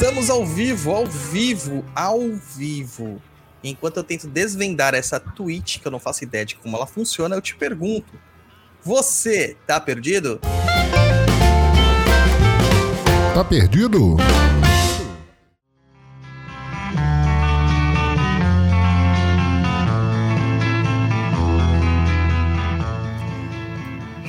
[0.00, 2.20] estamos ao vivo, ao vivo, ao
[2.56, 3.20] vivo.
[3.62, 7.36] Enquanto eu tento desvendar essa Twitch, que eu não faço ideia de como ela funciona,
[7.36, 8.10] eu te pergunto:
[8.82, 10.40] você tá perdido?
[13.34, 14.16] Tá perdido?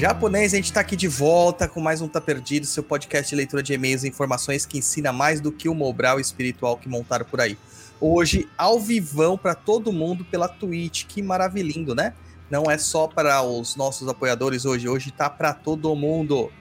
[0.01, 3.35] Japonês, a gente tá aqui de volta com mais um Tá Perdido, seu podcast de
[3.35, 7.23] leitura de e-mails e informações que ensina mais do que o Mobral espiritual que montaram
[7.23, 7.55] por aí.
[7.99, 12.15] Hoje, ao vivão para todo mundo pela Twitch, que maravilhindo, né?
[12.49, 16.51] Não é só para os nossos apoiadores hoje, hoje tá para todo mundo.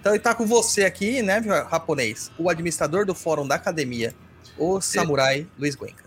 [0.00, 2.32] Então, ele tá com você aqui, né, japonês?
[2.36, 4.12] O administrador do fórum da academia,
[4.58, 6.06] o samurai é, Luiz Guenca.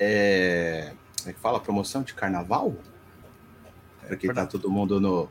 [0.00, 0.90] É.
[1.18, 1.60] Como é que fala?
[1.60, 2.74] Promoção de carnaval?
[4.08, 5.30] Porque é, tá todo mundo no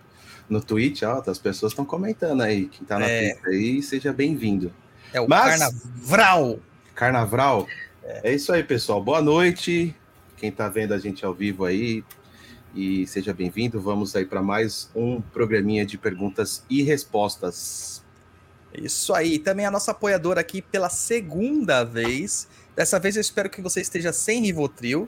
[0.52, 2.68] no Twitch, ó, as pessoas estão comentando aí.
[2.68, 3.34] Quem tá na é.
[3.36, 4.72] Twitch aí, seja bem-vindo.
[5.14, 6.60] É o Mas, Carnaval.
[6.94, 7.68] Carnaval.
[8.04, 8.32] É.
[8.32, 8.36] é.
[8.36, 9.02] isso aí, pessoal.
[9.02, 9.96] Boa noite.
[10.36, 12.04] Quem tá vendo a gente ao vivo aí,
[12.76, 13.80] e seja bem-vindo.
[13.80, 18.04] Vamos aí para mais um programinha de perguntas e respostas.
[18.74, 19.40] Isso aí.
[19.40, 22.46] Também a nossa apoiadora aqui pela segunda vez.
[22.76, 25.08] Dessa vez eu espero que você esteja sem Rivotril.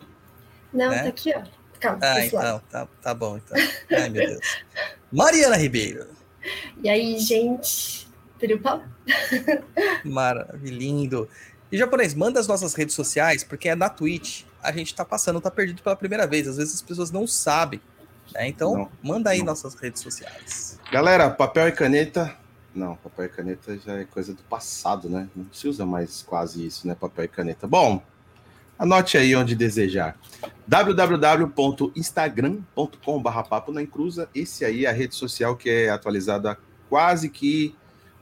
[0.74, 1.04] Não, né?
[1.04, 1.44] tá aqui, ó.
[1.84, 3.58] Calma, ah, então, tá, tá bom, então.
[3.92, 4.40] Ai, meu Deus.
[5.12, 6.08] Mariana Ribeiro.
[6.82, 8.08] E aí, gente?
[8.40, 8.90] Tripa?
[10.06, 11.28] Maravilhindo.
[11.70, 14.44] E japonês, manda as nossas redes sociais, porque é na Twitch.
[14.62, 16.48] A gente tá passando, tá perdido pela primeira vez.
[16.48, 17.82] Às vezes as pessoas não sabem.
[18.34, 18.48] Né?
[18.48, 19.48] Então, não, manda aí não.
[19.48, 20.80] nossas redes sociais.
[20.90, 22.34] Galera, papel e caneta.
[22.74, 25.28] Não, papel e caneta já é coisa do passado, né?
[25.36, 26.96] Não se usa mais quase isso, né?
[26.96, 27.68] Papel e caneta.
[27.68, 28.02] Bom,
[28.84, 30.20] Anote aí onde desejar.
[30.68, 34.30] www.instagram.com.br papo na encruza.
[34.36, 37.74] Esse aí é a rede social que é atualizada quase que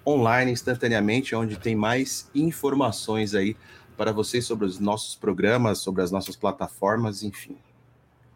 [0.05, 3.57] online, instantaneamente, onde tem mais informações aí
[3.97, 7.57] para vocês sobre os nossos programas, sobre as nossas plataformas, enfim.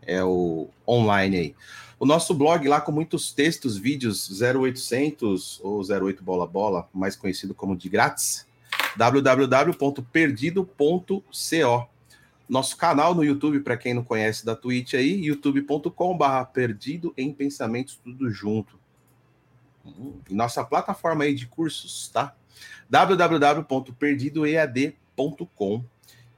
[0.02, 1.56] É o online aí.
[2.00, 7.54] O nosso blog lá com muitos textos, vídeos 0800 ou 08 bola bola, mais conhecido
[7.54, 8.48] como de grátis,
[8.98, 11.95] www.perdido.co
[12.48, 18.00] nosso canal no YouTube, para quem não conhece da Twitch aí, youtube.com/barra perdido em pensamentos,
[18.04, 18.80] tudo junto.
[20.30, 22.36] E nossa plataforma aí de cursos, tá?
[22.90, 25.84] www.perdidoead.com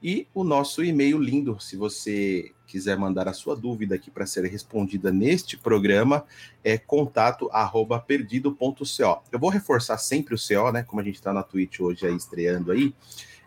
[0.01, 4.45] e o nosso e-mail lindo, se você quiser mandar a sua dúvida aqui para ser
[4.45, 6.24] respondida neste programa,
[6.63, 9.24] é contato@perdido.co.
[9.31, 10.84] Eu vou reforçar sempre o CO, né?
[10.84, 12.94] Como a gente está na Twitch hoje aí estreando aí.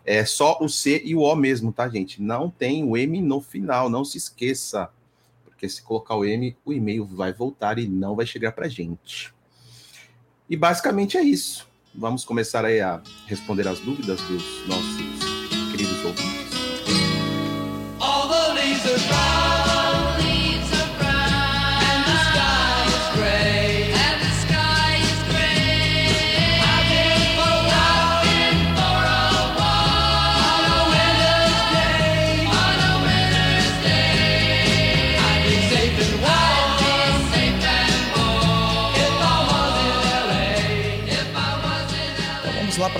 [0.05, 2.21] É só o C e o O mesmo, tá, gente?
[2.21, 4.89] Não tem o M no final, não se esqueça.
[5.45, 9.33] Porque se colocar o M, o e-mail vai voltar e não vai chegar para gente.
[10.49, 11.67] E basicamente é isso.
[11.93, 14.95] Vamos começar aí a responder as dúvidas dos nossos
[15.71, 16.51] queridos ouvintes.
[17.99, 19.30] All the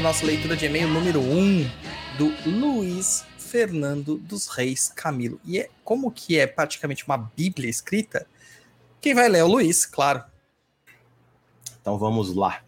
[0.01, 1.72] para nossa leitura de e-mail número 1 um,
[2.17, 5.39] do Luiz Fernando dos Reis Camilo.
[5.45, 8.25] E é como que é praticamente uma bíblia escrita,
[9.00, 10.23] quem vai ler é o Luiz, claro.
[11.79, 12.63] Então vamos lá.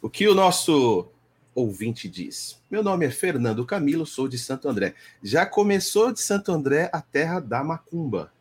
[0.00, 1.06] O que o nosso
[1.54, 2.58] ouvinte diz?
[2.70, 4.94] Meu nome é Fernando Camilo, sou de Santo André.
[5.22, 8.32] Já começou de Santo André a terra da macumba.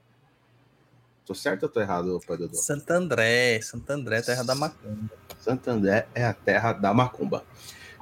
[1.25, 2.55] Tô certo ou tô errado, pai Dodô?
[2.55, 5.11] Santo André, Santo André, terra da macumba.
[5.41, 7.43] Santo André é a terra da macumba.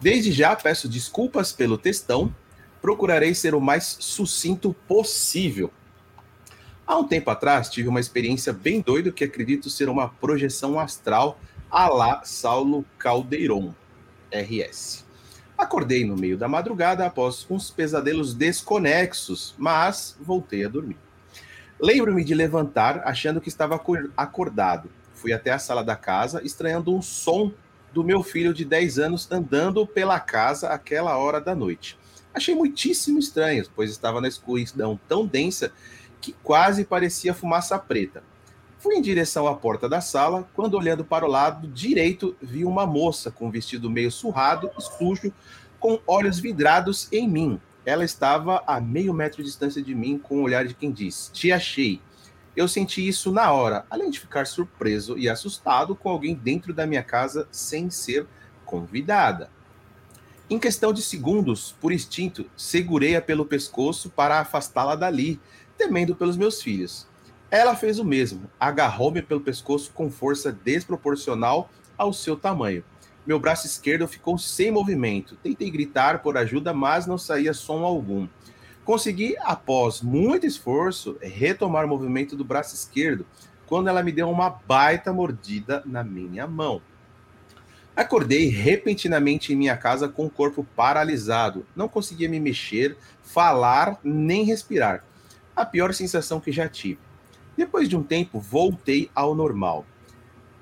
[0.01, 2.33] Desde já peço desculpas pelo textão,
[2.81, 5.71] procurarei ser o mais sucinto possível.
[6.87, 11.39] Há um tempo atrás tive uma experiência bem doida que acredito ser uma projeção astral
[11.69, 13.75] a lá Saulo Caldeirão,
[14.33, 15.05] RS.
[15.55, 20.97] Acordei no meio da madrugada após uns pesadelos desconexos, mas voltei a dormir.
[21.79, 23.79] Lembro-me de levantar achando que estava
[24.17, 24.89] acordado.
[25.13, 27.53] Fui até a sala da casa, estranhando um som
[27.93, 31.97] do meu filho de 10 anos andando pela casa àquela hora da noite.
[32.33, 35.71] Achei muitíssimo estranho, pois estava na escuridão tão densa
[36.21, 38.23] que quase parecia fumaça preta.
[38.79, 42.85] Fui em direção à porta da sala, quando olhando para o lado direito, vi uma
[42.85, 45.31] moça com um vestido meio surrado e sujo,
[45.79, 47.59] com olhos vidrados em mim.
[47.85, 51.29] Ela estava a meio metro de distância de mim, com o olhar de quem diz:
[51.33, 52.01] Te achei.
[52.55, 56.85] Eu senti isso na hora, além de ficar surpreso e assustado com alguém dentro da
[56.85, 58.27] minha casa sem ser
[58.65, 59.49] convidada.
[60.49, 65.39] Em questão de segundos, por instinto, segurei-a pelo pescoço para afastá-la dali,
[65.77, 67.07] temendo pelos meus filhos.
[67.49, 72.83] Ela fez o mesmo, agarrou-me pelo pescoço com força desproporcional ao seu tamanho.
[73.25, 75.37] Meu braço esquerdo ficou sem movimento.
[75.37, 78.27] Tentei gritar por ajuda, mas não saía som algum.
[78.83, 83.25] Consegui, após muito esforço, retomar o movimento do braço esquerdo,
[83.67, 86.81] quando ela me deu uma baita mordida na minha mão.
[87.95, 91.65] Acordei repentinamente em minha casa com o corpo paralisado.
[91.75, 95.05] Não conseguia me mexer, falar, nem respirar.
[95.55, 96.99] A pior sensação que já tive.
[97.55, 99.85] Depois de um tempo, voltei ao normal.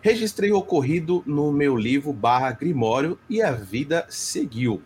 [0.01, 4.81] Registrei o ocorrido no meu livro barra Grimório e a vida seguiu.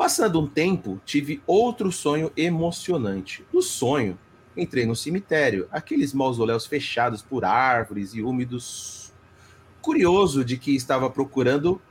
[0.00, 3.44] Passando um tempo, tive outro sonho emocionante.
[3.52, 4.18] No sonho,
[4.56, 9.12] entrei no cemitério, aqueles mausoléus fechados por árvores e úmidos.
[9.82, 11.82] Curioso de que estava procurando.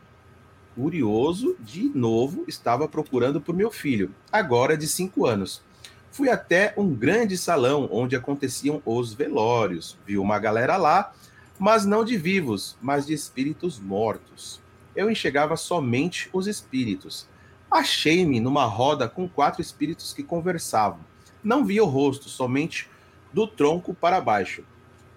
[0.74, 5.62] Curioso, de novo, estava procurando por meu filho, agora de cinco anos.
[6.10, 10.00] Fui até um grande salão onde aconteciam os velórios.
[10.04, 11.14] Vi uma galera lá
[11.60, 14.60] mas não de vivos, mas de espíritos mortos.
[14.96, 17.28] Eu enxergava somente os espíritos.
[17.70, 21.00] Achei-me numa roda com quatro espíritos que conversavam.
[21.44, 22.90] Não via o rosto, somente
[23.32, 24.64] do tronco para baixo.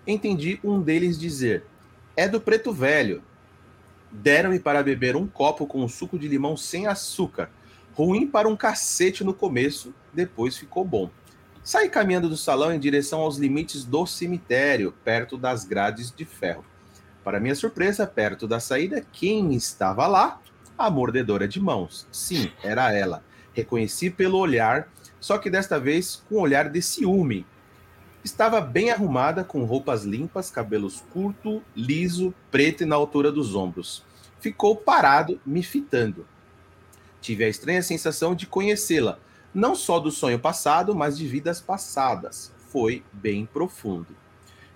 [0.06, 1.64] Entendi um deles dizer:
[2.16, 3.22] É do preto velho.
[4.10, 7.50] Deram-me para beber um copo com suco de limão sem açúcar.
[7.94, 11.10] Ruim para um cacete no começo, depois ficou bom.
[11.64, 16.64] Saí caminhando do salão em direção aos limites do cemitério, perto das grades de ferro.
[17.22, 20.41] Para minha surpresa, perto da saída, quem estava lá?
[20.82, 22.08] A mordedora de mãos.
[22.10, 23.22] Sim, era ela.
[23.52, 27.46] Reconheci pelo olhar, só que desta vez com um olhar de ciúme.
[28.24, 34.02] Estava bem arrumada, com roupas limpas, cabelos curto, liso, preto e na altura dos ombros.
[34.40, 36.26] Ficou parado, me fitando.
[37.20, 39.20] Tive a estranha sensação de conhecê-la,
[39.54, 42.52] não só do sonho passado, mas de vidas passadas.
[42.72, 44.16] Foi bem profundo.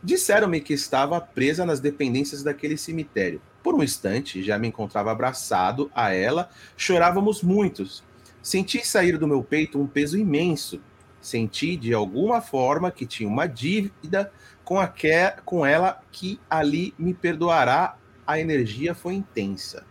[0.01, 3.43] Disseram-me que estava presa nas dependências daquele cemitério.
[3.67, 8.05] Por um instante, já me encontrava abraçado a ela, chorávamos muitos.
[8.41, 10.81] Senti sair do meu peito um peso imenso.
[11.21, 14.33] Senti, de alguma forma, que tinha uma dívida
[14.65, 15.11] com, a que,
[15.45, 17.97] com ela que ali me perdoará.
[18.25, 19.85] A energia foi intensa.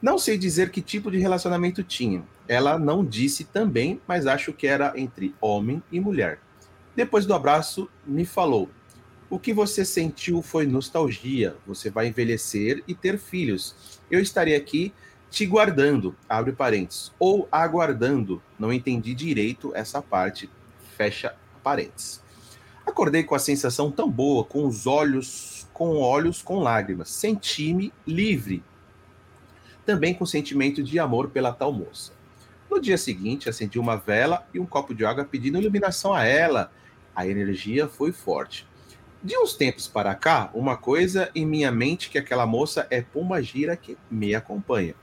[0.00, 2.24] Não sei dizer que tipo de relacionamento tinha.
[2.48, 6.38] Ela não disse também, mas acho que era entre homem e mulher.
[6.96, 8.70] Depois do abraço, me falou:
[9.34, 11.56] O que você sentiu foi nostalgia.
[11.66, 13.98] Você vai envelhecer e ter filhos.
[14.08, 14.94] Eu estarei aqui
[15.28, 18.40] te guardando, abre parênteses, ou aguardando.
[18.56, 20.48] Não entendi direito essa parte,
[20.96, 21.34] fecha
[21.64, 22.22] parênteses.
[22.86, 27.10] Acordei com a sensação tão boa, com os olhos, com olhos com lágrimas.
[27.10, 28.62] Senti-me livre,
[29.84, 32.12] também com sentimento de amor pela tal moça.
[32.70, 36.70] No dia seguinte, acendi uma vela e um copo de água pedindo iluminação a ela.
[37.16, 38.64] A energia foi forte.
[39.24, 43.42] De uns tempos para cá, uma coisa em minha mente que aquela moça é Puma
[43.42, 44.94] Gira que me acompanha.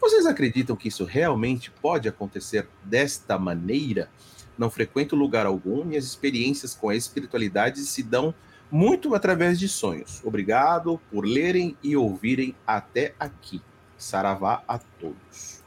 [0.00, 4.10] Vocês acreditam que isso realmente pode acontecer desta maneira?
[4.58, 8.34] Não frequento lugar algum, minhas experiências com a espiritualidade se dão
[8.68, 10.20] muito através de sonhos.
[10.24, 13.62] Obrigado por lerem e ouvirem até aqui.
[13.96, 15.62] Saravá a todos.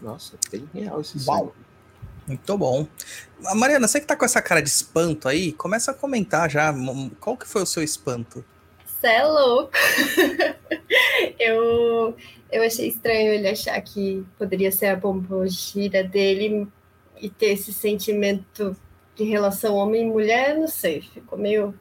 [0.00, 1.54] Nossa, bem real esse Uau.
[2.30, 2.86] Muito bom.
[3.56, 6.72] Mariana, você que tá com essa cara de espanto aí, começa a comentar já.
[7.18, 8.44] Qual que foi o seu espanto?
[8.86, 9.72] Você é louco.
[11.40, 12.14] eu,
[12.52, 16.68] eu achei estranho ele achar que poderia ser a bombogira dele
[17.20, 18.76] e ter esse sentimento
[19.16, 21.74] de relação homem e mulher, não sei, ficou meio,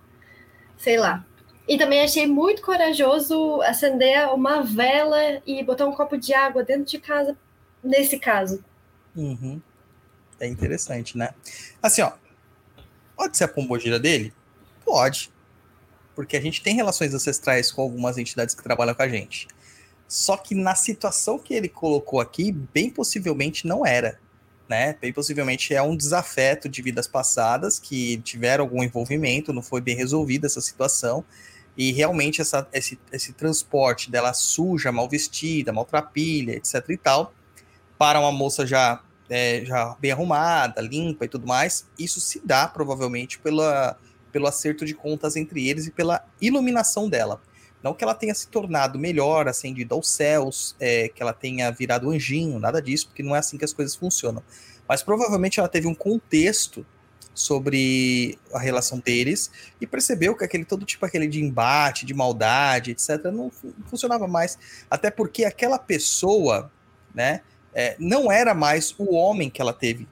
[0.80, 1.24] sei lá.
[1.68, 6.86] E também achei muito corajoso acender uma vela e botar um copo de água dentro
[6.86, 7.38] de casa,
[7.84, 8.66] nesse caso.
[9.16, 9.62] Uhum.
[10.40, 11.34] É interessante, né?
[11.82, 12.12] Assim, ó.
[13.16, 14.34] Pode ser a pombogira dele?
[14.86, 15.32] Pode.
[16.16, 19.48] Porque a gente tem relações ancestrais com algumas entidades que trabalham com a gente.
[20.08, 24.20] Só que na situação que ele colocou aqui, bem possivelmente não era.
[24.68, 24.96] Né?
[25.02, 29.96] Bem possivelmente é um desafeto de vidas passadas que tiveram algum envolvimento, não foi bem
[29.96, 31.26] resolvida essa situação
[31.80, 37.34] e realmente essa, esse, esse transporte dela suja, mal vestida, maltrapilha, etc e tal,
[37.98, 42.68] para uma moça já, é, já bem arrumada, limpa e tudo mais, isso se dá
[42.68, 43.98] provavelmente pela,
[44.32, 47.42] pelo acerto de contas entre eles e pela iluminação dela.
[47.82, 52.10] Não que ela tenha se tornado melhor, ascendido aos céus, é, que ela tenha virado
[52.10, 54.44] anjinho, nada disso, porque não é assim que as coisas funcionam.
[54.88, 56.86] Mas provavelmente ela teve um contexto
[57.34, 62.92] sobre a relação deles e percebeu que aquele todo tipo aquele de embate, de maldade,
[62.92, 63.50] etc, não
[63.86, 64.58] funcionava mais,
[64.92, 66.70] até porque aquela pessoa,
[67.16, 67.42] né,
[67.74, 70.08] é, não era mais o homem que ela teve.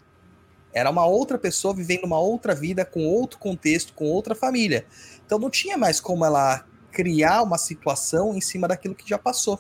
[0.74, 4.86] Era uma outra pessoa vivendo uma outra vida, com outro contexto, com outra família.
[5.26, 9.60] Então não tinha mais como ela criar uma situação em cima daquilo que já passou.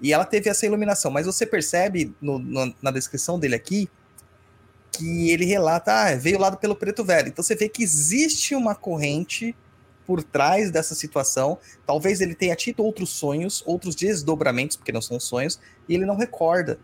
[0.00, 1.10] E ela teve essa iluminação.
[1.10, 3.88] Mas você percebe no, no, na descrição dele aqui
[4.92, 7.28] que ele relata, ah, veio lá pelo preto velho.
[7.28, 9.54] Então você vê que existe uma corrente
[10.06, 11.58] por trás dessa situação.
[11.84, 16.16] Talvez ele tenha tido outros sonhos, outros desdobramentos, porque não são sonhos, e ele não
[16.16, 16.78] recorda.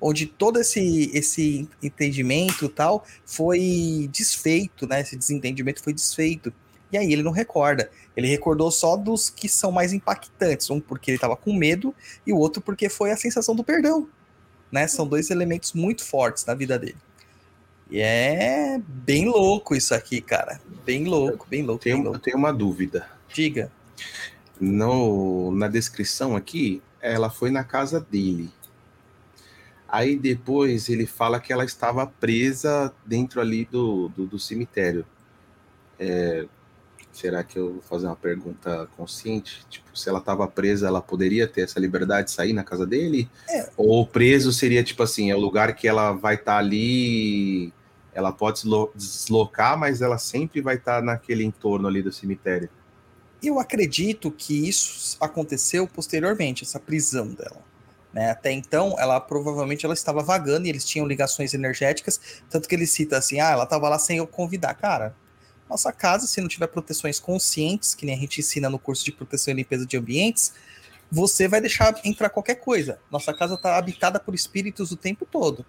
[0.00, 5.00] Onde todo esse, esse entendimento tal foi desfeito, né?
[5.00, 6.52] Esse desentendimento foi desfeito.
[6.92, 7.90] E aí ele não recorda.
[8.16, 10.70] Ele recordou só dos que são mais impactantes.
[10.70, 11.94] Um porque ele estava com medo,
[12.26, 14.08] e o outro porque foi a sensação do perdão.
[14.72, 14.86] Né?
[14.86, 16.96] São dois elementos muito fortes na vida dele.
[17.90, 20.60] E é bem louco isso aqui, cara.
[20.84, 21.82] Bem louco, bem louco.
[21.82, 22.18] Tenho, bem louco.
[22.18, 23.06] Eu tenho uma dúvida.
[23.32, 23.70] Diga.
[24.60, 28.50] No, na descrição aqui, ela foi na casa dele.
[29.90, 35.04] Aí depois ele fala que ela estava presa dentro ali do, do, do cemitério.
[35.98, 36.46] É,
[37.12, 39.64] será que eu vou fazer uma pergunta consciente?
[39.68, 43.28] Tipo, se ela estava presa, ela poderia ter essa liberdade de sair na casa dele?
[43.48, 43.68] É.
[43.76, 47.72] Ou preso seria tipo assim, é o lugar que ela vai estar tá ali
[48.12, 48.62] ela pode
[48.94, 52.68] deslocar, mas ela sempre vai estar naquele entorno ali do cemitério.
[53.42, 57.69] Eu acredito que isso aconteceu posteriormente, essa prisão dela.
[58.12, 58.30] Né?
[58.30, 62.86] Até então, ela provavelmente ela estava vagando e eles tinham ligações energéticas, tanto que ele
[62.86, 64.74] cita assim, ah, ela estava lá sem eu convidar.
[64.74, 65.14] Cara,
[65.68, 69.12] nossa casa, se não tiver proteções conscientes, que nem a gente ensina no curso de
[69.12, 70.52] proteção e limpeza de ambientes,
[71.10, 72.98] você vai deixar entrar qualquer coisa.
[73.10, 75.64] Nossa casa está habitada por espíritos o tempo todo.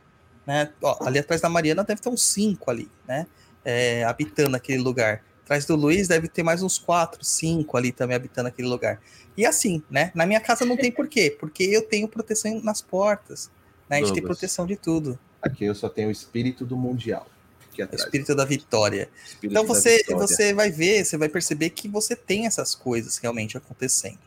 [0.46, 0.72] Né?
[0.82, 3.28] Ó, ali atrás da Mariana deve ter uns cinco ali, né?
[3.64, 5.24] É, habitando aquele lugar.
[5.52, 9.02] Atrás do Luiz deve ter mais uns quatro, cinco ali também habitando aquele lugar.
[9.36, 10.10] E assim, né?
[10.16, 13.52] Na minha casa não tem porquê, porque eu tenho proteção nas portas.
[13.90, 13.98] Né?
[13.98, 15.20] A gente tem proteção de tudo.
[15.42, 17.28] Aqui eu só tenho o espírito do mundial.
[17.78, 19.10] O espírito da vitória.
[19.26, 20.26] Espírito então você, vitória.
[20.26, 24.20] você vai ver, você vai perceber que você tem essas coisas realmente acontecendo,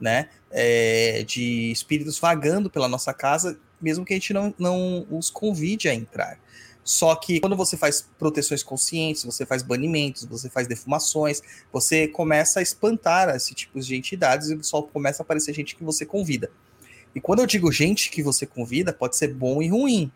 [0.00, 0.28] né?
[0.48, 5.88] É, de espíritos vagando pela nossa casa mesmo que a gente não, não os convide
[5.88, 6.38] a entrar.
[6.88, 12.60] Só que quando você faz proteções conscientes, você faz banimentos, você faz defumações, você começa
[12.60, 16.50] a espantar esse tipo de entidades e só começa a aparecer gente que você convida.
[17.14, 20.10] E quando eu digo gente que você convida, pode ser bom e ruim.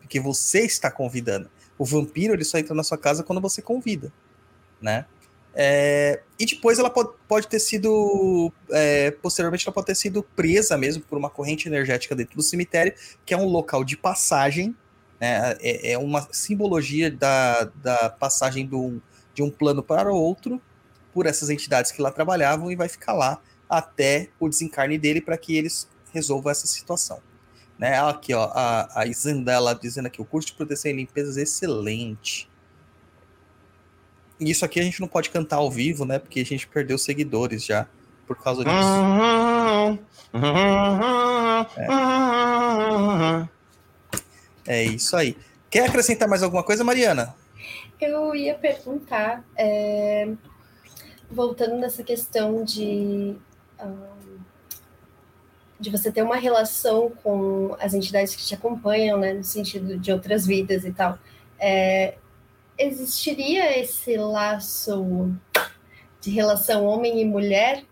[0.00, 1.48] Porque você está convidando.
[1.78, 4.12] O vampiro ele só entra na sua casa quando você convida,
[4.82, 5.06] né?
[5.54, 10.76] É, e depois ela pode, pode ter sido, é, posteriormente, ela pode ter sido presa
[10.76, 12.92] mesmo por uma corrente energética dentro do cemitério,
[13.24, 14.74] que é um local de passagem,
[15.20, 19.00] né, é, é, uma simbologia da, da passagem do,
[19.34, 20.60] de um plano para outro
[21.12, 25.36] por essas entidades que lá trabalhavam e vai ficar lá até o desencarne dele para
[25.36, 27.20] que eles resolvam essa situação.
[27.78, 32.48] Né, aqui, ó, a, a dizendo aqui, o curso de proteção e limpeza é excelente.
[34.40, 36.18] Isso aqui a gente não pode cantar ao vivo, né?
[36.18, 37.86] Porque a gente perdeu seguidores já
[38.26, 38.76] por causa disso.
[41.76, 43.48] É,
[44.66, 45.36] é isso aí.
[45.70, 47.34] Quer acrescentar mais alguma coisa, Mariana?
[48.00, 50.28] Eu ia perguntar, é,
[51.30, 53.36] voltando nessa questão de,
[53.80, 54.38] um,
[55.80, 60.12] de você ter uma relação com as entidades que te acompanham, né, no sentido de
[60.12, 61.18] outras vidas e tal.
[61.58, 62.16] É,
[62.78, 65.34] existiria esse laço
[66.20, 67.84] de relação homem e mulher,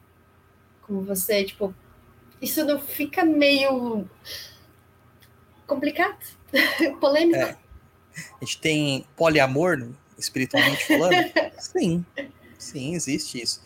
[0.83, 1.75] como você, tipo,
[2.41, 4.09] isso não fica meio
[5.67, 6.19] complicado,
[7.01, 7.39] polêmico?
[7.39, 7.57] É.
[8.41, 11.15] A gente tem poliamor, espiritualmente falando?
[11.59, 12.05] sim,
[12.59, 13.61] sim, existe isso.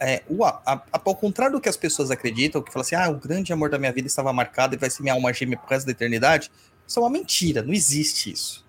[0.00, 3.08] É, o, a, a, ao contrário do que as pessoas acreditam, que falam assim, ah,
[3.10, 5.68] o grande amor da minha vida estava marcado e vai ser minha alma gêmea por
[5.68, 6.50] resto da eternidade,
[6.86, 8.64] isso é uma mentira, não existe isso.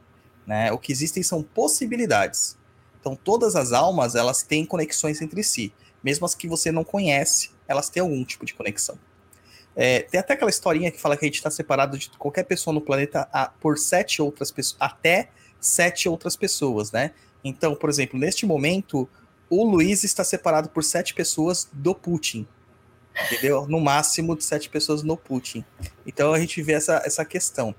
[0.45, 0.71] Né?
[0.71, 2.57] O que existem são possibilidades.
[2.99, 5.71] Então, todas as almas elas têm conexões entre si,
[6.03, 8.97] mesmo as que você não conhece, elas têm algum tipo de conexão.
[9.79, 12.73] É, tem até aquela historinha que fala que a gente está separado de qualquer pessoa
[12.73, 15.29] no planeta a, por sete outras pessoas, até
[15.61, 17.11] sete outras pessoas, né?
[17.43, 19.07] Então, por exemplo, neste momento,
[19.47, 22.47] o Luiz está separado por sete pessoas do Putin.
[23.25, 23.67] Entendeu?
[23.67, 25.63] No máximo de sete pessoas no Putin.
[26.05, 27.75] Então a gente vê essa, essa questão.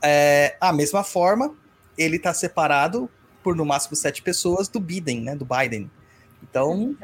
[0.00, 1.52] É, a mesma forma,
[1.98, 3.10] ele está separado
[3.42, 5.34] por no máximo sete pessoas do Biden, né?
[5.34, 5.90] Do Biden.
[6.42, 6.96] Então,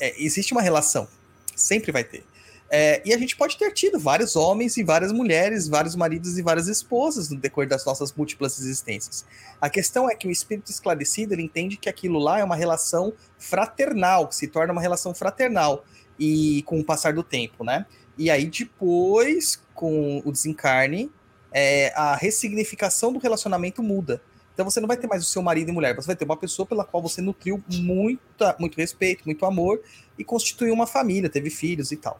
[0.00, 1.06] é, existe uma relação.
[1.54, 2.24] Sempre vai ter.
[2.70, 6.42] É, e a gente pode ter tido vários homens e várias mulheres, vários maridos e
[6.42, 9.24] várias esposas no decorrer das nossas múltiplas existências.
[9.60, 13.14] A questão é que o espírito esclarecido ele entende que aquilo lá é uma relação
[13.38, 15.82] fraternal, que se torna uma relação fraternal
[16.18, 17.86] e com o passar do tempo, né?
[18.18, 21.10] E aí depois, com o desencarne,
[21.50, 24.20] é, a ressignificação do relacionamento muda.
[24.52, 26.36] Então você não vai ter mais o seu marido e mulher, você vai ter uma
[26.36, 29.80] pessoa pela qual você nutriu muita, muito respeito, muito amor
[30.18, 32.18] e constituiu uma família, teve filhos e tal.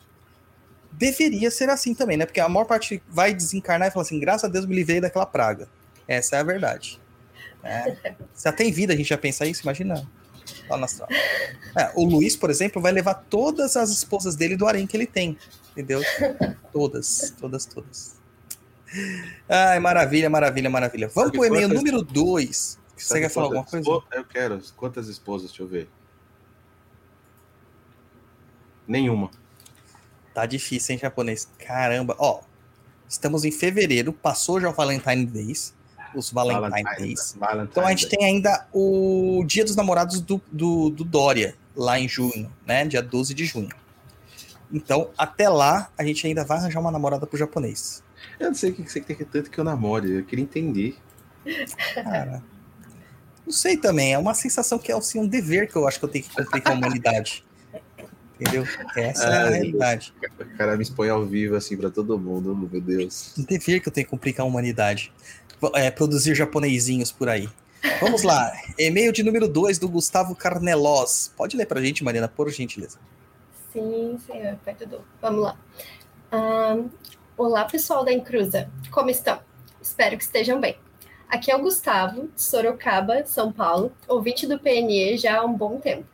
[0.99, 2.26] Deveria ser assim também, né?
[2.26, 5.25] Porque a maior parte vai desencarnar e fala assim: graças a Deus me livrei daquela
[5.25, 5.69] praga.
[6.09, 7.00] Essa é a verdade.
[7.62, 7.97] É.
[8.35, 10.05] Se até em vida a gente já pensa isso, imagina
[10.69, 11.09] lá na astral.
[11.76, 15.07] É, o Luiz, por exemplo, vai levar todas as esposas dele do harém que ele
[15.07, 15.38] tem.
[15.71, 16.02] Entendeu?
[16.73, 18.17] Todas, todas, todas.
[19.49, 21.09] Ai, maravilha, maravilha, maravilha.
[21.09, 22.78] Vamos pro e-mail número 2.
[22.97, 23.88] Você quer falar alguma coisa?
[24.12, 24.61] Eu quero.
[24.76, 25.50] Quantas esposas?
[25.50, 25.88] Deixa eu ver.
[28.88, 29.31] Nenhuma.
[30.38, 31.49] Tá difícil, hein, japonês?
[31.59, 32.14] Caramba.
[32.16, 32.42] Ó,
[33.09, 35.75] estamos em fevereiro, passou já o Valentine Days.
[36.14, 37.35] Os Valentine, Valentine Days.
[37.37, 38.16] Valentine então a gente Day.
[38.16, 42.85] tem ainda o Dia dos Namorados do, do, do Dória, lá em junho, né?
[42.87, 43.75] Dia 12 de junho.
[44.73, 48.04] Então, até lá, a gente ainda vai arranjar uma namorada pro japonês.
[48.38, 50.97] Eu não sei o que você quer tanto que eu namore, eu queria entender.
[51.95, 52.45] Cara,
[53.45, 56.04] não sei também, é uma sensação que é assim, um dever que eu acho que
[56.04, 57.45] eu tenho que cumprir com a humanidade.
[58.40, 58.64] Entendeu?
[58.97, 60.14] Essa é a realidade.
[60.38, 63.35] O cara me expõe ao vivo assim para todo mundo, meu Deus.
[63.38, 65.12] Um dever que eu tenho que cumprir com a humanidade.
[65.75, 67.49] É, produzir japonesinhos por aí.
[68.00, 68.52] Vamos lá.
[68.78, 71.33] E-mail de número 2 do Gustavo Carnelos.
[71.37, 72.99] Pode ler pra gente, Mariana, por gentileza.
[73.73, 74.59] Sim, senhor.
[75.21, 75.57] Vamos lá.
[76.33, 76.88] Um,
[77.38, 78.68] Olá, pessoal da Encruza.
[78.90, 79.38] Como estão?
[79.80, 80.76] Espero que estejam bem.
[81.28, 85.78] Aqui é o Gustavo, de Sorocaba, São Paulo, ouvinte do PNE já há um bom
[85.78, 86.04] tempo.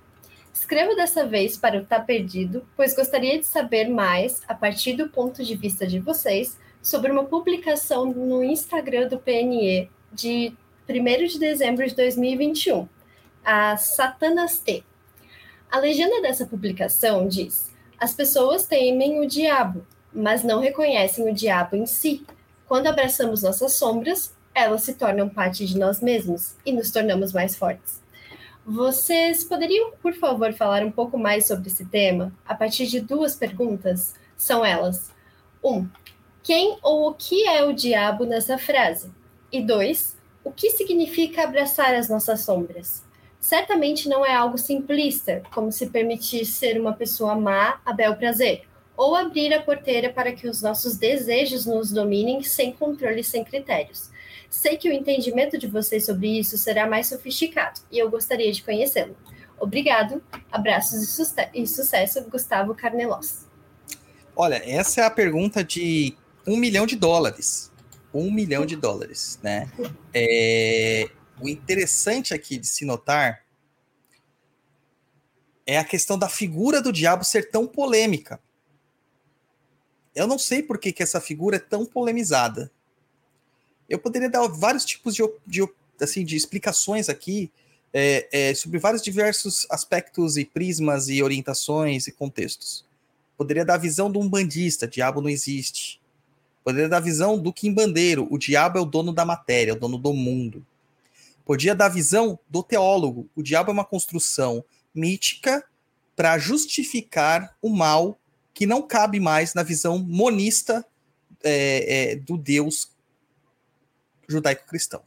[0.55, 5.09] Escrevo dessa vez para o Tá Perdido, pois gostaria de saber mais, a partir do
[5.09, 10.55] ponto de vista de vocês, sobre uma publicação no Instagram do PNE de
[10.89, 12.89] 1 de dezembro de 2021,
[13.45, 14.85] a Satanas T.
[15.69, 21.75] A legenda dessa publicação diz: As pessoas temem o diabo, mas não reconhecem o diabo
[21.75, 22.25] em si.
[22.69, 27.57] Quando abraçamos nossas sombras, elas se tornam parte de nós mesmos e nos tornamos mais
[27.57, 28.04] fortes.
[28.67, 33.37] Vocês poderiam, por favor, falar um pouco mais sobre esse tema a partir de duas
[33.37, 34.15] perguntas?
[34.39, 35.13] São elas:
[35.63, 35.87] um,
[36.43, 39.13] quem ou o que é o diabo nessa frase?
[39.53, 43.05] E dois, o que significa abraçar as nossas sombras?
[43.39, 48.67] Certamente não é algo simplista, como se permitir ser uma pessoa má a bel prazer,
[48.97, 53.45] ou abrir a porteira para que os nossos desejos nos dominem sem controle e sem
[53.45, 54.09] critérios.
[54.55, 58.63] Sei que o entendimento de vocês sobre isso será mais sofisticado e eu gostaria de
[58.63, 59.17] conhecê-lo.
[59.59, 61.25] Obrigado, abraços e, su
[61.67, 63.47] sucesso, Gustavo Carnelos.
[64.35, 67.73] Olha, essa é a pergunta de um milhão de dólares.
[68.15, 69.69] Um milhão de dólares, né?
[70.15, 71.11] É,
[71.43, 73.45] o interessante aqui de se notar
[75.67, 78.41] é a questão da figura do diabo ser tão polêmica.
[80.15, 82.71] Eu não sei por que, que essa figura é tão polemizada.
[83.89, 85.67] Eu poderia dar vários tipos de, de,
[86.01, 87.51] assim, de explicações aqui
[87.93, 92.85] é, é, sobre vários diversos aspectos e prismas e orientações e contextos.
[93.37, 96.01] Poderia dar a visão de um bandista, diabo não existe.
[96.65, 99.79] Poderia dar a visão do quimbandeiro, o diabo é o dono da matéria, é o
[99.79, 100.67] dono do mundo.
[101.45, 105.65] Podia dar a visão do teólogo, o diabo é uma construção mítica
[106.17, 108.19] para justificar o mal
[108.55, 110.85] que não cabe mais na visão monista
[111.43, 112.94] é, é, do Deus
[114.29, 115.03] judaico-cristão.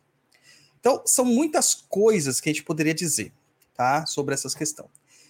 [0.79, 3.33] Então, são muitas coisas que a gente poderia dizer
[3.75, 4.89] tá, sobre essas questões.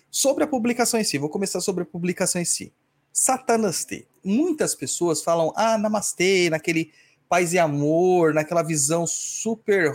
[0.09, 2.73] Sobre a publicação em si, vou começar sobre a publicação em si.
[3.11, 4.07] Satanastê.
[4.23, 6.91] Muitas pessoas falam, ah, namastê, naquele
[7.27, 9.93] paz e amor, naquela visão super,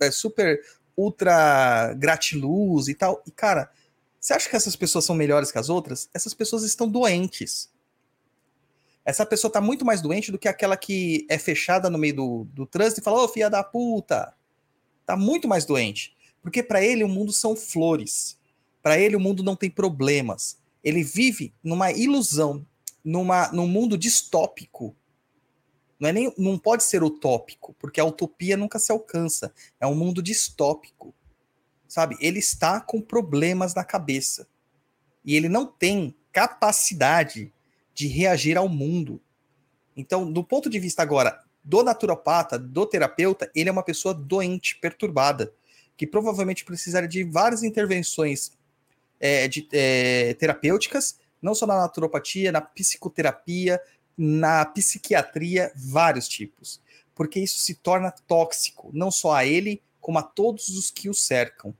[0.00, 0.60] é, super
[0.96, 3.22] ultra gratiluz e tal.
[3.26, 3.70] E, cara,
[4.20, 6.08] você acha que essas pessoas são melhores que as outras?
[6.14, 7.68] Essas pessoas estão doentes.
[9.04, 12.44] Essa pessoa está muito mais doente do que aquela que é fechada no meio do,
[12.52, 14.34] do trânsito e fala, ô, oh, filha da puta.
[15.04, 16.14] Tá muito mais doente.
[16.40, 18.38] Porque para ele o mundo são flores.
[18.82, 20.58] Para ele o mundo não tem problemas.
[20.82, 22.66] Ele vive numa ilusão,
[23.04, 24.94] numa, num mundo distópico.
[25.98, 29.52] Não, é nem, não pode ser utópico, porque a utopia nunca se alcança.
[29.80, 31.14] É um mundo distópico
[31.92, 32.16] sabe?
[32.20, 34.48] Ele está com problemas na cabeça.
[35.22, 37.52] E ele não tem capacidade
[37.94, 39.20] de reagir ao mundo.
[39.96, 44.76] Então, do ponto de vista agora do naturopata, do terapeuta, ele é uma pessoa doente,
[44.76, 45.52] perturbada,
[45.96, 48.52] que provavelmente precisaria de várias intervenções
[49.20, 53.80] é, de, é, terapêuticas Não só na naturopatia, na psicoterapia,
[54.16, 56.80] na psiquiatria, vários tipos.
[57.14, 61.14] Porque isso se torna tóxico, não só a ele, como a todos os que o
[61.14, 61.74] cercam.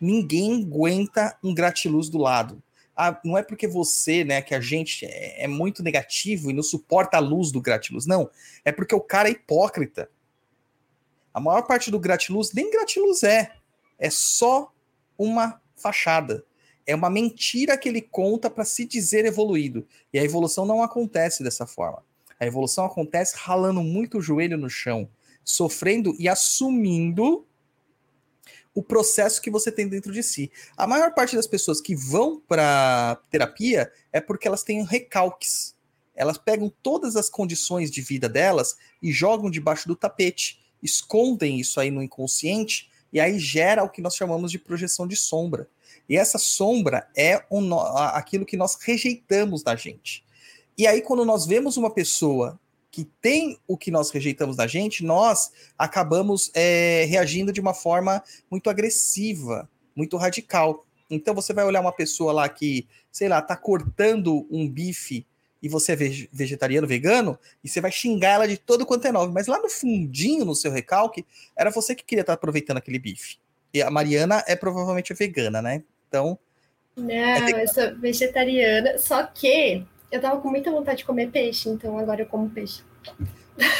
[0.00, 2.62] Ninguém aguenta um gratiluz do lado.
[3.02, 6.62] Ah, não é porque você, né, que a gente é, é muito negativo e não
[6.62, 8.04] suporta a luz do gratiluz.
[8.04, 8.28] Não.
[8.62, 10.10] É porque o cara é hipócrita.
[11.32, 13.52] A maior parte do gratiluz nem gratiluz é.
[13.98, 14.70] É só
[15.16, 16.44] uma fachada.
[16.86, 19.86] É uma mentira que ele conta para se dizer evoluído.
[20.12, 22.04] E a evolução não acontece dessa forma.
[22.38, 25.08] A evolução acontece ralando muito o joelho no chão,
[25.42, 27.46] sofrendo e assumindo
[28.74, 30.50] o processo que você tem dentro de si.
[30.76, 35.74] A maior parte das pessoas que vão para terapia é porque elas têm recalques.
[36.14, 41.80] Elas pegam todas as condições de vida delas e jogam debaixo do tapete, escondem isso
[41.80, 45.68] aí no inconsciente e aí gera o que nós chamamos de projeção de sombra.
[46.08, 50.24] E essa sombra é um, aquilo que nós rejeitamos da gente.
[50.76, 52.58] E aí, quando nós vemos uma pessoa
[52.90, 58.22] que tem o que nós rejeitamos da gente, nós acabamos é, reagindo de uma forma
[58.50, 60.84] muito agressiva, muito radical.
[61.08, 65.26] Então você vai olhar uma pessoa lá que, sei lá, tá cortando um bife
[65.62, 65.96] e você é
[66.32, 69.32] vegetariano, vegano, e você vai xingar ela de todo quanto é nome.
[69.32, 71.24] Mas lá no fundinho, no seu recalque,
[71.54, 73.36] era você que queria estar tá aproveitando aquele bife.
[73.72, 75.82] E a Mariana é provavelmente vegana, né?
[76.08, 76.38] Então.
[76.96, 81.68] Não, é eu sou vegetariana, só que eu tava com muita vontade de comer peixe,
[81.68, 82.82] então agora eu como peixe.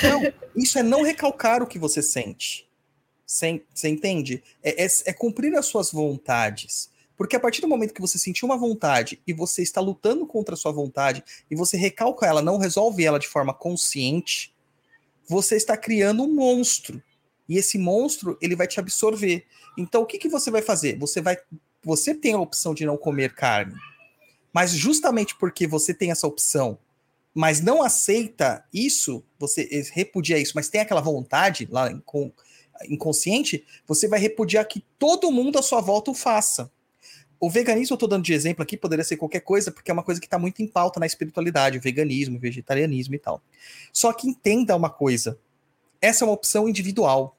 [0.03, 2.69] Não, isso é não recalcar o que você sente.
[3.27, 4.43] Você, entende?
[4.63, 6.91] É, é, é, cumprir as suas vontades.
[7.17, 10.55] Porque a partir do momento que você sentiu uma vontade e você está lutando contra
[10.55, 14.55] a sua vontade e você recalca ela, não resolve ela de forma consciente,
[15.29, 17.01] você está criando um monstro.
[17.49, 19.45] E esse monstro, ele vai te absorver.
[19.77, 20.99] Então, o que, que você vai fazer?
[20.99, 21.37] Você vai.
[21.85, 23.75] Você tem a opção de não comer carne
[24.53, 26.79] mas justamente porque você tem essa opção,
[27.35, 31.91] mas não aceita isso, você repudia isso, mas tem aquela vontade lá
[32.89, 36.71] inconsciente, você vai repudiar que todo mundo à sua volta o faça.
[37.39, 40.03] O veganismo, eu estou dando de exemplo aqui, poderia ser qualquer coisa, porque é uma
[40.03, 43.43] coisa que está muito em pauta na espiritualidade, o veganismo, o vegetarianismo e tal.
[43.93, 45.39] Só que entenda uma coisa:
[46.03, 47.39] essa é uma opção individual.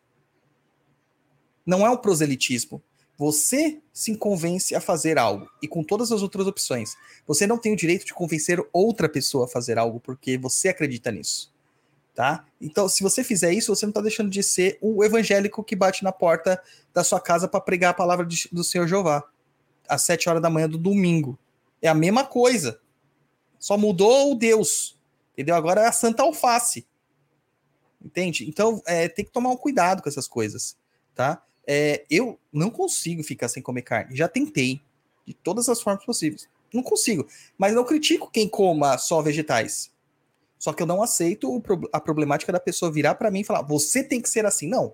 [1.63, 2.81] Não é um proselitismo.
[3.21, 6.95] Você se convence a fazer algo e com todas as outras opções.
[7.27, 11.11] Você não tem o direito de convencer outra pessoa a fazer algo porque você acredita
[11.11, 11.53] nisso.
[12.15, 12.43] Tá?
[12.59, 16.03] Então, se você fizer isso, você não está deixando de ser o evangélico que bate
[16.03, 16.59] na porta
[16.91, 19.23] da sua casa para pregar a palavra de, do Senhor Jeová
[19.87, 21.37] às sete horas da manhã do domingo.
[21.79, 22.81] É a mesma coisa.
[23.59, 24.97] Só mudou o Deus.
[25.33, 25.53] Entendeu?
[25.53, 26.87] Agora é a Santa Alface.
[28.03, 28.49] Entende?
[28.49, 30.75] Então, é, tem que tomar um cuidado com essas coisas.
[31.13, 31.43] Tá?
[31.67, 34.15] É, eu não consigo ficar sem comer carne.
[34.15, 34.81] Já tentei,
[35.25, 36.49] de todas as formas possíveis.
[36.73, 37.27] Não consigo.
[37.57, 39.91] Mas não critico quem coma só vegetais.
[40.57, 44.03] Só que eu não aceito a problemática da pessoa virar para mim e falar: você
[44.03, 44.67] tem que ser assim.
[44.67, 44.93] Não.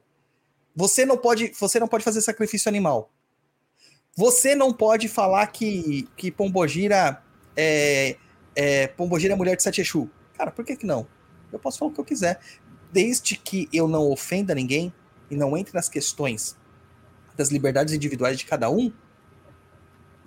[0.76, 3.12] Você não pode, você não pode fazer sacrifício animal.
[4.16, 7.22] Você não pode falar que, que Pombogira
[7.56, 8.16] é,
[8.56, 10.10] é, Pombogira é mulher de Sete Exu.
[10.36, 11.08] Cara, por que, que não?
[11.52, 12.40] Eu posso falar o que eu quiser.
[12.92, 14.94] Desde que eu não ofenda ninguém,
[15.30, 16.56] e não entre nas questões
[17.36, 18.92] das liberdades individuais de cada um,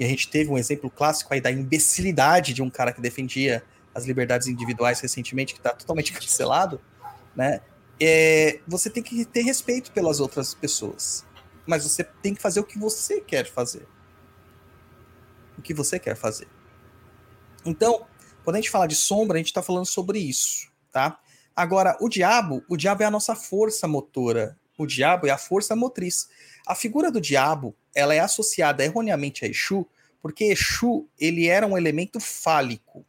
[0.01, 3.63] e a gente teve um exemplo clássico aí da imbecilidade de um cara que defendia
[3.95, 6.81] as liberdades individuais recentemente, que está totalmente cancelado,
[7.37, 7.61] né?
[8.01, 11.27] É, você tem que ter respeito pelas outras pessoas.
[11.67, 13.87] Mas você tem que fazer o que você quer fazer.
[15.59, 16.49] O que você quer fazer.
[17.63, 18.07] Então,
[18.43, 21.21] quando a gente fala de sombra, a gente está falando sobre isso, tá?
[21.55, 25.77] Agora, o diabo, o diabo é a nossa força motora o diabo é a força
[25.77, 26.31] motriz.
[26.67, 29.87] A figura do diabo, ela é associada erroneamente a Exu,
[30.23, 33.05] porque Exu, ele era um elemento fálico.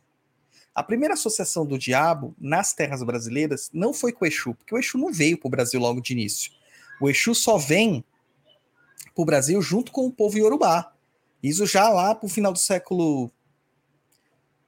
[0.76, 4.78] A primeira associação do diabo nas terras brasileiras não foi com o Exu, porque o
[4.78, 6.52] Exu não veio para o Brasil logo de início.
[7.00, 8.04] O Exu só vem
[9.16, 10.94] para o Brasil junto com o povo Yorubá.
[11.42, 13.32] Isso já lá para o final do século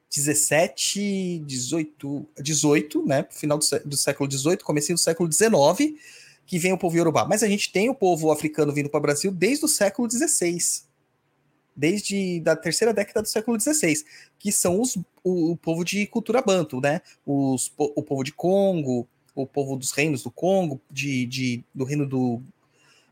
[0.10, 3.28] 17, 18, 18, né?
[3.30, 5.98] Final do, do século 18, comecinho do século 19,
[6.46, 7.26] que vem o povo iorubá.
[7.26, 10.58] Mas a gente tem o povo africano vindo para o Brasil desde o século XVI.
[11.76, 14.04] Desde da terceira década do século XVI,
[14.38, 17.02] que são os, o, o povo de cultura banto, né?
[17.26, 22.06] Os, o povo de Congo, o povo dos reinos do Congo, de, de, do reino
[22.06, 22.42] do,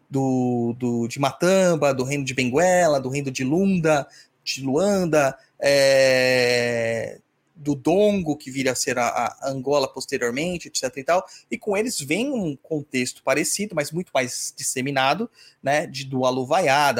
[0.09, 4.07] do, do, de Matamba, do reino de Benguela, do reino de Lunda,
[4.43, 7.19] de Luanda, é,
[7.61, 11.77] do Dongo, que viria a ser a, a, Angola posteriormente, etc e tal, e com
[11.77, 15.29] eles vem um contexto parecido, mas muito mais disseminado,
[15.61, 16.91] né, de, do Aluvaiá,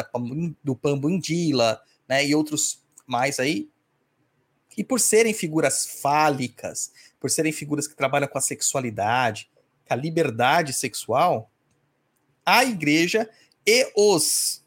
[0.64, 3.70] do Pambuindila, né, e outros mais aí,
[4.78, 9.50] E por serem figuras fálicas, por serem figuras que trabalham com a sexualidade,
[9.86, 11.52] com a liberdade sexual,
[12.46, 13.30] a igreja
[13.66, 14.64] e os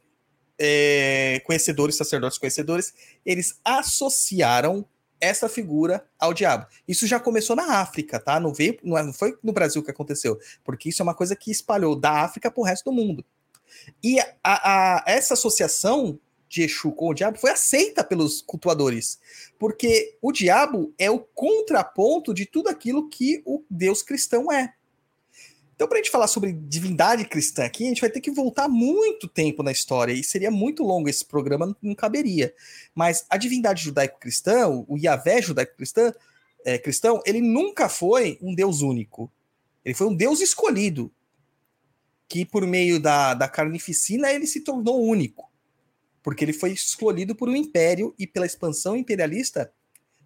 [0.58, 2.92] é, conhecedores, sacerdotes conhecedores,
[3.24, 4.86] eles associaram
[5.20, 6.66] essa figura ao diabo.
[6.86, 8.38] Isso já começou na África, tá?
[8.38, 11.50] Não veio, não é, foi no Brasil que aconteceu, porque isso é uma coisa que
[11.50, 13.24] espalhou da África para o resto do mundo.
[14.02, 19.18] E a, a, essa associação de Exu com o diabo foi aceita pelos cultuadores,
[19.58, 24.72] porque o diabo é o contraponto de tudo aquilo que o Deus cristão é.
[25.74, 28.68] Então, para a gente falar sobre divindade cristã aqui, a gente vai ter que voltar
[28.68, 32.54] muito tempo na história, e seria muito longo esse programa, não caberia.
[32.94, 36.14] Mas a divindade judaico-cristã, o Yahvé judaico-cristão,
[36.64, 39.30] é, cristão, ele nunca foi um Deus único.
[39.84, 41.12] Ele foi um Deus escolhido,
[42.28, 45.50] que por meio da, da carnificina ele se tornou único.
[46.22, 49.70] Porque ele foi escolhido por um império e pela expansão imperialista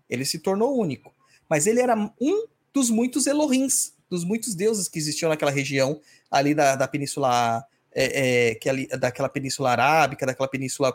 [0.08, 1.12] ele se tornou único.
[1.48, 6.54] Mas ele era um dos muitos Elohims, dos muitos deuses que existiam naquela região ali
[6.54, 10.94] da, da península é, é, que ali, daquela península arábica, daquela península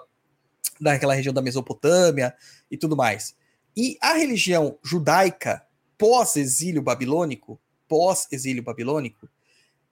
[0.80, 2.34] daquela região da Mesopotâmia
[2.69, 3.36] e tudo mais.
[3.76, 5.63] E a religião judaica
[5.97, 9.30] pós-exílio babilônico, pós-exílio babilônico,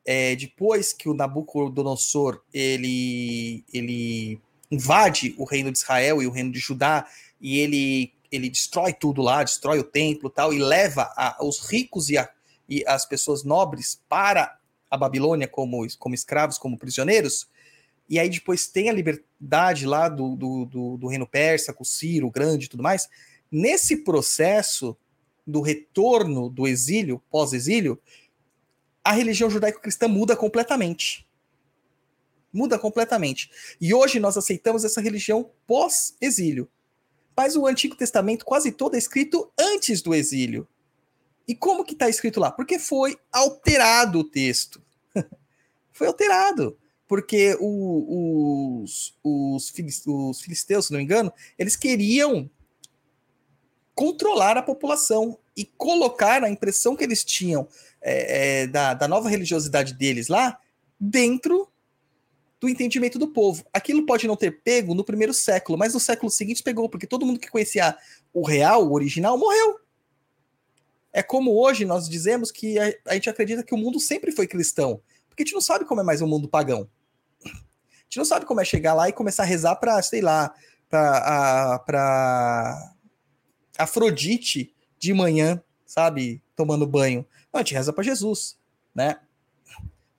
[0.05, 6.51] é, depois que o Nabucodonosor ele, ele invade o reino de Israel e o reino
[6.51, 7.07] de Judá
[7.39, 12.10] e ele ele destrói tudo lá, destrói o templo tal e leva a, os ricos
[12.10, 12.29] e a,
[12.71, 14.57] e as pessoas nobres para
[14.89, 17.49] a Babilônia como, como escravos, como prisioneiros,
[18.10, 22.27] e aí depois tem a liberdade lá do, do, do, do reino persa, com Ciro,
[22.27, 23.10] o Grande e tudo mais.
[23.51, 24.95] Nesse processo
[25.45, 27.99] do retorno do exílio, pós-exílio,
[29.03, 31.27] a religião judaico-cristã muda completamente.
[32.53, 33.51] Muda completamente.
[33.81, 36.69] E hoje nós aceitamos essa religião pós-exílio.
[37.36, 40.67] Mas o Antigo Testamento quase todo é escrito antes do exílio.
[41.47, 42.51] E como que está escrito lá?
[42.51, 44.82] Porque foi alterado o texto.
[45.91, 46.77] foi alterado.
[47.08, 52.49] Porque o, os, os, filisteus, se não me engano, eles queriam
[53.93, 57.67] controlar a população e colocar a impressão que eles tinham
[58.01, 60.58] é, é, da, da nova religiosidade deles lá
[60.99, 61.67] dentro
[62.62, 63.65] do entendimento do povo.
[63.73, 67.25] Aquilo pode não ter pego no primeiro século, mas no século seguinte pegou, porque todo
[67.25, 67.97] mundo que conhecia
[68.32, 69.80] o real, o original, morreu.
[71.13, 74.47] É como hoje nós dizemos que a, a, gente acredita que o mundo sempre foi
[74.47, 76.89] cristão, porque a gente não sabe como é mais um mundo pagão.
[77.45, 80.54] A gente não sabe como é chegar lá e começar a rezar para, sei lá,
[80.89, 82.93] para
[83.78, 87.26] Afrodite de manhã, sabe, tomando banho.
[87.52, 88.58] Não, a gente reza para Jesus,
[88.93, 89.19] né?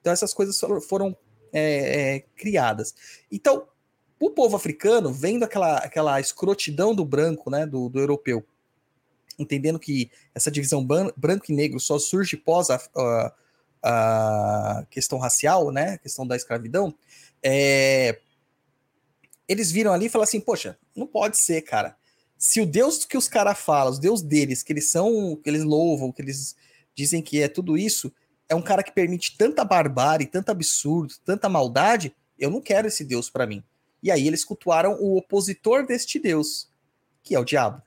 [0.01, 1.17] Então essas coisas foram
[1.53, 2.95] é, é, criadas.
[3.31, 3.69] Então,
[4.19, 8.45] o povo africano, vendo aquela, aquela escrotidão do branco, né, do, do europeu,
[9.43, 13.35] entendendo que essa divisão branco e negro só surge pós a, a,
[13.83, 16.95] a questão racial, né, a questão da escravidão,
[17.43, 18.19] é,
[19.49, 21.97] eles viram ali e falaram assim, poxa, não pode ser, cara.
[22.39, 25.63] Se o Deus que os caras falam, os Deus deles, que eles são, que eles
[25.63, 26.57] louvam, que eles
[26.95, 28.13] dizem que é tudo isso,
[28.49, 33.05] é um cara que permite tanta barbárie, tanto absurdo, tanta maldade, eu não quero esse
[33.05, 33.63] Deus para mim.
[34.03, 36.69] E aí eles cultuaram o opositor deste Deus,
[37.23, 37.81] que é o diabo.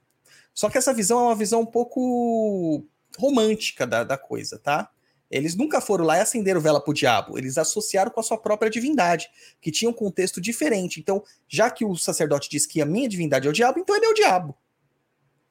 [0.55, 2.87] Só que essa visão é uma visão um pouco
[3.19, 4.89] romântica da, da coisa, tá?
[5.29, 7.37] Eles nunca foram lá e acenderam vela pro diabo.
[7.37, 10.99] Eles associaram com a sua própria divindade, que tinha um contexto diferente.
[10.99, 14.05] Então, já que o sacerdote diz que a minha divindade é o diabo, então ele
[14.05, 14.55] é o diabo.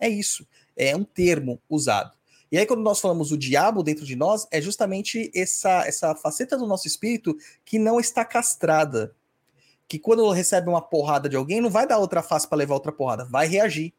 [0.00, 0.46] É isso.
[0.74, 2.16] É um termo usado.
[2.50, 6.56] E aí, quando nós falamos o diabo dentro de nós, é justamente essa, essa faceta
[6.56, 9.14] do nosso espírito que não está castrada.
[9.86, 12.92] Que quando recebe uma porrada de alguém, não vai dar outra face para levar outra
[12.92, 13.92] porrada, vai reagir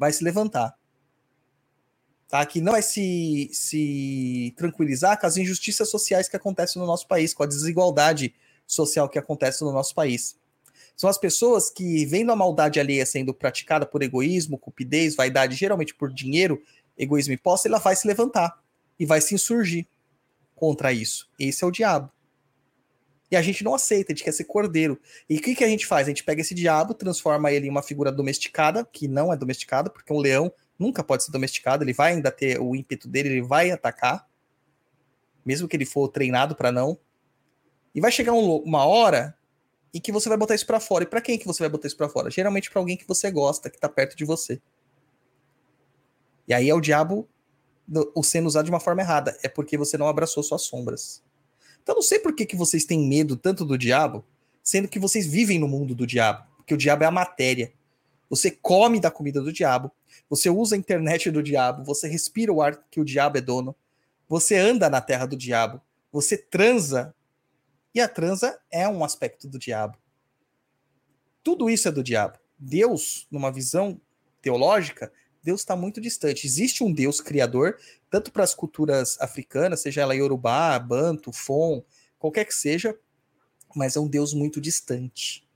[0.00, 0.74] vai se levantar.
[2.26, 2.46] Tá?
[2.46, 7.34] Que não vai se, se tranquilizar com as injustiças sociais que acontecem no nosso país,
[7.34, 8.34] com a desigualdade
[8.66, 10.38] social que acontece no nosso país.
[10.96, 15.94] São as pessoas que, vendo a maldade alheia sendo praticada por egoísmo, cupidez, vaidade, geralmente
[15.94, 16.62] por dinheiro,
[16.96, 18.58] egoísmo e posse, ela vai se levantar
[18.98, 19.86] e vai se insurgir
[20.54, 21.28] contra isso.
[21.38, 22.10] Esse é o diabo.
[23.30, 25.00] E a gente não aceita, a gente quer ser cordeiro.
[25.28, 26.06] E o que, que a gente faz?
[26.06, 29.88] A gente pega esse diabo, transforma ele em uma figura domesticada, que não é domesticada,
[29.88, 33.42] porque um leão nunca pode ser domesticado, ele vai ainda ter o ímpeto dele, ele
[33.42, 34.26] vai atacar,
[35.44, 36.98] mesmo que ele for treinado para não.
[37.94, 39.36] E vai chegar um, uma hora
[39.92, 41.04] em que você vai botar isso para fora.
[41.04, 42.30] E para quem que você vai botar isso para fora?
[42.30, 44.60] Geralmente para alguém que você gosta, que tá perto de você.
[46.48, 47.28] E aí é o diabo
[48.14, 51.22] o sendo usado de uma forma errada, é porque você não abraçou suas sombras.
[51.90, 54.24] Então não sei por que, que vocês têm medo tanto do diabo,
[54.62, 57.72] sendo que vocês vivem no mundo do diabo, porque o diabo é a matéria.
[58.28, 59.90] Você come da comida do diabo,
[60.28, 63.74] você usa a internet do diabo, você respira o ar que o diabo é dono,
[64.28, 65.80] você anda na terra do diabo,
[66.12, 67.12] você transa,
[67.92, 69.98] e a transa é um aspecto do diabo.
[71.42, 72.38] Tudo isso é do diabo.
[72.56, 74.00] Deus, numa visão
[74.40, 76.46] teológica, Deus está muito distante.
[76.46, 77.76] Existe um Deus criador,
[78.10, 81.82] tanto para as culturas africanas, seja ela Yorubá, Banto, Fon,
[82.18, 82.96] qualquer que seja,
[83.74, 85.46] mas é um Deus muito distante.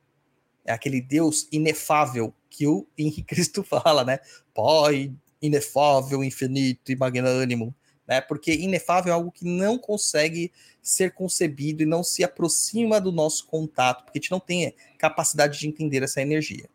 [0.65, 4.19] É aquele Deus inefável que o Henrique Cristo fala, né?
[4.55, 7.75] Pai inefável, infinito e magnânimo,
[8.09, 8.21] né?
[8.21, 13.47] Porque inefável é algo que não consegue ser concebido e não se aproxima do nosso
[13.47, 16.69] contato, porque a gente não tem capacidade de entender essa energia.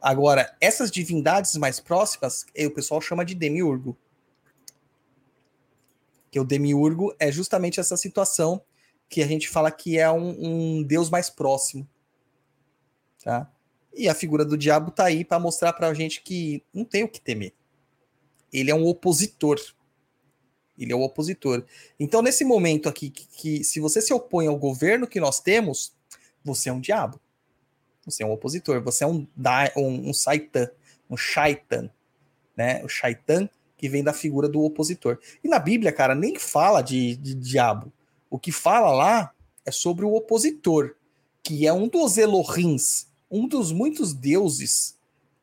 [0.00, 3.96] Agora, essas divindades mais próximas, eh, o pessoal chama de demiurgo.
[6.30, 8.62] Que o demiurgo é justamente essa situação
[9.08, 11.88] que a gente fala que é um, um deus mais próximo.
[13.22, 13.50] Tá?
[13.94, 17.02] E a figura do diabo tá aí para mostrar para a gente que não tem
[17.02, 17.54] o que temer.
[18.52, 19.58] Ele é um opositor.
[20.78, 21.64] Ele é o opositor.
[21.98, 25.92] Então, nesse momento aqui, que, que se você se opõe ao governo que nós temos,
[26.44, 27.20] você é um diabo.
[28.10, 29.26] Você é um opositor, você é um,
[29.76, 30.70] um, um saitan,
[31.10, 31.90] um shaitan,
[32.56, 32.82] né?
[32.84, 35.18] O shaitan que vem da figura do opositor.
[35.42, 37.92] E na Bíblia, cara, nem fala de, de diabo.
[38.28, 39.32] O que fala lá
[39.64, 40.96] é sobre o opositor,
[41.42, 44.96] que é um dos Elohims, um dos muitos deuses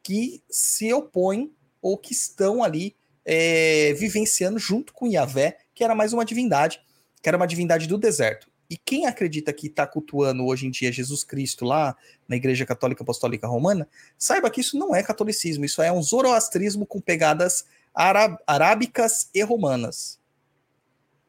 [0.04, 1.52] que se opõem
[1.82, 6.82] ou que estão ali é, vivenciando junto com Yahvé, que era mais uma divindade,
[7.22, 8.48] que era uma divindade do deserto.
[8.70, 11.96] E quem acredita que está cultuando hoje em dia Jesus Cristo lá
[12.28, 16.86] na Igreja Católica Apostólica Romana, saiba que isso não é catolicismo, isso é um zoroastrismo
[16.86, 20.20] com pegadas arábicas e romanas.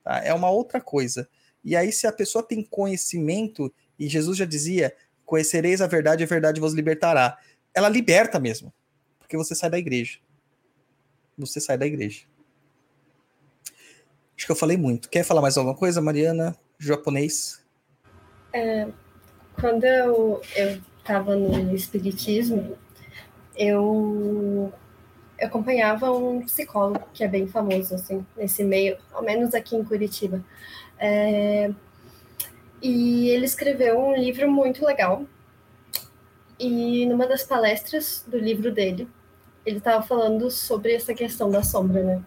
[0.03, 0.19] Tá?
[0.25, 1.29] É uma outra coisa.
[1.63, 4.95] E aí, se a pessoa tem conhecimento, e Jesus já dizia:
[5.25, 7.39] conhecereis a verdade, a verdade vos libertará.
[7.75, 8.73] Ela liberta mesmo,
[9.19, 10.19] porque você sai da igreja.
[11.37, 12.23] Você sai da igreja.
[14.37, 15.09] Acho que eu falei muito.
[15.09, 16.57] Quer falar mais alguma coisa, Mariana?
[16.79, 17.65] Japonês?
[18.53, 18.89] É,
[19.61, 20.41] quando eu
[20.99, 22.77] estava no espiritismo,
[23.57, 24.73] eu,
[25.39, 29.85] eu acompanhava um psicólogo que é bem famoso assim nesse meio, ao menos aqui em
[29.85, 30.45] Curitiba.
[30.99, 31.71] É,
[32.83, 35.25] e ele escreveu um livro muito legal.
[36.59, 39.09] E numa das palestras do livro dele,
[39.65, 42.23] ele estava falando sobre essa questão da sombra, né?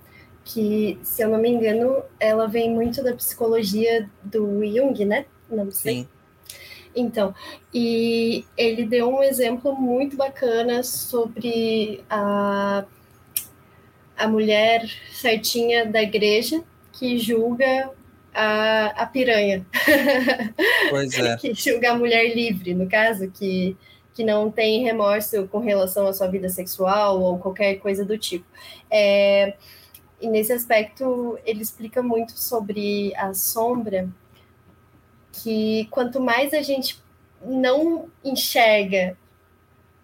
[0.50, 5.26] Que, se eu não me engano, ela vem muito da psicologia do Jung, né?
[5.50, 5.94] Não sei.
[5.94, 6.08] Sim.
[6.96, 7.36] Então,
[7.72, 12.84] e ele deu um exemplo muito bacana sobre a,
[14.18, 17.92] a mulher certinha da igreja que julga
[18.34, 19.64] a, a piranha.
[20.90, 21.38] Pois é.
[21.38, 23.78] que julga a mulher livre, no caso, que,
[24.16, 28.46] que não tem remorso com relação à sua vida sexual ou qualquer coisa do tipo.
[28.90, 29.54] É,
[30.22, 34.10] e nesse aspecto, ele explica muito sobre a sombra,
[35.32, 37.02] que quanto mais a gente
[37.44, 39.18] não enxerga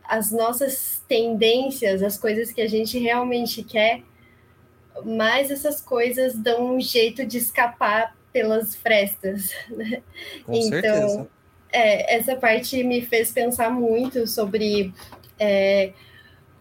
[0.04, 4.04] as nossas tendências, as coisas que a gente realmente quer,
[5.04, 9.52] mais essas coisas dão um jeito de escapar pelas frestas.
[9.70, 10.02] Né?
[10.46, 11.28] Com então, certeza.
[11.72, 14.94] É, essa parte me fez pensar muito sobre
[15.38, 15.92] é,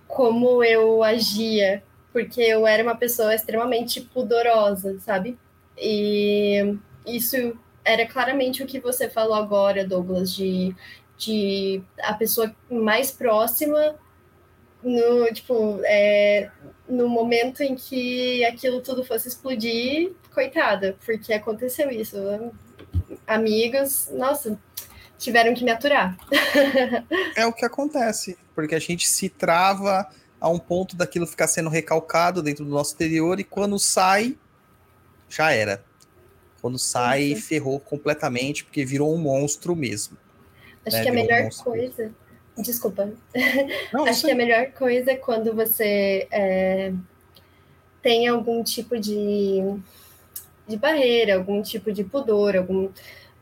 [0.09, 1.83] como eu agia
[2.15, 5.37] porque eu era uma pessoa extremamente pudorosa, sabe?
[5.77, 10.73] E isso era claramente o que você falou agora, Douglas, de,
[11.19, 13.97] de a pessoa mais próxima
[14.81, 16.49] no tipo é,
[16.89, 22.17] no momento em que aquilo tudo fosse explodir, coitada, porque aconteceu isso.
[23.27, 24.57] Amigos, nossa,
[25.19, 26.17] tiveram que me aturar.
[27.35, 30.09] é o que acontece, porque a gente se trava
[30.45, 34.37] a um ponto daquilo ficar sendo recalcado dentro do nosso exterior e quando sai,
[35.27, 35.83] já era.
[36.61, 40.19] Quando sai, ferrou completamente, porque virou um monstro mesmo.
[40.85, 41.03] Acho né?
[41.03, 42.13] que a virou melhor um coisa.
[42.59, 43.11] Desculpa.
[43.91, 46.93] Não, Acho que a melhor coisa é quando você é,
[48.03, 49.63] tem algum tipo de,
[50.69, 52.91] de barreira, algum tipo de pudor, algum,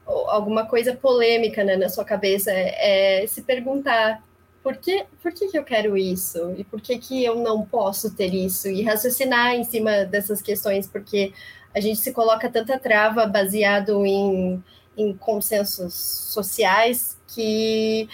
[0.07, 4.22] alguma coisa polêmica né, na sua cabeça, é, é se perguntar
[4.63, 6.55] por que, por que, que eu quero isso?
[6.57, 8.69] E por que, que eu não posso ter isso?
[8.69, 11.33] E raciocinar em cima dessas questões, porque
[11.75, 14.63] a gente se coloca tanta trava baseado em,
[14.97, 18.09] em consensos sociais que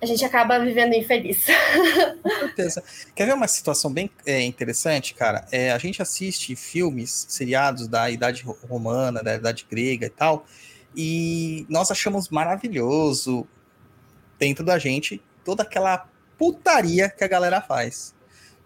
[0.00, 1.46] a gente acaba vivendo infeliz.
[2.22, 2.82] Com certeza.
[3.14, 5.46] Quer ver uma situação bem é, interessante, cara?
[5.50, 10.46] É, a gente assiste filmes, seriados da Idade Romana, da Idade Grega e tal,
[10.96, 13.46] e nós achamos maravilhoso
[14.38, 18.14] dentro da gente toda aquela putaria que a galera faz.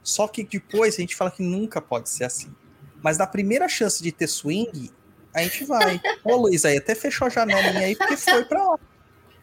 [0.02, 2.52] Só que depois a gente fala que nunca pode ser assim.
[3.00, 4.90] Mas na primeira chance de ter swing,
[5.32, 6.00] a gente vai.
[6.24, 8.80] Ô, Luiz, aí até fechou a janelinha aí porque foi pra lá.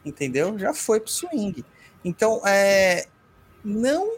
[0.04, 0.60] Entendeu?
[0.60, 1.64] Já foi pro swing.
[2.04, 3.08] Então, é,
[3.64, 4.18] não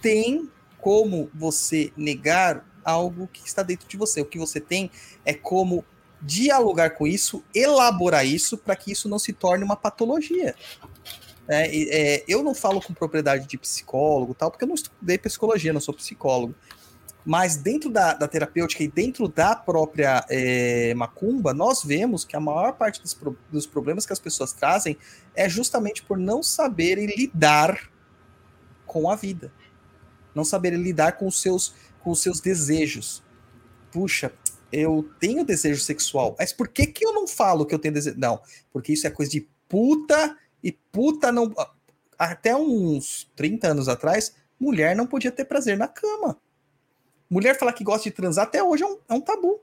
[0.00, 4.22] tem como você negar algo que está dentro de você.
[4.22, 4.90] O que você tem
[5.22, 5.84] é como
[6.22, 10.54] dialogar com isso, elaborar isso para que isso não se torne uma patologia.
[11.48, 15.72] É, é, eu não falo com propriedade de psicólogo tal, porque eu não estudei psicologia,
[15.72, 16.54] não sou psicólogo.
[17.24, 22.40] Mas dentro da, da terapêutica e dentro da própria é, macumba, nós vemos que a
[22.40, 23.16] maior parte dos,
[23.50, 24.96] dos problemas que as pessoas trazem
[25.34, 27.90] é justamente por não saberem lidar
[28.84, 29.50] com a vida.
[30.34, 33.22] Não saberem lidar com os seus, com os seus desejos.
[33.90, 34.30] Puxa,
[34.70, 38.18] eu tenho desejo sexual, mas por que, que eu não falo que eu tenho desejo?
[38.18, 38.40] Não,
[38.72, 41.54] porque isso é coisa de puta e puta não.
[42.18, 46.40] Até uns 30 anos atrás, mulher não podia ter prazer na cama.
[47.28, 49.60] Mulher falar que gosta de transar até hoje é um, é um tabu.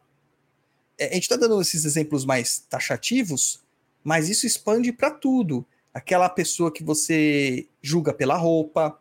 [0.97, 3.63] É, a gente está dando esses exemplos mais taxativos,
[4.03, 5.65] mas isso expande para tudo.
[5.91, 8.99] Aquela pessoa que você julga pela roupa.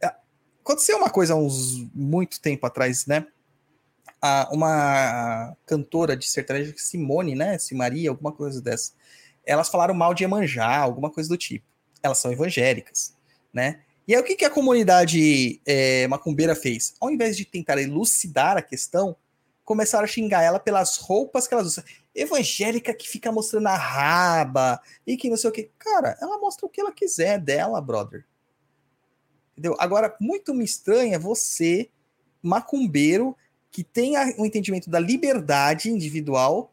[0.00, 0.14] É,
[0.60, 3.26] aconteceu uma coisa uns muito tempo atrás, né?
[4.52, 7.58] uma cantora de sertanejo, Simone, né?
[7.58, 8.92] Simaria, alguma coisa dessa
[9.44, 11.66] elas falaram mal de Emanjá, alguma coisa do tipo.
[12.02, 13.16] Elas são evangélicas,
[13.52, 13.80] né?
[14.06, 16.94] E aí o que, que a comunidade é, macumbeira fez?
[17.00, 19.16] Ao invés de tentar elucidar a questão,
[19.64, 21.84] começaram a xingar ela pelas roupas que elas usam.
[22.14, 25.70] Evangélica que fica mostrando a raba e que não sei o que.
[25.78, 28.24] Cara, ela mostra o que ela quiser dela, brother.
[29.52, 29.76] Entendeu?
[29.78, 31.88] Agora, muito me estranha você,
[32.42, 33.36] macumbeiro,
[33.70, 36.71] que tenha um entendimento da liberdade individual,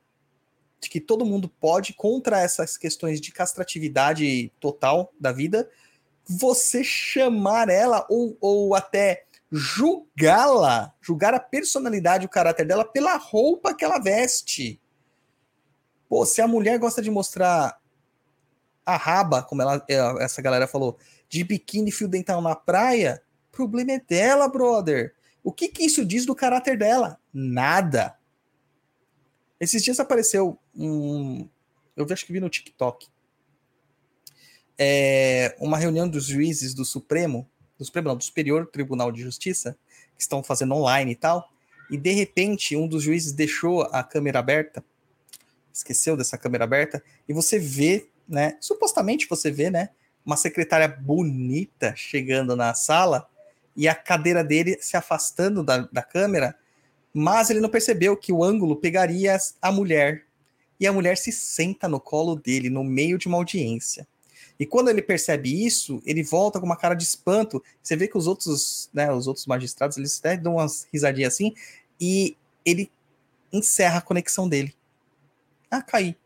[0.79, 5.69] de que todo mundo pode, contra essas questões de castratividade total da vida,
[6.25, 13.73] você chamar ela ou, ou até julgá-la, julgar a personalidade, o caráter dela pela roupa
[13.73, 14.79] que ela veste.
[16.07, 17.79] Pô, se a mulher gosta de mostrar
[18.85, 23.21] a raba, como ela, é, essa galera falou, de biquíni fio dental na praia,
[23.51, 25.15] problema é dela, brother.
[25.43, 27.19] O que, que isso diz do caráter dela?
[27.33, 28.17] Nada.
[29.59, 31.47] Esses dias apareceu um.
[31.95, 33.07] Eu acho que vi no TikTok.
[34.77, 37.47] É, uma reunião dos juízes do Supremo,
[37.77, 39.77] do Supremo, não, do Superior Tribunal de Justiça,
[40.15, 41.51] que estão fazendo online e tal,
[41.89, 44.83] e de repente um dos juízes deixou a câmera aberta,
[45.73, 48.57] esqueceu dessa câmera aberta, e você vê, né?
[48.61, 49.89] Supostamente você vê, né?
[50.25, 53.29] Uma secretária bonita chegando na sala
[53.75, 56.55] e a cadeira dele se afastando da, da câmera
[57.13, 60.25] mas ele não percebeu que o ângulo pegaria a mulher.
[60.79, 64.07] E a mulher se senta no colo dele, no meio de uma audiência.
[64.59, 67.63] E quando ele percebe isso, ele volta com uma cara de espanto.
[67.81, 71.53] Você vê que os outros, né, os outros magistrados, eles até dão umas risadinhas assim,
[71.99, 72.91] e ele
[73.51, 74.73] encerra a conexão dele.
[75.71, 76.17] Ah, caí.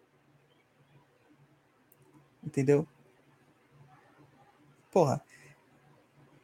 [2.43, 2.87] Entendeu?
[4.91, 5.23] Porra.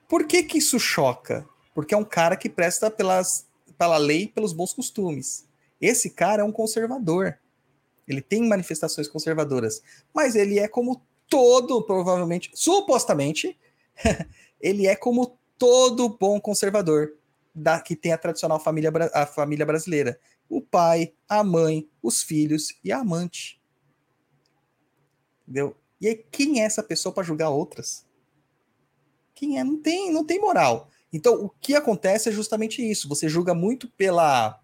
[0.08, 1.48] Por que que isso choca?
[1.74, 3.48] Porque é um cara que presta pelas
[3.78, 5.48] pela lei pelos bons costumes.
[5.80, 7.40] Esse cara é um conservador.
[8.10, 9.84] Ele tem manifestações conservadoras,
[10.14, 13.58] mas ele é como todo, provavelmente, supostamente,
[14.60, 17.14] ele é como todo bom conservador
[17.54, 20.20] da, que tem a tradicional família, a família brasileira.
[20.50, 23.62] O pai, a mãe, os filhos e a amante.
[25.44, 25.78] Entendeu?
[26.02, 28.08] E aí, quem é essa pessoa para julgar outras?
[29.36, 29.64] Quem é?
[29.64, 30.90] Não tem, não tem moral.
[31.14, 33.08] Então, o que acontece é justamente isso.
[33.08, 34.60] Você julga muito pela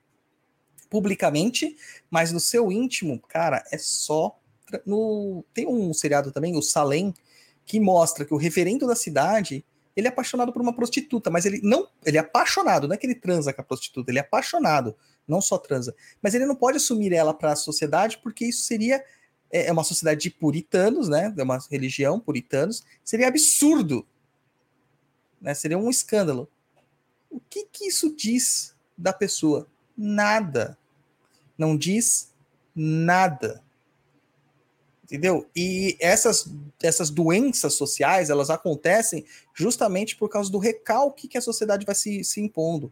[0.90, 1.76] publicamente,
[2.10, 4.38] mas no seu íntimo, cara, é só
[4.86, 7.14] no tem um seriado também, o Salem,
[7.66, 9.64] que mostra que o referendo da cidade,
[9.96, 13.06] ele é apaixonado por uma prostituta, mas ele não, ele é apaixonado, não é que
[13.06, 14.96] ele transa com a prostituta, ele é apaixonado,
[15.28, 19.04] não só transa, mas ele não pode assumir ela para a sociedade porque isso seria
[19.52, 21.34] é, é uma sociedade de puritanos, né?
[21.38, 24.06] É uma religião puritanos, seria absurdo
[25.46, 25.54] né?
[25.54, 26.50] Seria um escândalo.
[27.30, 29.68] O que, que isso diz da pessoa?
[29.98, 30.78] Nada.
[31.58, 32.34] Não diz
[32.76, 33.64] nada.
[35.06, 35.48] Entendeu?
[35.56, 39.24] E essas, essas doenças sociais, elas acontecem
[39.54, 42.92] justamente por causa do recalque que a sociedade vai se, se impondo,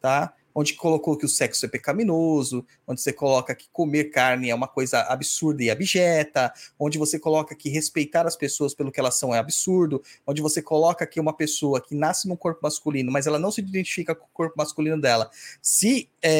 [0.00, 0.34] tá?
[0.54, 4.68] Onde colocou que o sexo é pecaminoso, onde você coloca que comer carne é uma
[4.68, 9.34] coisa absurda e abjeta, onde você coloca que respeitar as pessoas pelo que elas são
[9.34, 13.38] é absurdo, onde você coloca que uma pessoa que nasce num corpo masculino, mas ela
[13.38, 15.30] não se identifica com o corpo masculino dela,
[15.60, 16.32] se, é,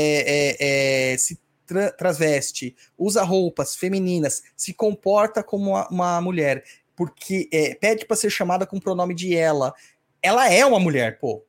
[0.61, 7.49] é, é, se tra transveste, usa roupas femininas, se comporta como uma, uma mulher, porque
[7.53, 9.75] é, pede para ser chamada com o pronome de ela.
[10.23, 11.45] Ela é uma mulher, pô.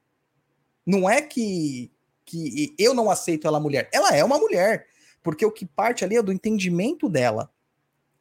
[0.86, 1.92] Não é que,
[2.34, 3.90] que eu não aceito ela mulher.
[3.92, 4.88] Ela é uma mulher.
[5.22, 7.52] Porque o que parte ali é do entendimento dela.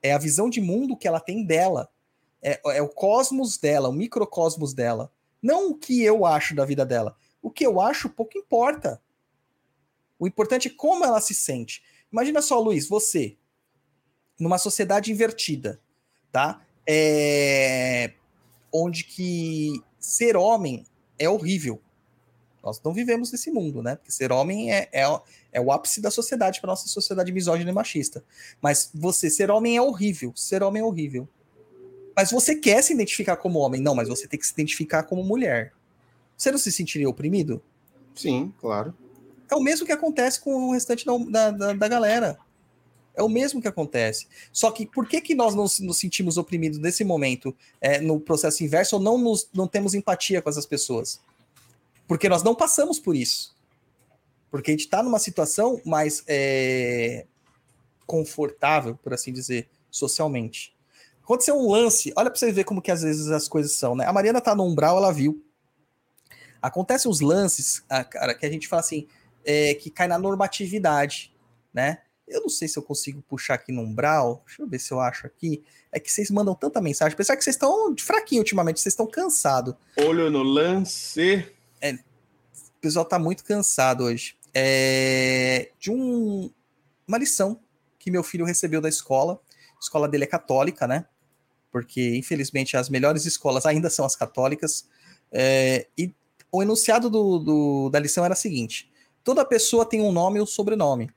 [0.02, 1.88] É a visão de mundo que ela tem dela.
[2.42, 5.10] É, é o cosmos dela, o microcosmos dela.
[5.40, 7.16] Não o que eu acho da vida dela.
[7.40, 9.00] O que eu acho pouco importa.
[10.18, 11.82] O importante é como ela se sente.
[12.12, 13.36] Imagina só, Luiz, você,
[14.38, 15.80] numa sociedade invertida,
[16.30, 16.64] tá?
[16.86, 18.12] É...
[18.72, 20.84] Onde que ser homem
[21.18, 21.80] é horrível.
[22.62, 23.96] Nós não vivemos nesse mundo, né?
[23.96, 25.04] Porque ser homem é, é,
[25.52, 28.24] é o ápice da sociedade, para nossa sociedade misógina e machista.
[28.60, 30.32] Mas você, ser homem é horrível.
[30.36, 31.28] Ser homem é horrível.
[32.14, 33.80] Mas você quer se identificar como homem?
[33.80, 35.72] Não, mas você tem que se identificar como mulher.
[36.36, 37.62] Você não se sentiria oprimido?
[38.14, 38.94] Sim, claro.
[39.50, 42.38] É o mesmo que acontece com o restante da, da, da galera.
[43.14, 44.26] É o mesmo que acontece.
[44.52, 48.64] Só que por que, que nós não nos sentimos oprimidos nesse momento, é, no processo
[48.64, 51.20] inverso, ou não, nos, não temos empatia com essas pessoas?
[52.06, 53.56] Porque nós não passamos por isso.
[54.50, 57.26] Porque a gente está numa situação mais é,
[58.06, 60.76] confortável, por assim dizer, socialmente.
[61.22, 64.04] Aconteceu um lance, olha para você ver como que às vezes as coisas são, né?
[64.04, 65.42] A Mariana tá no umbral, ela viu.
[66.60, 69.06] Acontecem uns lances, ah, cara, que a gente fala assim,
[69.44, 71.34] é, que cai na normatividade,
[71.72, 71.98] né?
[72.26, 74.42] Eu não sei se eu consigo puxar aqui no umbral.
[74.46, 75.62] Deixa eu ver se eu acho aqui.
[75.90, 77.14] É que vocês mandam tanta mensagem.
[77.14, 79.74] Apesar que vocês estão fraquinho ultimamente, vocês estão cansados.
[79.98, 81.46] Olho no lance.
[81.82, 84.36] É, o pessoal tá muito cansado hoje.
[84.54, 86.50] É, de um,
[87.06, 87.60] uma lição
[87.98, 89.40] que meu filho recebeu da escola.
[89.76, 91.06] A escola dele é católica, né?
[91.72, 94.88] Porque, infelizmente, as melhores escolas ainda são as católicas.
[95.32, 96.14] É, e
[96.52, 98.90] o enunciado do, do, da lição era o seguinte:
[99.24, 101.10] toda pessoa tem um nome e um sobrenome.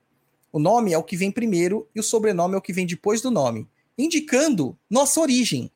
[0.51, 3.21] O nome é o que vem primeiro e o sobrenome é o que vem depois
[3.21, 5.69] do nome, indicando nossa origem.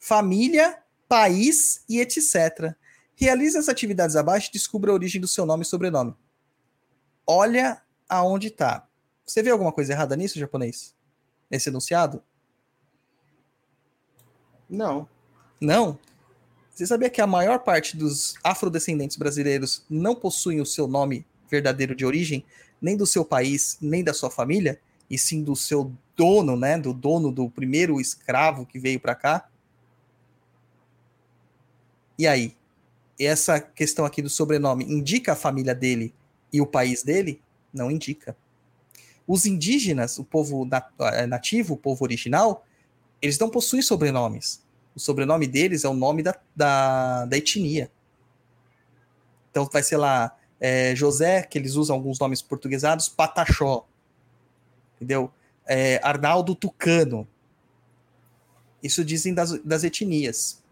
[0.00, 2.74] Família, país e etc.
[3.20, 6.14] Realize as atividades abaixo e descubra a origem do seu nome e sobrenome.
[7.26, 8.88] Olha aonde está.
[9.26, 10.94] Você vê alguma coisa errada nisso, japonês?
[11.50, 12.22] Nesse enunciado?
[14.68, 15.06] Não.
[15.60, 15.98] Não?
[16.70, 21.94] Você sabia que a maior parte dos afrodescendentes brasileiros não possuem o seu nome verdadeiro
[21.94, 22.42] de origem,
[22.80, 26.94] nem do seu país, nem da sua família, e sim do seu dono, né, do
[26.94, 29.50] dono do primeiro escravo que veio para cá?
[32.18, 32.56] E aí?
[33.26, 36.14] Essa questão aqui do sobrenome indica a família dele
[36.52, 37.42] e o país dele?
[37.72, 38.36] Não indica.
[39.26, 40.68] Os indígenas, o povo
[41.12, 42.64] eh, nativo, o povo original,
[43.20, 44.64] eles não possuem sobrenomes.
[44.94, 47.90] O sobrenome deles é o nome da, da, da etnia.
[49.50, 53.86] Então vai ser lá é, José, que eles usam alguns nomes portuguesados, Pataxó.
[54.96, 55.32] Entendeu?
[55.66, 57.26] É, Arnaldo Tucano.
[58.82, 60.62] Isso dizem das, das etnias.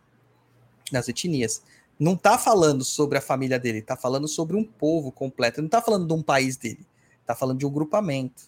[0.90, 1.62] Das etnias.
[1.98, 5.60] Não está falando sobre a família dele, está falando sobre um povo completo.
[5.60, 6.86] Não está falando de um país dele.
[7.20, 8.44] Está falando de um grupamento.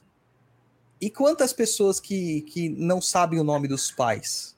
[1.00, 4.56] E quantas pessoas que, que não sabem o nome dos pais?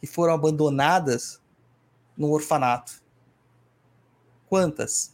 [0.00, 1.40] Que foram abandonadas
[2.16, 3.02] no orfanato?
[4.48, 5.12] Quantas?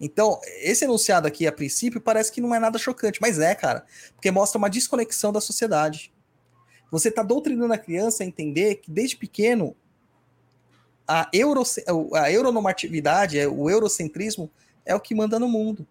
[0.00, 3.84] Então, esse enunciado aqui, a princípio, parece que não é nada chocante, mas é, cara,
[4.14, 6.10] porque mostra uma desconexão da sociedade.
[6.90, 9.76] Você está doutrinando a criança a entender que desde pequeno
[11.10, 11.64] a, euro,
[12.14, 14.48] a euronormatividade, é, o eurocentrismo
[14.86, 15.84] é o que manda no mundo.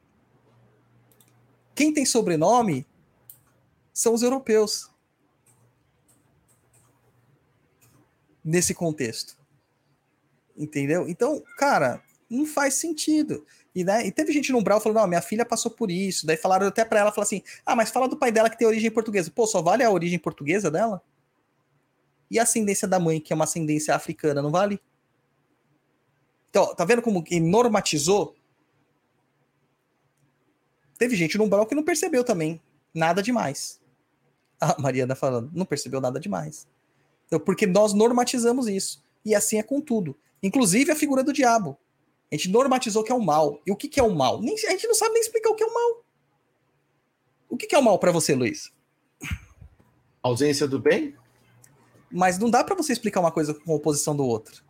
[1.76, 2.88] Quem tem sobrenome
[3.94, 4.90] são os europeus.
[8.42, 9.38] Nesse contexto.
[10.56, 11.08] Entendeu?
[11.10, 13.46] Então, cara, não faz sentido.
[13.76, 16.26] E, né, e teve gente no Umbral falando, não, minha filha passou por isso.
[16.26, 18.66] Daí falaram até para ela, falaram assim, ah, mas fala do pai dela que tem
[18.66, 19.30] origem portuguesa.
[19.30, 21.02] Pô, só vale a origem portuguesa dela?
[22.32, 24.80] E a ascendência da mãe, que é uma ascendência africana, não vale?
[26.50, 28.36] Então, tá vendo como ele normatizou?
[30.98, 32.62] Teve gente no Umbral que não percebeu também
[32.94, 33.80] nada demais.
[34.60, 36.68] A Mariana falando, não percebeu nada demais.
[37.28, 39.04] Então, porque nós normatizamos isso.
[39.24, 40.18] E assim é com tudo.
[40.42, 41.78] Inclusive a figura do diabo.
[42.32, 43.62] A gente normatizou que é o mal.
[43.66, 44.42] E o que, que é o mal?
[44.42, 46.04] Nem, a gente não sabe nem explicar o que é o mal.
[47.50, 48.72] O que, que é o mal para você, Luiz?
[50.22, 51.16] Ausência do bem?
[52.12, 54.64] Mas não dá para você explicar uma coisa com oposição do outro.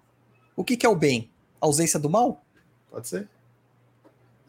[0.56, 1.32] O que, que é o bem?
[1.62, 2.44] Ausência do mal?
[2.90, 3.28] Pode ser.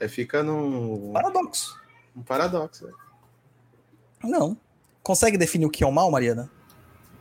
[0.01, 1.13] Aí fica num.
[1.13, 1.79] Paradoxo.
[2.17, 2.87] Um paradoxo.
[2.87, 2.93] Né?
[4.25, 4.57] Não.
[5.03, 6.51] Consegue definir o que é o mal, Mariana?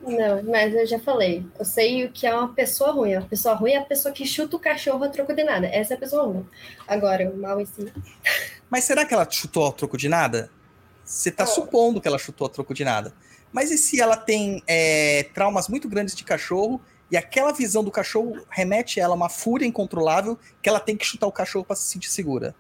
[0.02, 1.46] Não, mas eu já falei.
[1.58, 3.16] Eu sei o que é uma pessoa ruim.
[3.16, 5.68] Uma pessoa ruim é a pessoa que chuta o cachorro a troco de nada.
[5.68, 6.46] Essa é a pessoa ruim.
[6.88, 7.92] Agora, o mal em si.
[8.70, 10.50] Mas será que ela chutou a troco de nada?
[11.04, 13.14] Você está supondo que ela chutou a troco de nada.
[13.52, 16.80] Mas e se ela tem é, traumas muito grandes de cachorro
[17.12, 21.06] e aquela visão do cachorro remete ela a uma fúria incontrolável que ela tem que
[21.06, 22.56] chutar o cachorro para se sentir segura?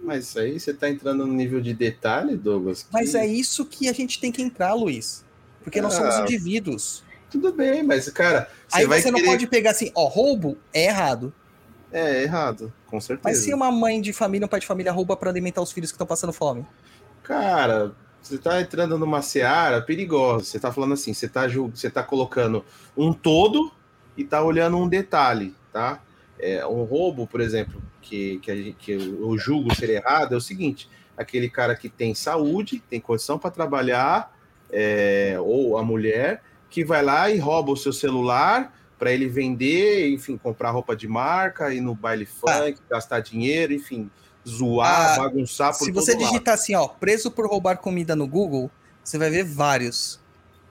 [0.00, 2.82] Mas aí você tá entrando no nível de detalhe, Douglas.
[2.82, 5.24] que- Mas é isso que a gente tem que entrar, Luiz.
[5.62, 7.02] Porque nós somos Ah, indivíduos.
[7.30, 9.30] Tudo bem, mas, cara, você Aí você não querer...
[9.30, 11.32] pode pegar assim, ó, roubo é errado.
[11.90, 13.28] É, errado, com certeza.
[13.28, 15.90] Mas se uma mãe de família, um pai de família rouba para alimentar os filhos
[15.90, 16.66] que estão passando fome?
[17.22, 17.92] Cara,
[18.24, 20.44] você tá entrando numa seara perigosa.
[20.44, 22.64] Você tá falando assim, você tá, ju- você tá colocando
[22.96, 23.70] um todo
[24.16, 26.00] e tá olhando um detalhe, tá?
[26.38, 30.40] É, um roubo, por exemplo, que, que, gente- que eu julgo ser errado, é o
[30.40, 34.34] seguinte: aquele cara que tem saúde, tem condição para trabalhar,
[34.72, 40.08] é, ou a mulher, que vai lá e rouba o seu celular para ele vender,
[40.10, 44.10] enfim, comprar roupa de marca, ir no baile funk, gastar dinheiro, enfim,
[44.46, 46.24] zoar, Ah, bagunçar por Se você lado.
[46.24, 48.70] digitar assim, ó, preso por roubar comida no Google,
[49.02, 50.20] você vai ver vários.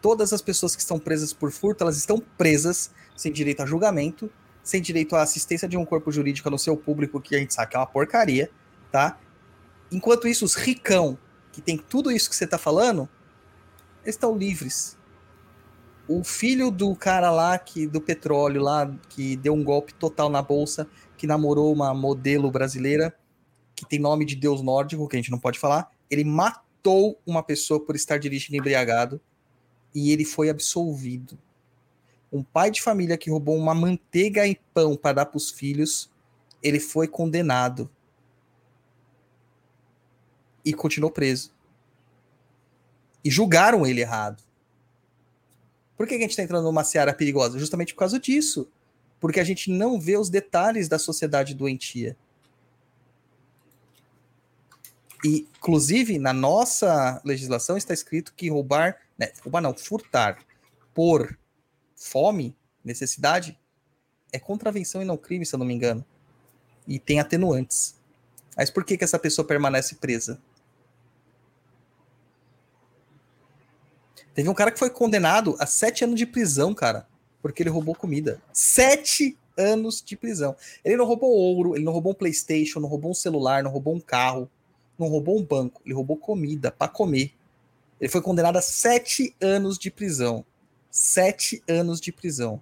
[0.02, 4.30] Todas as pessoas que estão presas por furto, elas estão presas sem direito a julgamento,
[4.64, 7.72] sem direito à assistência de um corpo jurídico no seu público, que a gente sabe
[7.72, 8.50] que é uma porcaria,
[8.92, 9.18] tá?
[9.92, 11.18] Enquanto isso, os ricão,
[11.52, 13.08] que tem tudo isso que você tá falando,
[14.04, 14.98] eles estão livres.
[16.08, 20.42] O filho do cara lá que do petróleo lá que deu um golpe total na
[20.42, 23.16] bolsa, que namorou uma modelo brasileira
[23.84, 27.44] que tem nome de deus nórdico, que a gente não pode falar, ele matou uma
[27.44, 29.20] pessoa por estar dirigindo embriagado
[29.94, 31.38] e ele foi absolvido.
[32.32, 36.12] Um pai de família que roubou uma manteiga e pão para dar para os filhos,
[36.62, 37.90] ele foi condenado
[40.66, 41.54] e continuou preso.
[43.24, 44.42] E julgaram ele errado.
[45.96, 47.60] Por que a gente está entrando numa seara perigosa?
[47.60, 48.68] Justamente por causa disso.
[49.20, 52.18] Porque a gente não vê os detalhes da sociedade doentia.
[55.24, 60.40] E, inclusive, na nossa legislação está escrito que roubar, né, roubar não, furtar
[60.94, 61.38] por
[61.96, 63.58] fome, necessidade,
[64.32, 66.04] é contravenção e não crime, se eu não me engano.
[66.86, 67.96] E tem atenuantes.
[68.58, 70.42] Mas por que, que essa pessoa permanece presa?
[74.34, 77.08] Teve um cara que foi condenado a sete anos de prisão, cara,
[77.42, 78.42] porque ele roubou comida.
[78.52, 80.56] Sete anos de prisão.
[80.84, 83.96] Ele não roubou ouro, ele não roubou um PlayStation, não roubou um celular, não roubou
[83.96, 84.50] um carro,
[84.98, 87.34] não roubou um banco, ele roubou comida para comer.
[88.00, 90.46] Ele foi condenado a sete anos de prisão.
[90.92, 92.62] Sete anos de prisão.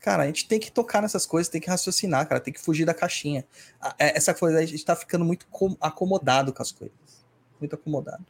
[0.00, 2.84] Cara, a gente tem que tocar nessas coisas, tem que raciocinar, cara, tem que fugir
[2.84, 3.44] da caixinha.
[3.98, 6.96] É- Essa coisa, a gente tá ficando muito com- acomodado com as coisas.
[7.60, 8.24] Muito acomodado.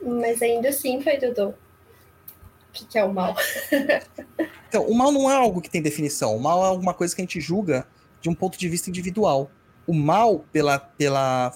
[0.00, 3.34] Mas ainda assim, Pai Dudu, o que, que é o mal?
[4.68, 6.34] Então, o mal não é algo que tem definição.
[6.34, 7.86] O mal é alguma coisa que a gente julga
[8.22, 9.50] de um ponto de vista individual.
[9.86, 11.52] O mal, pela, pela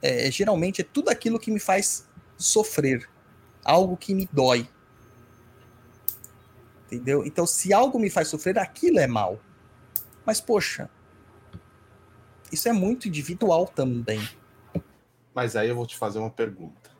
[0.00, 2.08] é, geralmente, é tudo aquilo que me faz
[2.38, 3.08] sofrer.
[3.64, 4.68] Algo que me dói.
[6.86, 7.26] Entendeu?
[7.26, 9.40] Então, se algo me faz sofrer, aquilo é mal.
[10.24, 10.88] Mas, poxa,
[12.52, 14.26] isso é muito individual também.
[15.34, 16.90] Mas aí eu vou te fazer uma pergunta.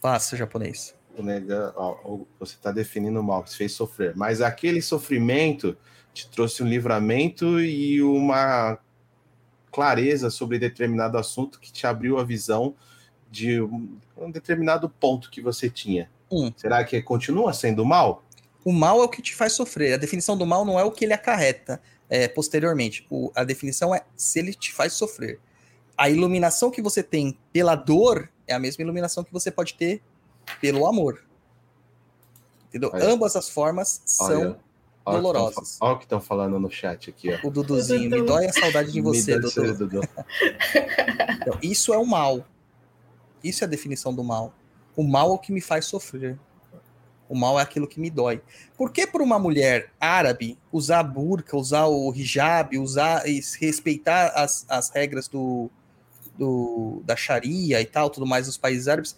[0.00, 0.94] Faça, japonês.
[1.16, 5.76] O nega, ó, você está definindo o mal que te fez sofrer, mas aquele sofrimento
[6.12, 8.78] te trouxe um livramento e uma
[9.70, 12.74] clareza sobre determinado assunto que te abriu a visão
[13.30, 13.98] de um,
[14.30, 16.10] determinado ponto que você tinha.
[16.30, 16.52] Hum.
[16.54, 18.22] Será que continua sendo mal?
[18.64, 19.94] O mal é o que te faz sofrer.
[19.94, 23.06] A definição do mal não é o que ele acarreta é, posteriormente.
[23.10, 25.40] O- a definição é se ele te faz sofrer.
[25.96, 30.02] A iluminação que você tem pela dor é a mesma iluminação que você pode ter
[30.60, 31.24] pelo amor.
[32.68, 32.90] Entendeu?
[32.92, 33.08] Olha.
[33.08, 34.58] Ambas as formas são Olha,
[35.04, 35.78] dolorosas.
[35.80, 37.46] Olha o que estão falando no chat aqui, ó.
[37.46, 38.10] o Duduzinho.
[38.10, 39.74] Me dói a saudade de você, Dudu.
[39.74, 40.00] Dudu.
[41.42, 42.46] Então, isso é o mal.
[43.42, 44.54] Isso é a definição do mal.
[44.96, 46.38] O mal é o que me faz sofrer.
[47.28, 48.42] O mal é aquilo que me dói.
[48.76, 54.28] Por que para uma mulher árabe usar a burca, usar o hijab, usar e respeitar
[54.36, 55.70] as, as regras do,
[56.38, 59.16] do da Sharia e tal, tudo mais dos países árabes,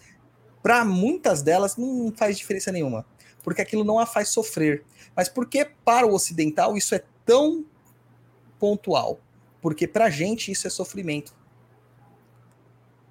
[0.63, 3.05] para muitas delas não faz diferença nenhuma,
[3.45, 4.83] porque aquilo não a faz sofrer.
[5.15, 7.65] Mas por que para o ocidental isso é tão
[8.59, 9.21] pontual?
[9.61, 11.33] Porque para a gente isso é sofrimento.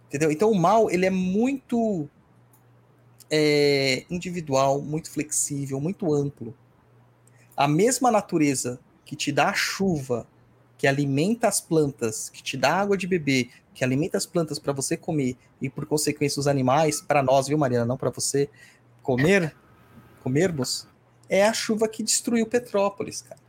[0.08, 0.32] Entendeu?
[0.32, 2.10] Então o mal ele é muito
[3.30, 6.54] é, individual, muito flexível, muito amplo.
[7.56, 10.28] A mesma natureza que te dá a chuva,
[10.78, 14.74] que alimenta as plantas, que te dá água de beber, que alimenta as plantas para
[14.74, 18.50] você comer e por consequência os animais, para nós, viu, Mariana, não para você
[19.02, 19.56] comer,
[20.24, 20.88] comermos,
[21.30, 23.42] é a chuva que destruiu Petrópolis, cara.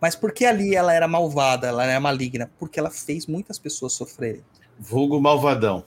[0.00, 2.50] Mas por que ali ela era malvada, ela era maligna?
[2.58, 4.44] Porque ela fez muitas pessoas sofrerem.
[4.78, 5.84] Vulgo malvadão.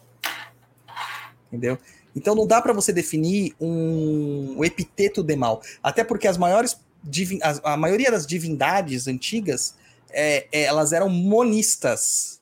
[1.48, 1.78] Entendeu?
[2.16, 5.62] Então não dá para você definir um, um, epiteto de mal.
[5.84, 6.80] Até porque as maiores.
[7.44, 9.76] A, a maioria das divindades antigas
[10.10, 12.42] é, é, elas eram monistas.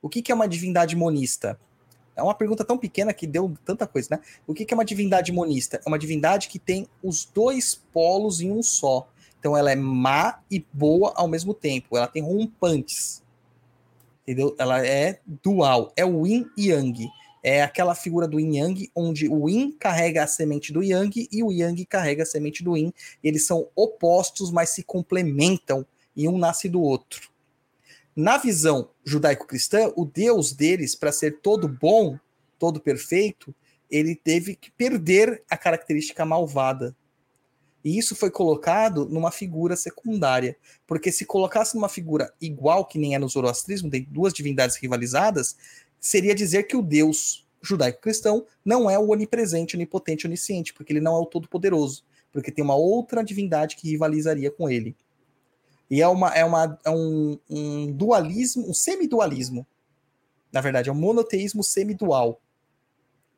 [0.00, 1.58] O que, que é uma divindade monista?
[2.16, 4.20] É uma pergunta tão pequena que deu tanta coisa, né?
[4.46, 5.80] O que, é uma divindade monista?
[5.84, 9.06] É uma divindade que tem os dois polos em um só.
[9.38, 11.96] Então ela é má e boa ao mesmo tempo.
[11.96, 13.22] Ela tem rompantes.
[14.22, 14.56] Entendeu?
[14.58, 15.92] Ela é dual.
[15.94, 17.06] É o yin e yang.
[17.42, 21.42] É aquela figura do yin yang, onde o yin carrega a semente do yang e
[21.44, 22.92] o yang carrega a semente do yin.
[23.22, 25.86] Eles são opostos, mas se complementam
[26.16, 27.35] e um nasce do outro.
[28.16, 32.18] Na visão judaico-cristã, o Deus deles, para ser todo bom,
[32.58, 33.54] todo perfeito,
[33.90, 36.96] ele teve que perder a característica malvada.
[37.84, 40.56] E isso foi colocado numa figura secundária.
[40.86, 45.54] Porque se colocasse numa figura igual que nem é no zoroastrismo, tem duas divindades rivalizadas,
[46.00, 51.16] seria dizer que o Deus judaico-cristão não é o onipresente, onipotente, onisciente, porque ele não
[51.16, 52.02] é o todo-poderoso.
[52.32, 54.96] Porque tem uma outra divindade que rivalizaria com ele.
[55.90, 59.66] E é, uma, é, uma, é um, um dualismo, um semidualismo.
[60.52, 62.40] Na verdade, é um monoteísmo semidual.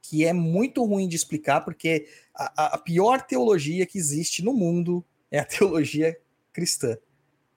[0.00, 5.04] Que é muito ruim de explicar, porque a, a pior teologia que existe no mundo
[5.30, 6.18] é a teologia
[6.52, 6.96] cristã.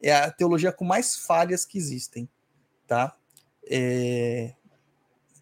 [0.02, 2.28] É a teologia com mais falhas que existem.
[2.88, 3.16] Tá?
[3.66, 4.54] É...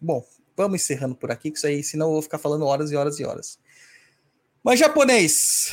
[0.00, 0.24] Bom,
[0.56, 3.18] vamos encerrando por aqui, que isso aí, senão eu vou ficar falando horas e horas
[3.18, 3.58] e horas.
[4.62, 5.72] Mas japonês,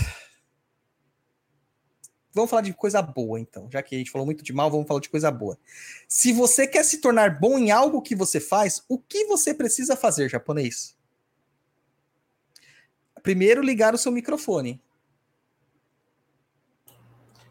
[2.37, 3.67] Vamos falar de coisa boa, então.
[3.71, 5.57] Já que a gente falou muito de mal, vamos falar de coisa boa.
[6.07, 9.95] Se você quer se tornar bom em algo que você faz, o que você precisa
[9.95, 10.95] fazer, japonês?
[13.23, 14.79] Primeiro, ligar o seu microfone.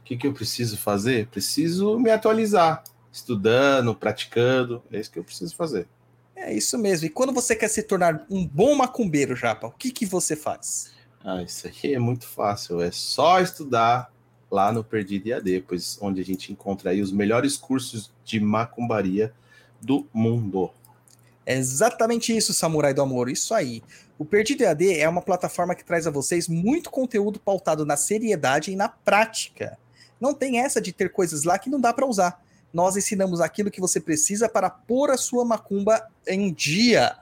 [0.00, 1.26] O que, que eu preciso fazer?
[1.26, 2.84] Preciso me atualizar.
[3.10, 4.84] Estudando, praticando.
[4.92, 5.88] É isso que eu preciso fazer.
[6.36, 7.06] É isso mesmo.
[7.06, 10.92] E quando você quer se tornar um bom macumbeiro, Japa, o que, que você faz?
[11.24, 12.80] Ah, isso aqui é muito fácil.
[12.80, 14.14] É só estudar,
[14.50, 19.32] lá no Perdido IAD, pois onde a gente encontra aí os melhores cursos de macumbaria
[19.80, 20.70] do mundo.
[21.44, 23.82] É exatamente isso, Samurai do Amor, isso aí.
[24.18, 28.72] O Perdido EAD é uma plataforma que traz a vocês muito conteúdo pautado na seriedade
[28.72, 29.78] e na prática.
[30.20, 32.42] Não tem essa de ter coisas lá que não dá para usar.
[32.72, 37.16] Nós ensinamos aquilo que você precisa para pôr a sua macumba em dia.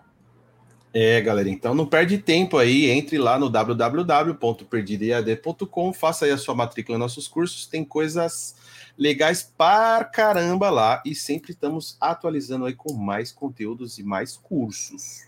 [0.96, 6.54] É, galera, então não perde tempo aí, entre lá no www.perdidead.com, faça aí a sua
[6.54, 8.54] matrícula nos nossos cursos, tem coisas
[8.96, 15.24] legais para caramba lá e sempre estamos atualizando aí com mais conteúdos e mais cursos.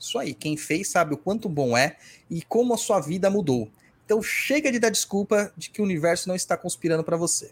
[0.00, 1.98] Isso aí, quem fez sabe o quanto bom é
[2.30, 3.68] e como a sua vida mudou.
[4.06, 7.50] Então chega de dar desculpa de que o universo não está conspirando para você.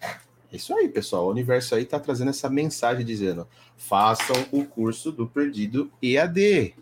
[0.00, 1.26] É isso aí, pessoal.
[1.26, 6.76] O universo aí está trazendo essa mensagem dizendo: façam o curso do Perdido EAD.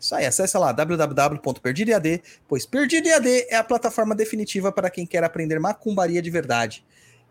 [0.00, 5.58] Isso aí, acesse lá www.perdidead, pois Perdidead é a plataforma definitiva para quem quer aprender
[5.58, 6.84] macumbaria de verdade.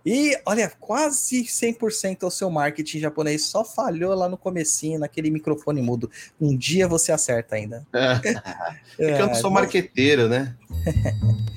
[0.05, 5.81] E, olha, quase 100% ao seu marketing japonês só falhou lá no comecinho, naquele microfone
[5.81, 6.09] mudo.
[6.39, 7.85] Um dia você acerta ainda.
[7.93, 10.55] É, é que eu não sou marqueteiro, né?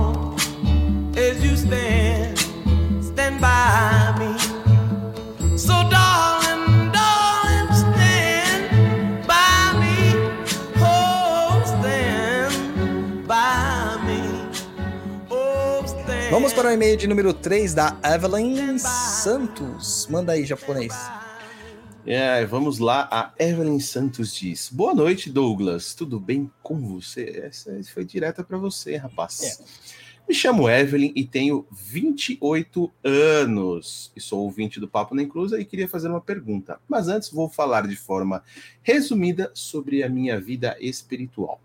[16.41, 20.07] Vamos para o e-mail de número 3 da Evelyn Santos.
[20.09, 20.91] Manda aí, japonês.
[22.03, 23.07] É, vamos lá.
[23.11, 25.93] A Evelyn Santos diz: Boa noite, Douglas.
[25.93, 27.43] Tudo bem com você?
[27.45, 29.39] Essa foi direta para você, rapaz.
[29.43, 30.27] É.
[30.27, 34.11] Me chamo Evelyn e tenho 28 anos.
[34.15, 36.79] E sou ouvinte do Papo na Inclusa e queria fazer uma pergunta.
[36.89, 38.43] Mas antes vou falar de forma
[38.81, 41.61] resumida sobre a minha vida espiritual.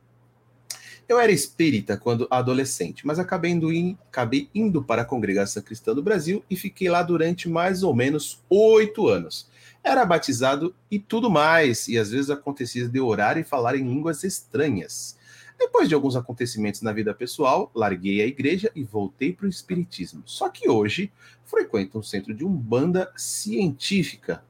[1.09, 5.95] Eu era espírita quando adolescente, mas acabei indo, in, acabei indo para a Congregação Cristã
[5.95, 9.49] do Brasil e fiquei lá durante mais ou menos oito anos.
[9.85, 14.25] Era batizado e tudo mais, e às vezes acontecia de orar e falar em línguas
[14.25, 15.17] estranhas.
[15.57, 20.25] Depois de alguns acontecimentos na vida pessoal, larguei a igreja e voltei para o espiritismo.
[20.27, 21.13] Só que hoje
[21.45, 24.43] frequento um centro de umbanda científica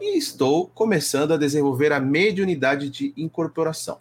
[0.00, 3.98] e estou começando a desenvolver a mediunidade de incorporação.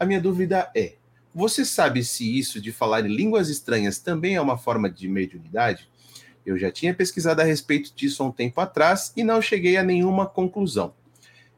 [0.00, 0.94] A minha dúvida é:
[1.36, 5.86] você sabe se isso de falar em línguas estranhas também é uma forma de mediunidade?
[6.46, 9.82] Eu já tinha pesquisado a respeito disso há um tempo atrás e não cheguei a
[9.82, 10.94] nenhuma conclusão.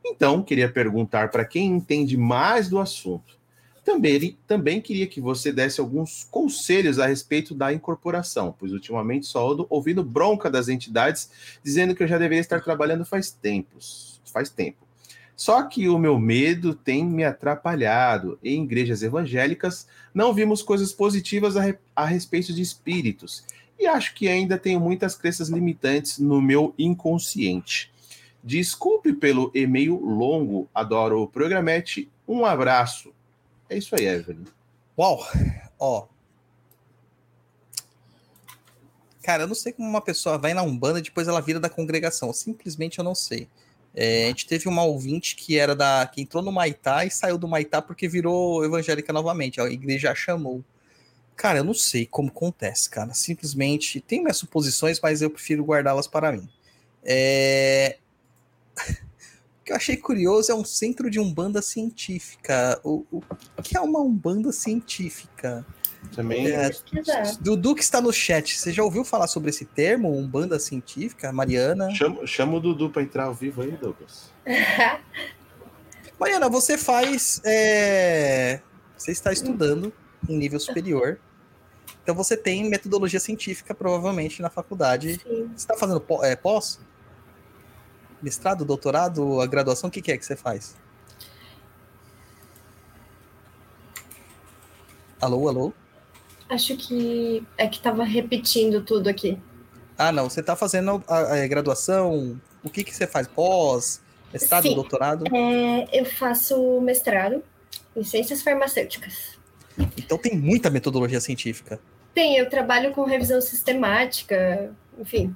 [0.05, 3.39] Então, queria perguntar para quem entende mais do assunto.
[3.85, 9.53] Também, também queria que você desse alguns conselhos a respeito da incorporação, pois ultimamente só
[9.53, 11.31] ando ouvindo bronca das entidades
[11.63, 14.88] dizendo que eu já deveria estar trabalhando faz tempos, faz tempo.
[15.39, 18.37] Só que o meu medo tem me atrapalhado.
[18.43, 21.63] Em igrejas evangélicas, não vimos coisas positivas a,
[21.95, 23.45] a respeito de espíritos
[23.79, 27.93] e acho que ainda tenho muitas crenças limitantes no meu inconsciente.
[28.43, 32.11] Desculpe pelo e-mail longo, adoro o programete.
[32.27, 33.13] Um abraço.
[33.71, 34.45] É isso aí, Evelyn.
[34.99, 35.25] Uau!
[35.79, 36.09] Ó.
[39.23, 41.71] Cara, eu não sei como uma pessoa vai na Umbanda e depois ela vira da
[41.71, 42.33] congregação.
[42.33, 43.47] Simplesmente eu não sei.
[43.95, 46.07] É, a gente teve uma ouvinte que era da.
[46.07, 49.61] que entrou no Maitá e saiu do Maitá porque virou evangélica novamente.
[49.61, 50.63] A igreja a chamou.
[51.37, 53.15] Cara, eu não sei como acontece, cara.
[53.15, 56.49] Simplesmente tem minhas suposições, mas eu prefiro guardá-las para mim.
[57.05, 57.99] É...
[59.61, 62.81] o que eu achei curioso é um centro de umbanda científica.
[62.83, 63.23] O, o
[63.63, 65.65] que é uma umbanda científica?
[66.15, 66.49] Também.
[66.49, 66.71] É,
[67.41, 71.91] Dudu que está no chat, você já ouviu falar sobre esse termo, umbanda científica, Mariana?
[71.95, 74.33] Chama, chama o Dudu para entrar ao vivo aí, Douglas.
[76.19, 77.41] Mariana, você faz.
[77.45, 78.61] É...
[78.97, 79.93] Você está estudando
[80.29, 81.21] em nível superior
[82.09, 85.21] então você tem metodologia científica, provavelmente, na faculdade.
[85.21, 85.47] Sim.
[85.49, 86.81] Você está fazendo é, pós?
[88.23, 89.89] Mestrado, doutorado, a graduação?
[89.89, 90.75] O que, que é que você faz?
[95.21, 95.73] Alô, alô?
[96.49, 99.39] Acho que é que estava repetindo tudo aqui.
[99.97, 100.31] Ah, não.
[100.31, 102.41] Você está fazendo a, a, graduação?
[102.63, 103.27] O que, que você faz?
[103.27, 104.01] Pós?
[104.33, 104.75] Mestrado, Sim.
[104.75, 105.25] doutorado?
[105.35, 107.43] É, eu faço mestrado
[107.97, 109.39] em ciências farmacêuticas.
[109.97, 111.81] Então tem muita metodologia científica.
[112.15, 115.35] Tem, eu trabalho com revisão sistemática, enfim,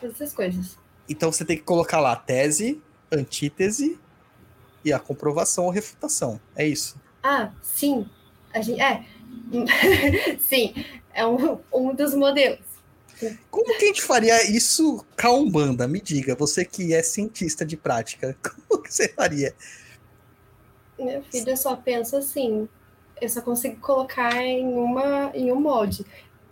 [0.00, 0.78] todas essas coisas.
[1.08, 2.80] Então você tem que colocar lá tese,
[3.10, 3.98] antítese
[4.84, 6.40] e a comprovação ou refutação.
[6.56, 6.96] É isso.
[7.22, 8.08] Ah, sim.
[8.52, 9.04] A gente, é.
[10.40, 10.74] sim,
[11.12, 12.72] é um, um dos modelos.
[13.50, 15.86] Como que a gente faria isso com a Umbanda?
[15.86, 19.54] Me diga, você que é cientista de prática, como que você faria?
[20.98, 22.68] Meu filho, eu só penso assim,
[23.20, 26.04] eu só consigo colocar em, uma, em um molde.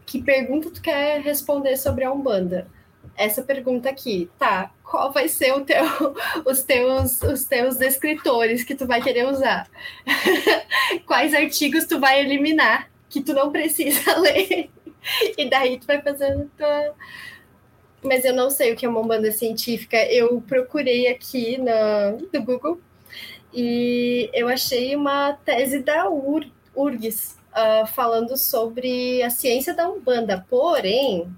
[0.07, 2.69] Que pergunta tu quer responder sobre a Umbanda?
[3.17, 4.73] Essa pergunta aqui, tá?
[4.83, 5.85] Qual vai ser o teu,
[6.45, 9.69] os, teus, os teus descritores que tu vai querer usar?
[11.07, 14.71] Quais artigos tu vai eliminar que tu não precisa ler?
[15.37, 16.95] E daí tu vai fazendo tua...
[18.03, 19.97] Mas eu não sei o que é uma Umbanda científica.
[20.11, 22.81] Eu procurei aqui no, no Google
[23.53, 30.47] e eu achei uma tese da UR, URGS, uh, falando sobre a ciência da Umbanda.
[30.49, 31.29] Porém,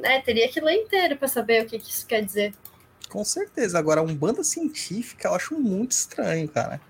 [0.00, 2.54] né, teria que ler inteiro para saber o que, que, isso quer dizer.
[3.08, 3.78] Com certeza.
[3.78, 6.80] Agora, a Umbanda científica eu acho muito estranho, cara.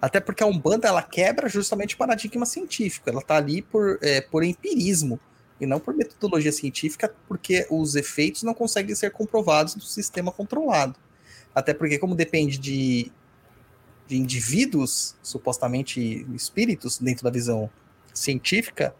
[0.00, 3.08] Até porque a Umbanda ela quebra justamente o paradigma científico.
[3.08, 5.18] Ela está ali por, é, por empirismo
[5.60, 10.96] e não por metodologia científica, porque os efeitos não conseguem ser comprovados no sistema controlado.
[11.54, 13.12] Até porque, como depende de
[14.12, 17.70] de indivíduos, supostamente espíritos, dentro da visão
[18.12, 18.94] científica,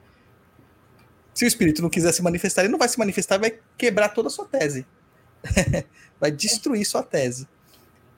[1.35, 4.29] se o espírito não quiser se manifestar, ele não vai se manifestar, vai quebrar toda
[4.29, 4.87] a sua tese.
[6.21, 7.49] vai destruir sua tese.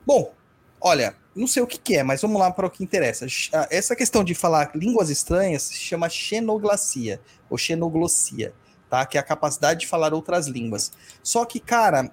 [0.07, 0.35] Bom,
[0.81, 3.27] olha, não sei o que, que, é, mas vamos lá para o que interessa.
[3.71, 8.53] Essa questão de falar línguas estranhas se chama xenoglacia, ou xenoglossia,
[8.91, 9.07] tá?
[9.07, 10.93] Que é a capacidade de falar outras línguas.
[11.23, 12.11] Só que, cara,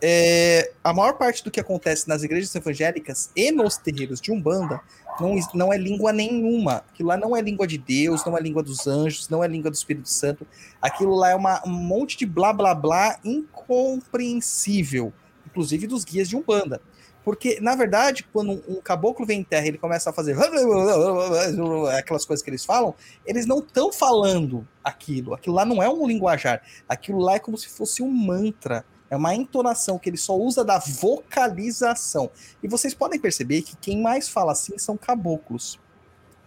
[0.00, 4.80] é, a maior parte do que acontece nas igrejas evangélicas e nos terreiros de Umbanda
[5.20, 6.84] não, não é língua nenhuma.
[6.92, 9.70] Aquilo lá não é língua de Deus, não é língua dos anjos, não é língua
[9.70, 10.46] do Espírito Santo.
[10.80, 15.12] Aquilo lá é uma, um monte de blá blá blá incompreensível,
[15.46, 16.80] inclusive dos guias de Umbanda.
[17.24, 20.36] Porque, na verdade, quando um, caboclo vem em terra ele começa a fazer
[21.96, 25.32] aquelas coisas que eles falam, eles não estão falando aquilo.
[25.32, 26.60] Aquilo lá não é um linguajar.
[26.86, 30.64] Aquilo lá é como se fosse um mantra é uma entonação que ele só usa
[30.64, 32.30] da vocalização.
[32.62, 35.78] E vocês podem perceber que quem mais fala assim são caboclos,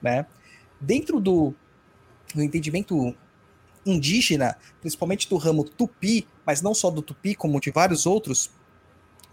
[0.01, 0.26] né?
[0.80, 1.53] Dentro do,
[2.34, 3.16] do entendimento
[3.86, 8.51] indígena, principalmente do ramo tupi, mas não só do tupi, como de vários outros,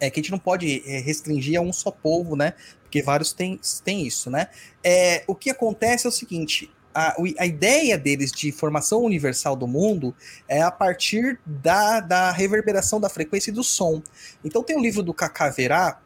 [0.00, 2.54] é que a gente não pode é, restringir a um só povo, né?
[2.82, 4.48] Porque vários têm, têm isso, né?
[4.82, 9.66] É, o que acontece é o seguinte: a, a ideia deles de formação universal do
[9.66, 10.14] mundo
[10.48, 14.00] é a partir da, da reverberação da frequência e do som.
[14.44, 16.00] Então tem um livro do Cacaverá,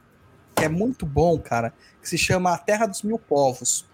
[0.56, 3.86] que é muito bom, cara, que se chama A Terra dos Mil Povos.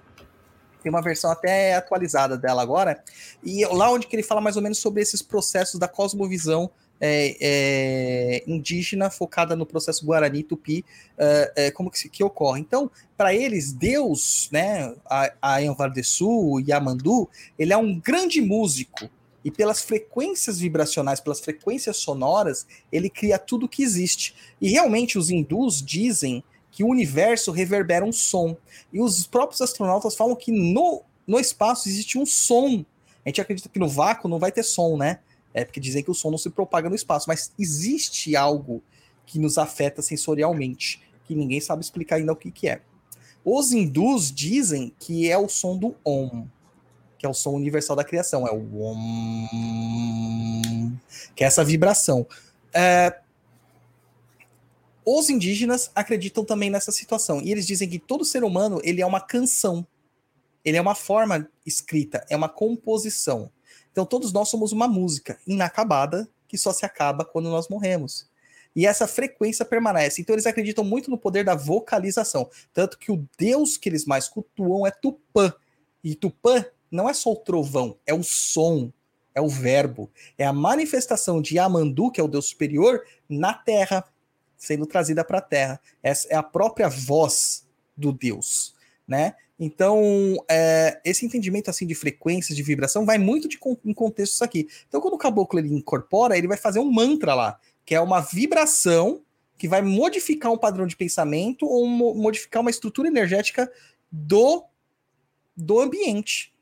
[0.82, 3.02] Tem uma versão até atualizada dela agora,
[3.42, 6.70] e lá onde que ele fala mais ou menos sobre esses processos da cosmovisão
[7.06, 10.82] é, é, indígena focada no processo Guarani Tupi,
[11.18, 12.62] é, é, como que, que, ocorre.
[12.62, 17.28] Então, para eles, Deus, né, a, a Yanvardesu, Yamandu,
[17.58, 19.10] ele é um grande músico,
[19.44, 24.34] e pelas frequências vibracionais, pelas frequências sonoras, ele cria tudo que existe.
[24.58, 26.42] E realmente os hindus dizem
[26.72, 28.56] que o universo reverbera um som.
[28.90, 32.82] E os próprios astronautas falam que no, no espaço existe um som.
[33.22, 35.18] A gente acredita que no vácuo não vai ter som, né?
[35.54, 38.82] É porque dizem que o som não se propaga no espaço, mas existe algo
[39.24, 42.82] que nos afeta sensorialmente, que ninguém sabe explicar ainda o que, que é.
[43.44, 46.46] Os hindus dizem que é o som do Om,
[47.18, 50.18] que é o som universal da criação, é o Om,
[51.36, 52.26] que é essa vibração.
[52.72, 53.20] É,
[55.04, 59.06] os indígenas acreditam também nessa situação, e eles dizem que todo ser humano ele é
[59.06, 59.86] uma canção,
[60.64, 63.50] ele é uma forma escrita, é uma composição.
[63.94, 68.28] Então todos nós somos uma música inacabada que só se acaba quando nós morremos.
[68.74, 70.20] E essa frequência permanece.
[70.20, 72.50] Então eles acreditam muito no poder da vocalização.
[72.72, 75.54] Tanto que o deus que eles mais cultuam é Tupã.
[76.02, 78.92] E Tupã não é só o trovão, é o som,
[79.32, 80.10] é o verbo.
[80.36, 84.04] É a manifestação de Yamandu, que é o deus superior, na terra,
[84.56, 85.80] sendo trazida para a terra.
[86.02, 87.64] Essa é a própria voz
[87.96, 88.74] do deus.
[89.06, 89.36] Né?
[89.58, 90.02] Então,
[90.50, 94.66] é, esse entendimento assim de frequências, de vibração, vai muito de, em contextos aqui.
[94.88, 98.20] Então, quando o caboclo ele incorpora, ele vai fazer um mantra lá, que é uma
[98.20, 99.22] vibração
[99.56, 103.70] que vai modificar um padrão de pensamento ou mo modificar uma estrutura energética
[104.10, 104.64] do,
[105.56, 106.52] do ambiente.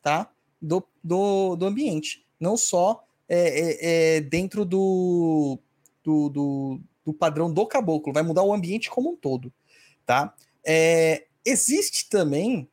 [0.00, 0.30] Tá?
[0.62, 2.24] Do, do, do ambiente.
[2.38, 5.58] Não só é, é, é dentro do,
[6.04, 9.52] do, do, do padrão do caboclo, vai mudar o ambiente como um todo.
[10.06, 10.34] Tá?
[10.64, 12.68] É, existe também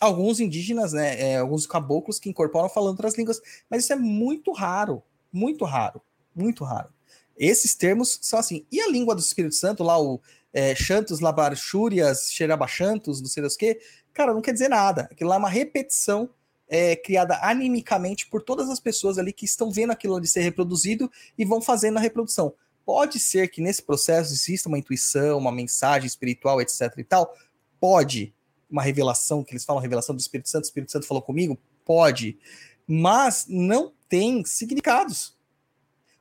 [0.00, 4.52] alguns indígenas, né, é, alguns caboclos que incorporam falando outras línguas, mas isso é muito
[4.52, 6.00] raro, muito raro,
[6.34, 6.92] muito raro.
[7.36, 8.66] Esses termos são assim.
[8.70, 10.20] E a língua do Espírito Santo, lá o
[10.52, 13.80] é, Chantos, Labarchúrias, Xerabachantos, não sei o que,
[14.12, 15.02] cara, não quer dizer nada.
[15.10, 16.30] Aquilo lá é uma repetição
[16.68, 21.10] é, criada animicamente por todas as pessoas ali que estão vendo aquilo ali ser reproduzido
[21.36, 22.54] e vão fazendo a reprodução.
[22.88, 27.36] Pode ser que nesse processo exista uma intuição, uma mensagem espiritual, etc e tal.
[27.78, 28.34] Pode.
[28.70, 31.58] Uma revelação, que eles falam revelação do Espírito Santo, o Espírito Santo falou comigo?
[31.84, 32.38] Pode.
[32.86, 35.36] Mas não tem significados.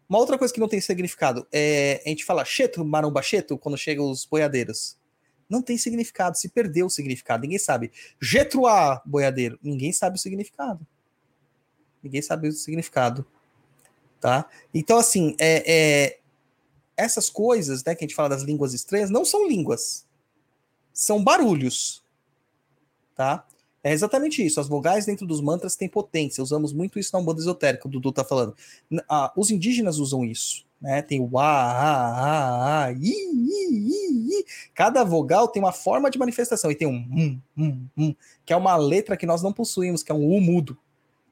[0.09, 3.77] Uma outra coisa que não tem significado é a gente fala cheto, maromba cheto, quando
[3.77, 4.97] chegam os boiadeiros.
[5.49, 7.93] Não tem significado, se perdeu o significado, ninguém sabe.
[8.21, 10.85] Getruá, boiadeiro, ninguém sabe o significado.
[12.03, 13.25] Ninguém sabe o significado.
[14.19, 14.49] Tá?
[14.73, 16.19] Então, assim, é, é,
[16.97, 20.05] essas coisas, né, que a gente fala das línguas estranhas, não são línguas.
[20.91, 22.03] São barulhos.
[23.15, 23.45] Tá?
[23.83, 24.59] É exatamente isso.
[24.59, 26.43] As vogais dentro dos mantras têm potência.
[26.43, 28.55] Usamos muito isso na Umbanda esotérica, o Dudu tá falando.
[29.07, 30.65] Ah, os indígenas usam isso.
[30.81, 31.01] Né?
[31.01, 34.45] Tem o a, a, a, i, i, i.
[34.73, 36.71] Cada vogal tem uma forma de manifestação.
[36.71, 40.15] E tem um hum, hum, que é uma letra que nós não possuímos, que é
[40.15, 40.77] um u mudo.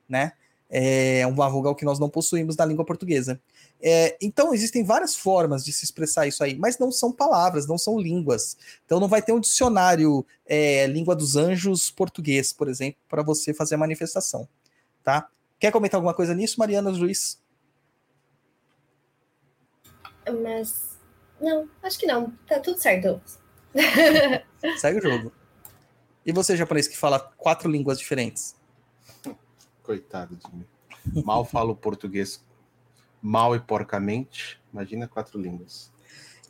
[0.07, 0.31] Né?
[0.69, 3.39] É uma vogal que nós não possuímos na língua portuguesa.
[3.87, 7.77] É, então, existem várias formas de se expressar isso aí, mas não são palavras, não
[7.77, 8.57] são línguas.
[8.83, 13.53] Então, não vai ter um dicionário é, língua dos anjos português, por exemplo, para você
[13.53, 14.49] fazer a manifestação.
[15.03, 15.29] Tá?
[15.59, 17.39] Quer comentar alguma coisa nisso, Mariana Luiz?
[20.41, 20.97] Mas.
[21.39, 22.31] Não, acho que não.
[22.47, 23.21] Tá tudo certo.
[24.79, 25.31] Segue o jogo.
[26.25, 28.55] E você, japonês, que fala quatro línguas diferentes?
[29.83, 30.65] Coitado de mim.
[31.23, 32.43] Mal falo português
[33.25, 34.59] mal e porcamente.
[34.71, 35.91] Imagina quatro línguas.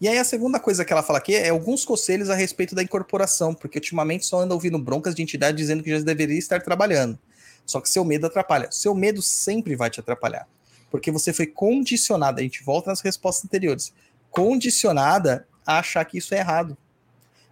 [0.01, 2.84] E aí a segunda coisa que ela fala aqui é alguns conselhos a respeito da
[2.84, 7.17] incorporação, porque ultimamente só anda ouvindo broncas de entidade dizendo que já deveria estar trabalhando.
[7.65, 8.69] Só que seu medo atrapalha.
[8.71, 10.47] Seu medo sempre vai te atrapalhar.
[10.91, 13.93] Porque você foi condicionada, a gente volta nas respostas anteriores,
[14.30, 16.78] condicionada a achar que isso é errado.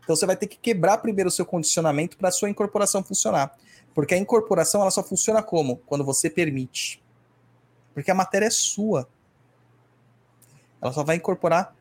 [0.04, 3.56] Então você vai ter que quebrar primeiro o seu condicionamento para a sua incorporação funcionar.
[3.96, 5.78] Porque a incorporação ela só funciona como?
[5.86, 7.02] Quando você permite.
[7.94, 9.08] Porque a matéria é sua.
[10.84, 11.74] Ela só vai incorporar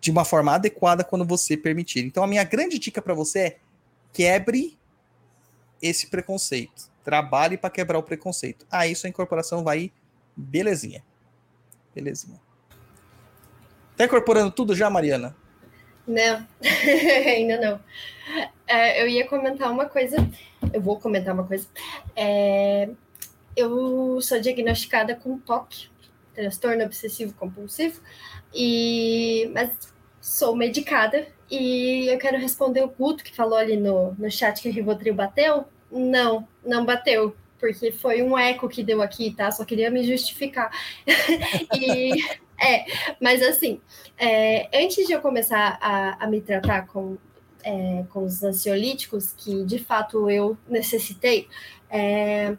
[0.00, 2.04] de uma forma adequada quando você permitir.
[2.04, 3.56] Então a minha grande dica para você é
[4.12, 4.76] quebre
[5.80, 6.90] esse preconceito.
[7.04, 8.66] Trabalhe para quebrar o preconceito.
[8.68, 9.92] Aí sua incorporação vai
[10.36, 11.04] belezinha.
[11.94, 12.40] Belezinha.
[13.96, 15.36] Tá incorporando tudo já, Mariana?
[16.04, 16.44] Não,
[17.24, 17.80] ainda não.
[18.66, 20.16] É, eu ia comentar uma coisa.
[20.72, 21.68] Eu vou comentar uma coisa.
[22.16, 22.90] É,
[23.56, 25.88] eu sou diagnosticada com TOC,
[26.34, 28.00] transtorno obsessivo compulsivo,
[28.54, 29.70] e mas
[30.20, 34.68] sou medicada e eu quero responder o Guto que falou ali no, no chat que
[34.68, 35.64] o Rivotril bateu.
[35.90, 39.50] Não, não bateu, porque foi um eco que deu aqui, tá?
[39.50, 40.70] Só queria me justificar.
[41.74, 42.12] e
[42.60, 42.84] é,
[43.20, 43.80] mas assim,
[44.18, 47.16] é, antes de eu começar a, a me tratar com,
[47.64, 51.48] é, com os ansiolíticos, que de fato eu necessitei,
[51.88, 52.56] é,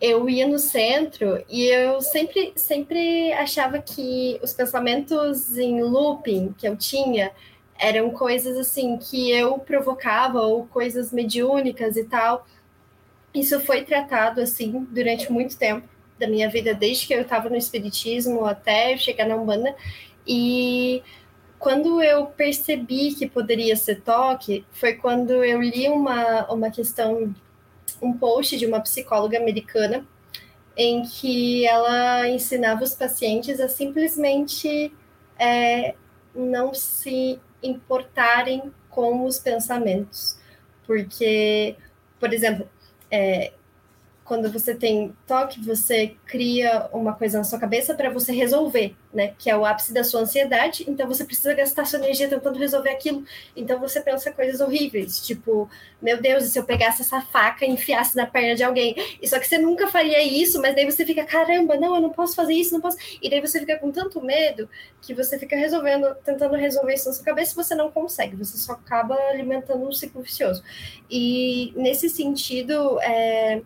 [0.00, 6.68] eu ia no centro e eu sempre, sempre achava que os pensamentos em looping que
[6.68, 7.32] eu tinha
[7.78, 12.46] eram coisas assim que eu provocava ou coisas mediúnicas e tal.
[13.32, 15.88] Isso foi tratado assim durante muito tempo
[16.18, 19.74] da minha vida, desde que eu estava no espiritismo até chegar na Umbanda.
[20.26, 21.02] E
[21.58, 27.34] quando eu percebi que poderia ser toque, foi quando eu li uma, uma questão
[28.00, 30.06] um post de uma psicóloga americana
[30.76, 34.92] em que ela ensinava os pacientes a simplesmente
[35.38, 35.94] é,
[36.34, 40.38] não se importarem com os pensamentos.
[40.86, 41.76] Porque,
[42.18, 42.68] por exemplo,
[43.10, 43.52] é,
[44.24, 49.34] quando você tem toque, você cria uma coisa na sua cabeça para você resolver, né?
[49.38, 50.86] Que é o ápice da sua ansiedade.
[50.88, 53.22] Então você precisa gastar sua energia tentando resolver aquilo.
[53.54, 55.68] Então você pensa coisas horríveis, tipo,
[56.00, 58.94] meu Deus, e se eu pegasse essa faca e enfiasse na perna de alguém?
[59.20, 62.10] E só que você nunca faria isso, mas daí você fica, caramba, não, eu não
[62.10, 62.96] posso fazer isso, não posso.
[63.20, 64.70] E daí você fica com tanto medo
[65.02, 68.36] que você fica resolvendo, tentando resolver isso na sua cabeça você não consegue.
[68.36, 70.62] Você só acaba alimentando um ciclo vicioso.
[71.10, 73.60] E nesse sentido, é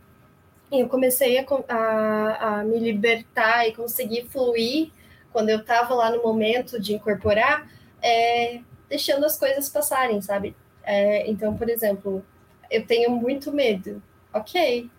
[0.70, 4.90] eu comecei a, a, a me libertar e conseguir fluir
[5.32, 7.70] quando eu estava lá no momento de incorporar,
[8.02, 10.54] é, deixando as coisas passarem, sabe?
[10.82, 12.24] É, então, por exemplo,
[12.70, 14.02] eu tenho muito medo.
[14.32, 14.90] Ok,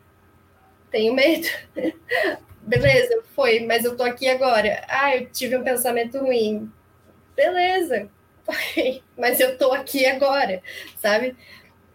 [0.92, 1.48] tenho medo.
[2.62, 4.86] Beleza, foi, mas eu tô aqui agora.
[4.88, 6.72] Ah, eu tive um pensamento ruim.
[7.36, 8.10] Beleza,
[9.18, 10.62] mas eu tô aqui agora,
[10.98, 11.36] sabe?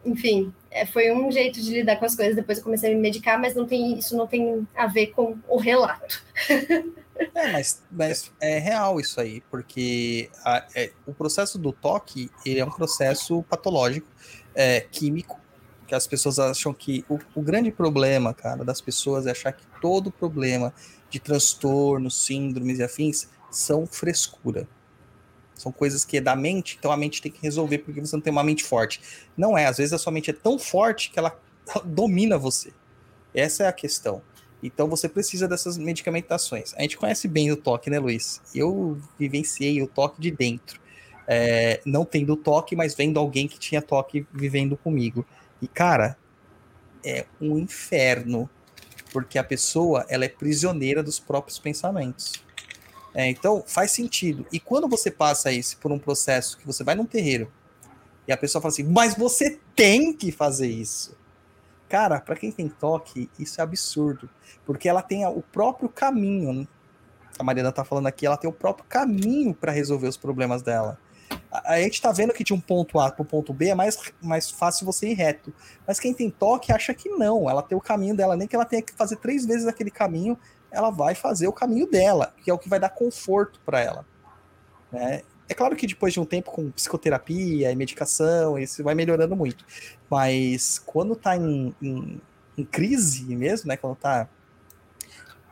[0.05, 0.53] Enfim,
[0.87, 2.35] foi um jeito de lidar com as coisas.
[2.35, 5.39] Depois eu comecei a me medicar, mas não tem, isso não tem a ver com
[5.49, 6.23] o relato.
[7.35, 12.59] é, mas, mas é real isso aí, porque a, é, o processo do toque ele
[12.59, 14.09] é um processo patológico,
[14.55, 15.41] é, químico,
[15.87, 19.65] que as pessoas acham que o, o, grande problema, cara, das pessoas é achar que
[19.81, 20.73] todo problema
[21.11, 24.67] de transtorno, síndromes e afins são frescura.
[25.55, 28.21] São coisas que é da mente, então a mente tem que resolver porque você não
[28.21, 29.01] tem uma mente forte.
[29.37, 31.39] Não é, às vezes a sua mente é tão forte que ela,
[31.85, 32.73] domina você.
[33.33, 34.23] Essa é a questão.
[34.63, 36.73] Então você precisa dessas medicamentações.
[36.75, 38.41] A gente conhece bem o toque, né, Luiz?
[38.55, 40.81] Eu vivenciei o toque de dentro.
[41.27, 45.27] É, não tendo toque, mas vendo alguém que tinha toque vivendo comigo.
[45.61, 46.17] E, cara,
[47.05, 48.49] é um inferno.
[49.13, 52.44] Porque a pessoa, ela é prisioneira dos próprios pensamentos.
[53.15, 54.45] É, então, faz sentido.
[54.53, 57.51] E quando você passa isso por um processo que você vai num terreiro
[58.27, 61.17] e a pessoa fala assim, mas você tem que fazer isso.
[61.89, 64.29] Cara, para quem tem toque, isso é absurdo.
[64.65, 66.53] Porque ela tem o próprio caminho.
[66.53, 66.69] Né?
[67.39, 70.99] A Mariana tá falando aqui, ela tem o próprio caminho para resolver os problemas dela.
[71.53, 73.75] A, a gente tá vendo que de um ponto A para o ponto B é
[73.75, 75.55] mais, mais fácil você ir reto.
[75.87, 77.49] Mas quem tem toque acha que não.
[77.49, 80.39] Ela tem o caminho dela, nem que ela tenha que fazer três vezes aquele caminho,
[80.75, 84.05] ela vai fazer o caminho dela, que é o que vai dar conforto para ela.
[84.91, 85.23] Né?
[85.49, 89.65] É claro que depois de um tempo com psicoterapia e medicação, isso vai melhorando muito.
[90.11, 92.21] Mas quando tá em, em,
[92.57, 93.77] em crise mesmo, né?
[93.77, 94.29] Quando tá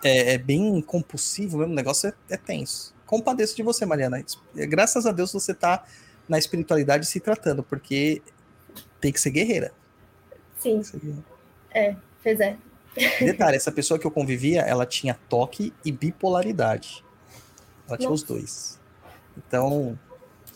[0.02, 2.94] é, é bem compulsivo mesmo, o negócio é, é, tenso.
[3.06, 4.24] Compadeço de você, Mariana.
[4.54, 5.84] Graças a Deus você tá
[6.28, 8.22] na espiritualidade se tratando, porque
[9.00, 9.72] tem que ser guerreira.
[10.58, 10.82] Sim.
[10.82, 11.24] Ser guerreira.
[11.70, 12.56] É, pois é.
[13.20, 17.04] Detalhe, essa pessoa que eu convivia, ela tinha toque e bipolaridade.
[17.88, 18.22] Ela tinha Nossa.
[18.22, 18.80] os dois.
[19.36, 19.98] Então,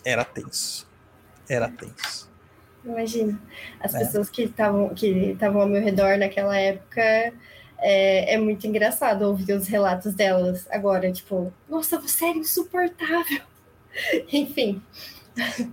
[0.05, 0.87] era tenso.
[1.49, 2.29] Era tenso.
[2.85, 3.39] Imagina.
[3.79, 3.99] As é.
[3.99, 7.01] pessoas que estavam que ao meu redor naquela época
[7.79, 13.41] é, é, muito engraçado ouvir os relatos delas agora, tipo, nossa, você era insuportável.
[14.31, 14.81] Enfim.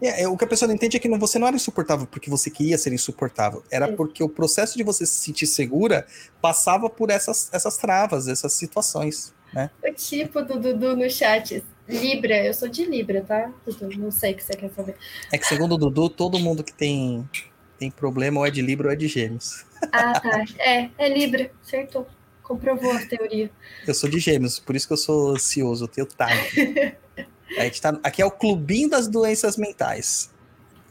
[0.01, 2.29] É, é, o que a pessoa não entende é que você não era insuportável porque
[2.29, 3.63] você queria ser insuportável.
[3.71, 6.07] Era porque o processo de você se sentir segura
[6.41, 9.33] passava por essas, essas travas, essas situações.
[9.53, 9.71] Né?
[9.83, 11.65] O tipo do Dudu no chat.
[11.89, 13.53] Libra, eu sou de Libra, tá?
[13.65, 14.97] Dudu, não sei o que você quer saber.
[15.33, 17.29] É que segundo o Dudu, todo mundo que tem,
[17.79, 19.65] tem problema ou é de Libra ou é de Gêmeos.
[19.93, 20.45] Ah, tá.
[20.59, 22.07] É, é Libra, acertou.
[22.43, 23.51] Comprovou a teoria.
[23.87, 26.97] Eu sou de Gêmeos, por isso que eu sou ansioso, eu tenho time.
[27.59, 30.31] A gente tá, aqui é o clubinho das doenças mentais.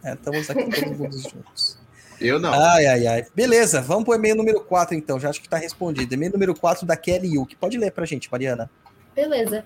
[0.04, 1.78] É, estamos aqui todos mundo juntos.
[2.20, 2.54] Eu não.
[2.54, 3.26] Ai, ai, ai.
[3.36, 5.20] Beleza, vamos para o e-mail número 4, então.
[5.20, 6.14] Já acho que está respondido.
[6.14, 7.56] E-mail número 4 da Kelly Yuki.
[7.56, 8.70] Pode ler para a gente, Mariana.
[9.14, 9.66] Beleza.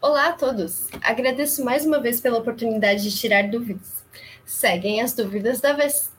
[0.00, 0.88] Olá a todos.
[1.02, 4.04] Agradeço mais uma vez pela oportunidade de tirar dúvidas.
[4.44, 6.12] Seguem as dúvidas da vez.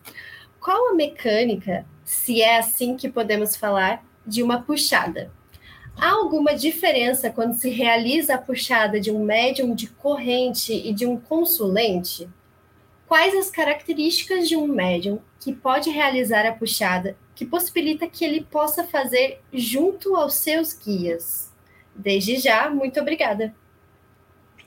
[0.60, 5.32] Qual a mecânica, se é assim que podemos falar, de uma puxada?
[6.00, 11.08] Há alguma diferença quando se realiza a puxada de um médium de corrente e de
[11.08, 12.30] um consulente?
[13.08, 18.42] Quais as características de um médium que pode realizar a puxada que possibilita que ele
[18.42, 21.52] possa fazer junto aos seus guias?
[21.96, 23.56] Desde já, muito obrigada.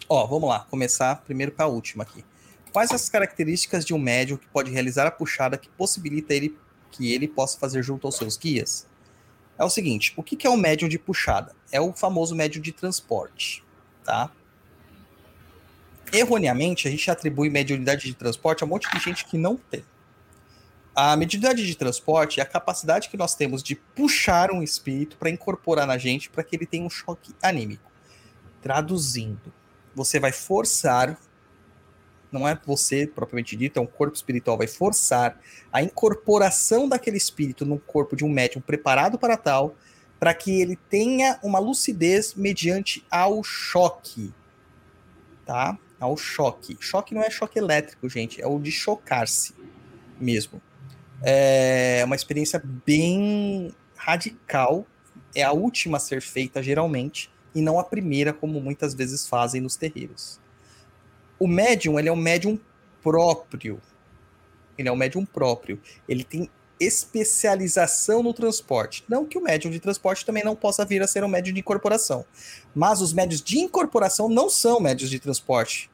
[0.08, 2.24] Ó, vamos lá, começar primeiro com a última aqui.
[2.72, 6.58] Quais as características de um médium que pode realizar a puxada que possibilita ele
[6.90, 8.89] que ele possa fazer junto aos seus guias?
[9.60, 11.54] É o seguinte, o que é um médium de puxada?
[11.70, 13.62] É o famoso médium de transporte,
[14.02, 14.30] tá?
[16.10, 19.84] Erroneamente, a gente atribui mediunidade de transporte a um monte de gente que não tem.
[20.96, 25.28] A mediunidade de transporte é a capacidade que nós temos de puxar um espírito para
[25.28, 27.92] incorporar na gente para que ele tenha um choque anímico.
[28.62, 29.52] Traduzindo,
[29.94, 31.18] você vai forçar
[32.32, 35.40] não é você propriamente dito, é um corpo espiritual, vai forçar
[35.72, 39.74] a incorporação daquele espírito no corpo de um médium preparado para tal,
[40.18, 44.32] para que ele tenha uma lucidez mediante ao choque.
[45.44, 45.78] Tá?
[45.98, 46.76] Ao choque.
[46.80, 49.54] Choque não é choque elétrico, gente, é o de chocar-se
[50.20, 50.60] mesmo.
[51.22, 54.86] É uma experiência bem radical,
[55.34, 59.60] é a última a ser feita geralmente, e não a primeira, como muitas vezes fazem
[59.60, 60.39] nos terreiros
[61.40, 62.60] o médium, ele é um médium
[63.02, 63.80] próprio.
[64.76, 65.80] Ele é um médium próprio.
[66.06, 69.04] Ele tem especialização no transporte.
[69.08, 71.60] Não que o médium de transporte também não possa vir a ser um médium de
[71.60, 72.24] incorporação.
[72.74, 75.90] Mas os médios de incorporação não são médios de transporte.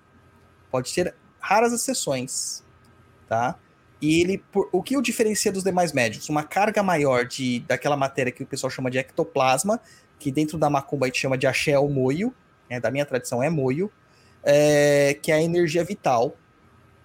[0.70, 2.62] Pode ter raras exceções,
[3.28, 3.56] tá?
[4.00, 6.28] E ele, por, o que o diferencia dos demais médios?
[6.28, 9.80] Uma carga maior de daquela matéria que o pessoal chama de ectoplasma,
[10.18, 12.34] que dentro da macumba a gente chama de axé ou moio,
[12.68, 13.90] né, da minha tradição é moio,
[14.46, 16.36] é, que é a energia vital,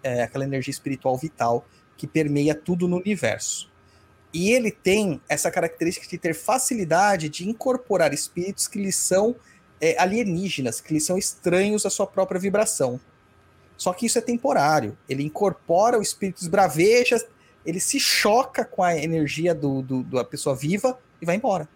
[0.04, 1.66] é, aquela energia espiritual vital
[1.98, 3.70] que permeia tudo no universo.
[4.32, 9.36] E ele tem essa característica de ter facilidade de incorporar espíritos que lhe são
[9.82, 13.00] é, alienígenas, que lhe são estranhos à sua própria vibração.
[13.76, 14.96] Só que isso é temporário.
[15.10, 17.20] Ele incorpora o espírito, esbraveja,
[17.66, 21.68] ele se choca com a energia do, do, da pessoa viva e vai embora.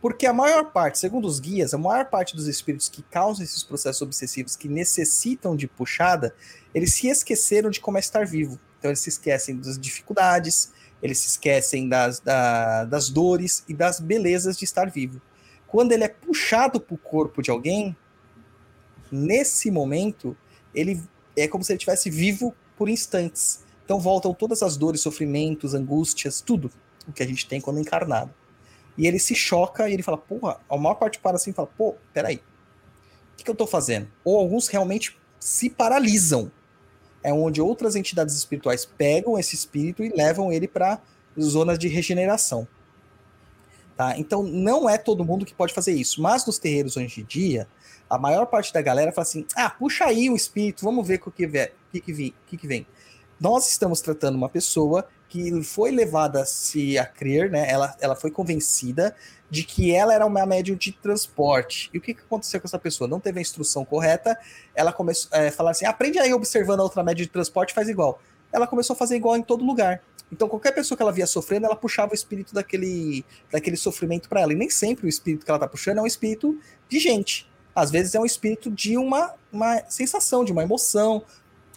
[0.00, 3.64] Porque a maior parte, segundo os guias, a maior parte dos espíritos que causam esses
[3.64, 6.34] processos obsessivos que necessitam de puxada,
[6.72, 8.60] eles se esqueceram de como é estar vivo.
[8.78, 10.72] Então eles se esquecem das dificuldades,
[11.02, 15.20] eles se esquecem das, da, das dores e das belezas de estar vivo.
[15.66, 17.96] Quando ele é puxado para o corpo de alguém,
[19.10, 20.36] nesse momento,
[20.74, 21.02] ele
[21.36, 23.64] é como se ele estivesse vivo por instantes.
[23.84, 26.70] Então voltam todas as dores, sofrimentos, angústias, tudo
[27.06, 28.32] o que a gente tem quando encarnado.
[28.98, 31.68] E ele se choca e ele fala, porra, a maior parte para assim e fala,
[31.78, 34.08] pô, peraí, o que, que eu tô fazendo?
[34.24, 36.50] Ou alguns realmente se paralisam.
[37.22, 41.00] É onde outras entidades espirituais pegam esse espírito e levam ele para
[41.40, 42.66] zonas de regeneração.
[43.96, 44.18] Tá?
[44.18, 47.68] Então não é todo mundo que pode fazer isso, mas nos terreiros hoje em dia,
[48.08, 51.30] a maior parte da galera fala assim: ah, puxa aí o espírito, vamos ver o
[51.30, 51.48] que,
[51.92, 52.86] que, que, que vem.
[53.40, 57.70] Nós estamos tratando uma pessoa que foi levada a se a crer, né?
[57.70, 59.14] Ela, ela foi convencida
[59.50, 61.90] de que ela era uma médium de transporte.
[61.92, 63.08] E o que, que aconteceu com essa pessoa?
[63.08, 64.38] Não teve a instrução correta.
[64.74, 67.88] Ela começou a é, falar assim: aprende aí observando a outra médium de transporte, faz
[67.88, 68.20] igual.
[68.52, 70.02] Ela começou a fazer igual em todo lugar.
[70.30, 74.40] Então, qualquer pessoa que ela via sofrendo, ela puxava o espírito daquele, daquele sofrimento para
[74.40, 74.52] ela.
[74.52, 77.48] E nem sempre o espírito que ela tá puxando é um espírito de gente.
[77.74, 81.24] Às vezes é um espírito de uma, uma sensação, de uma emoção,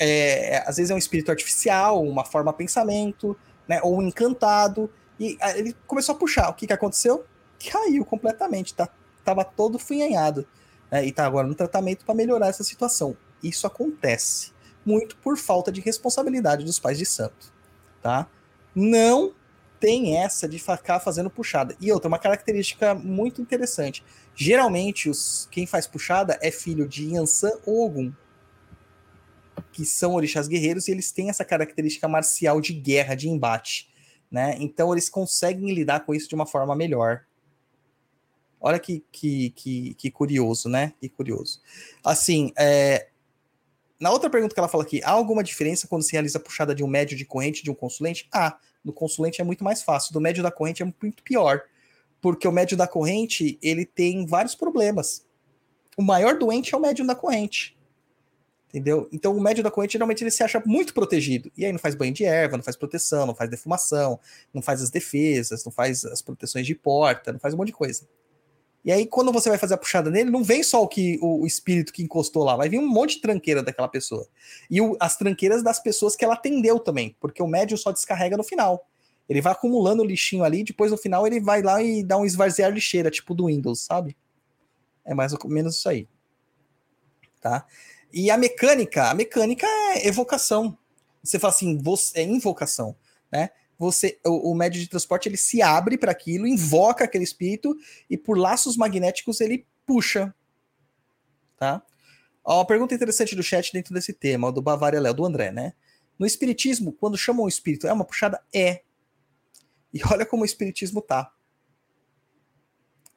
[0.04, 3.38] é, às vezes é um espírito artificial, uma forma pensamento,
[3.68, 6.50] né, ou encantado, e ele começou a puxar.
[6.50, 7.24] O que, que aconteceu?
[7.72, 8.90] Caiu completamente, tá,
[9.24, 10.48] tava todo funhanhado,
[10.90, 13.16] né, e tá agora no tratamento para melhorar essa situação.
[13.44, 14.52] Isso acontece
[14.84, 17.54] muito por falta de responsabilidade dos pais de santo,
[18.02, 18.28] tá?
[18.74, 19.36] Não
[19.80, 21.76] tem essa de ficar fazendo puxada.
[21.80, 24.04] E outra, uma característica muito interessante.
[24.34, 28.12] Geralmente, os, quem faz puxada é filho de Yansan ou Ogum
[29.72, 33.90] que são orixás guerreiros e eles têm essa característica marcial de guerra, de embate,
[34.30, 34.56] né?
[34.60, 37.26] Então eles conseguem lidar com isso de uma forma melhor.
[38.60, 40.94] Olha que, que, que, que curioso, né?
[41.00, 41.62] Que curioso.
[42.04, 43.10] Assim, é...
[44.00, 46.76] na outra pergunta que ela fala aqui, há alguma diferença quando se realiza a puxada
[46.76, 48.28] de um médio de corrente de um consulente?
[48.32, 51.62] Ah, no consulente é muito mais fácil, do médio da corrente é muito pior,
[52.20, 55.26] porque o médio da corrente ele tem vários problemas.
[55.98, 57.76] O maior doente é o médium da corrente
[58.74, 59.10] Entendeu?
[59.12, 61.52] Então o médium da corrente geralmente ele se acha muito protegido.
[61.58, 64.18] E aí não faz banho de erva, não faz proteção, não faz defumação,
[64.54, 67.74] não faz as defesas, não faz as proteções de porta, não faz um monte de
[67.74, 68.08] coisa.
[68.84, 71.44] E aí, quando você vai fazer a puxada nele, não vem só o que o,
[71.44, 74.28] o espírito que encostou lá, vai vir um monte de tranqueira daquela pessoa.
[74.70, 78.36] E o, as tranqueiras das pessoas que ela atendeu também, porque o médium só descarrega
[78.36, 78.88] no final.
[79.30, 82.26] Ele vai acumulando o lixinho ali, depois no final ele vai lá e dá um
[82.26, 84.18] esvaziar lixeira, tipo do Windows, sabe?
[85.06, 86.08] É mais ou menos isso aí.
[87.40, 87.66] Tá?
[88.14, 90.78] E a mecânica, a mecânica é evocação.
[91.24, 92.96] Você fala assim, você, é invocação,
[93.32, 93.50] né?
[93.78, 97.76] Você, o, o médio de transporte ele se abre para aquilo, invoca aquele espírito
[98.10, 100.34] e por laços magnéticos ele puxa,
[101.58, 101.82] tá?
[102.44, 105.74] Ó, uma pergunta interessante do chat dentro desse tema, do Bavária Léo, do André, né?
[106.18, 108.44] No espiritismo, quando chamam o espírito, é uma puxada?
[108.54, 108.82] É.
[109.94, 111.34] E olha como o espiritismo tá.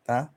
[0.03, 0.33] Tá?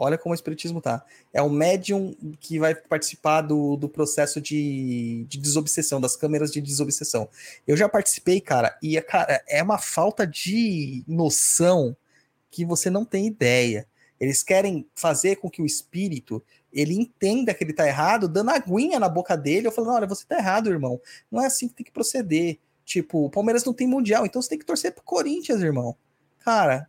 [0.00, 1.04] Olha como o espiritismo tá.
[1.32, 6.60] É o médium que vai participar do, do processo de, de desobsessão, das câmeras de
[6.60, 7.28] desobsessão.
[7.66, 11.96] Eu já participei, cara, e cara, é uma falta de noção
[12.48, 13.88] que você não tem ideia.
[14.20, 16.40] Eles querem fazer com que o espírito
[16.72, 20.24] ele entenda que ele tá errado, dando aguinha na boca dele, eu falando, olha, você
[20.24, 21.00] tá errado, irmão.
[21.28, 22.60] Não é assim que tem que proceder.
[22.84, 25.96] Tipo, o Palmeiras não tem mundial, então você tem que torcer pro Corinthians, irmão.
[26.38, 26.88] Cara,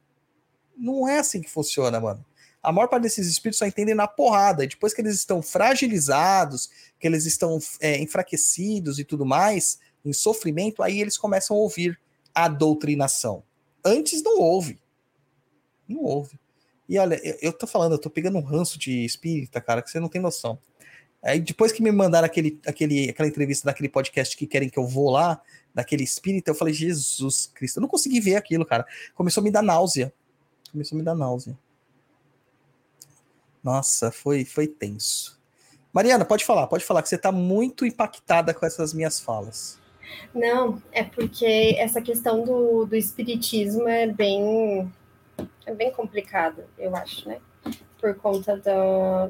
[0.77, 2.28] não é assim que funciona, mano
[2.61, 4.64] a maior parte desses espíritos só entendem na porrada.
[4.64, 6.69] E depois que eles estão fragilizados,
[6.99, 11.99] que eles estão é, enfraquecidos e tudo mais, em sofrimento, aí eles começam a ouvir
[12.34, 13.44] a doutrinação.
[13.84, 14.80] Antes não ouve.
[15.88, 16.40] Não ouve.
[16.88, 19.90] E olha, eu, eu tô falando, eu tô pegando um ranço de espírita, cara, que
[19.90, 20.60] você não tem noção.
[21.22, 24.88] Aí depois que me mandaram aquele, aquele, aquela entrevista daquele podcast que querem que eu
[24.88, 25.41] vou lá,
[25.73, 28.86] daquele espírita, eu falei, Jesus Cristo, eu não consegui ver aquilo, cara.
[29.15, 30.14] Começou a me dar náusea.
[30.72, 31.57] Começou a me dar náusea.
[33.64, 35.40] Nossa, foi, foi tenso.
[35.91, 39.80] Mariana, pode falar, pode falar, que você está muito impactada com essas minhas falas.
[40.34, 44.91] Não, é porque essa questão do, do espiritismo é bem,
[45.65, 47.40] é bem complicada, eu acho, né?
[47.99, 49.30] Por conta da,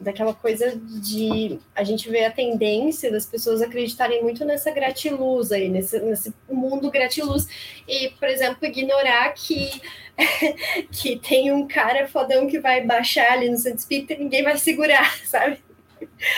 [0.00, 5.68] daquela coisa de a gente vê a tendência das pessoas acreditarem muito nessa gratiluz aí,
[5.68, 7.46] nesse, nesse mundo gratiluz.
[7.88, 9.80] E, por exemplo, ignorar que,
[10.90, 14.56] que tem um cara fodão que vai baixar ali no centro espírita e ninguém vai
[14.58, 15.64] segurar, sabe?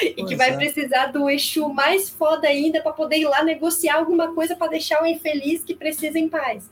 [0.03, 0.57] E pois que vai é.
[0.57, 5.03] precisar do Exu mais foda ainda para poder ir lá negociar alguma coisa para deixar
[5.03, 6.69] o infeliz que precisa em paz.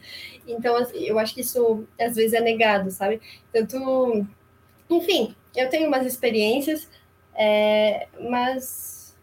[0.47, 3.21] Então, assim, eu acho que isso às vezes é negado, sabe?
[3.53, 4.27] Tanto,
[4.91, 6.89] enfim, eu tenho umas experiências,
[7.35, 9.17] é, mas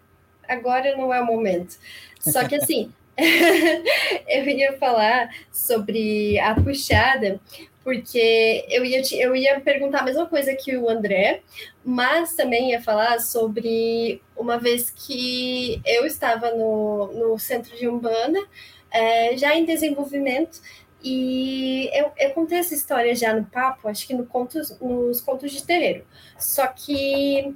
[0.48, 1.78] agora não é o momento.
[2.20, 2.92] Só que assim,
[4.28, 7.40] eu ia falar sobre a puxada,
[7.84, 11.42] porque eu ia, eu ia perguntar a mesma coisa que o André,
[11.84, 18.40] mas também ia falar sobre uma vez que eu estava no, no centro de Umbanda,
[18.90, 20.62] é, já em desenvolvimento,
[21.04, 25.52] e eu, eu contei essa história já no papo, acho que no contos, nos contos
[25.52, 26.06] de terreiro.
[26.40, 27.54] Só que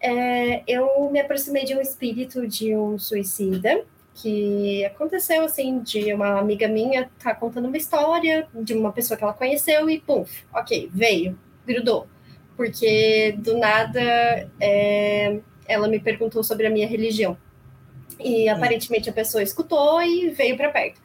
[0.00, 3.84] é, eu me aproximei de um espírito de um suicida
[4.14, 9.24] que aconteceu assim de uma amiga minha tá contando uma história de uma pessoa que
[9.24, 12.06] ela conheceu e pum, ok, veio, grudou.
[12.56, 17.36] Porque do nada é, ela me perguntou sobre a minha religião.
[18.20, 18.54] E hum.
[18.54, 21.00] aparentemente a pessoa escutou e veio para perto.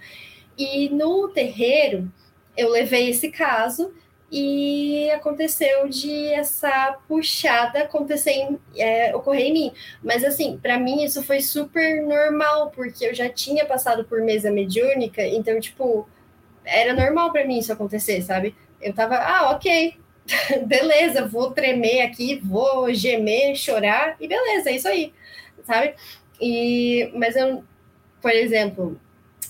[0.60, 2.12] E no terreiro,
[2.58, 3.94] eu levei esse caso
[4.30, 9.74] e aconteceu de essa puxada acontecer em, é, ocorrer em mim.
[10.04, 14.52] Mas assim, para mim isso foi super normal, porque eu já tinha passado por mesa
[14.52, 16.08] mediúnica, então, tipo,
[16.66, 18.54] era normal para mim isso acontecer, sabe?
[18.82, 19.96] Eu tava, ah, ok,
[20.68, 25.14] beleza, vou tremer aqui, vou gemer, chorar, e beleza, é isso aí,
[25.64, 25.96] sabe?
[26.40, 27.64] E, mas eu,
[28.22, 29.00] por exemplo,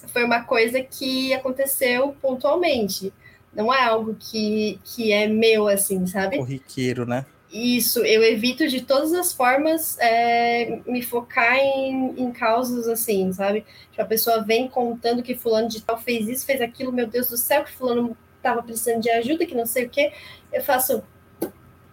[0.07, 3.13] foi uma coisa que aconteceu pontualmente.
[3.53, 6.37] Não é algo que, que é meu, assim, sabe?
[6.37, 7.25] Corriqueiro, né?
[7.51, 13.65] Isso, eu evito de todas as formas é, me focar em, em causas assim, sabe?
[13.89, 17.29] Tipo, a pessoa vem contando que fulano de tal fez isso, fez aquilo, meu Deus
[17.29, 20.13] do céu, que fulano estava precisando de ajuda, que não sei o quê.
[20.53, 21.03] Eu faço,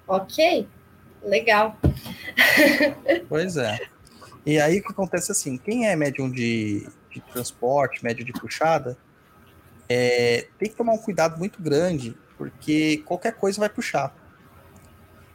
[0.06, 0.68] ok,
[1.22, 1.76] legal.
[3.26, 3.78] Pois é.
[4.44, 6.86] E aí o que acontece assim, quem é médium de,
[7.20, 8.96] de transporte, médio de puxada,
[9.88, 14.14] é, tem que tomar um cuidado muito grande, porque qualquer coisa vai puxar.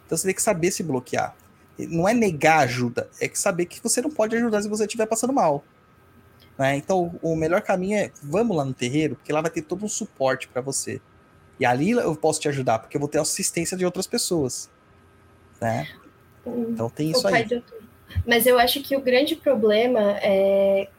[0.05, 1.35] Então você tem que saber se bloquear.
[1.77, 5.05] Não é negar ajuda, é que saber que você não pode ajudar se você estiver
[5.05, 5.63] passando mal.
[6.57, 6.75] Né?
[6.75, 9.89] Então o melhor caminho é vamos lá no terreiro, porque lá vai ter todo um
[9.89, 11.01] suporte para você.
[11.59, 14.69] E ali eu posso te ajudar, porque eu vou ter assistência de outras pessoas.
[15.59, 15.87] Né?
[16.45, 17.63] Então tem isso aí.
[18.27, 20.89] Mas eu acho que o grande problema é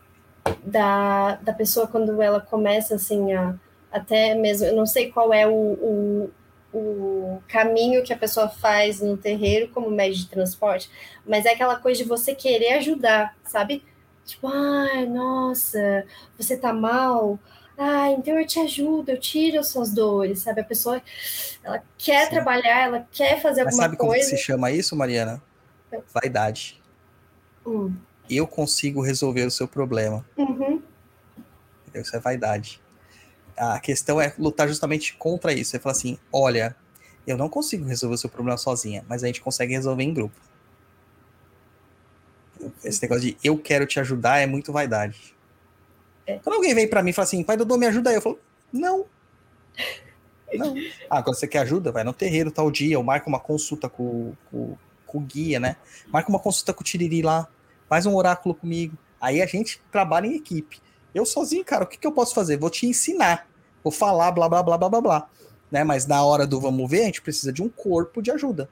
[0.64, 3.55] da, da pessoa quando ela começa assim a
[3.93, 6.31] até mesmo, eu não sei qual é o, o,
[6.73, 10.90] o caminho que a pessoa faz no terreiro como médio de transporte,
[11.27, 13.85] mas é aquela coisa de você querer ajudar, sabe?
[14.24, 16.06] Tipo, ai, nossa,
[16.39, 17.39] você tá mal,
[17.77, 20.62] ah, então eu te ajudo, eu tiro as suas dores, sabe?
[20.62, 21.02] A pessoa,
[21.62, 22.31] ela quer Sim.
[22.31, 24.14] trabalhar, ela quer fazer Mas alguma sabe coisa.
[24.14, 25.43] Sabe como se chama isso, Mariana?
[26.14, 26.81] Vaidade.
[27.66, 27.94] Hum.
[28.34, 30.24] Eu consigo resolver o seu problema.
[30.36, 30.82] Uhum.
[31.94, 32.80] Isso é vaidade.
[33.56, 35.70] A questão é lutar justamente contra isso.
[35.70, 36.74] Você fala assim: olha,
[37.26, 40.34] eu não consigo resolver o seu problema sozinha, mas a gente consegue resolver em grupo.
[42.84, 45.34] Esse negócio de eu quero te ajudar é muito vaidade.
[46.26, 46.38] É.
[46.38, 48.38] Quando alguém vem para mim e fala assim, pai Dodô, me ajuda aí, eu falo,
[48.72, 49.06] não.
[50.54, 50.74] Não.
[51.09, 54.34] Ah, quando você quer ajuda, vai no terreiro tal dia, ou marca uma consulta com,
[54.50, 54.76] com,
[55.06, 55.76] com o guia, né?
[56.09, 57.48] Marca uma consulta com o Tiriri lá,
[57.93, 58.97] faz um oráculo comigo.
[59.20, 60.81] Aí a gente trabalha em equipe.
[61.14, 62.56] Eu sozinho, cara, o que, que eu posso fazer?
[62.56, 63.47] Vou te ensinar.
[63.85, 65.31] Vou falar, blá, blá, blá, blá, blá, blá.
[65.70, 65.85] Né?
[65.85, 68.66] Mas na hora do vamos ver, a gente precisa de um corpo de ajuda.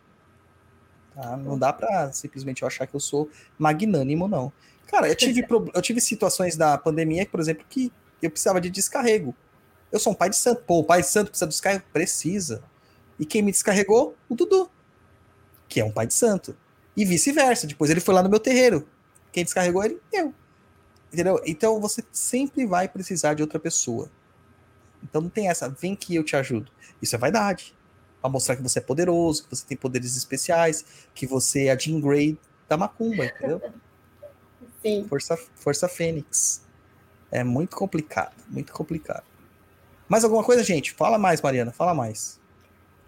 [1.15, 1.37] Tá?
[1.37, 3.29] Não dá pra simplesmente eu achar que eu sou
[3.59, 4.51] magnânimo, não.
[4.87, 7.93] Cara, eu tive, eu tive situações da pandemia, por exemplo, que
[8.23, 9.35] eu precisava de descarrego.
[9.93, 10.63] Eu sou um pai de santo.
[10.67, 11.85] Pô, o pai de santo precisa descarrego?
[11.93, 12.63] Precisa.
[13.19, 14.17] E quem me descarregou?
[14.31, 14.71] O Dudu,
[15.69, 16.57] que é um pai de santo.
[16.97, 17.67] E vice-versa.
[17.67, 18.89] Depois ele foi lá no meu terreiro.
[19.32, 20.01] Quem descarregou ele?
[20.12, 20.35] Eu.
[21.12, 21.40] Entendeu?
[21.44, 24.11] Então você sempre vai precisar de outra pessoa.
[25.02, 26.70] Então não tem essa, vem que eu te ajudo.
[27.01, 27.74] Isso é vaidade.
[28.20, 30.85] Pra mostrar que você é poderoso, que você tem poderes especiais,
[31.15, 32.39] que você é a Jean Grey
[32.69, 33.62] da macumba, entendeu?
[34.82, 35.07] Sim.
[35.09, 36.62] Força, Força Fênix.
[37.31, 39.24] É muito complicado, muito complicado.
[40.09, 40.93] Mais alguma coisa, gente?
[40.93, 42.40] Fala mais, Mariana, fala mais.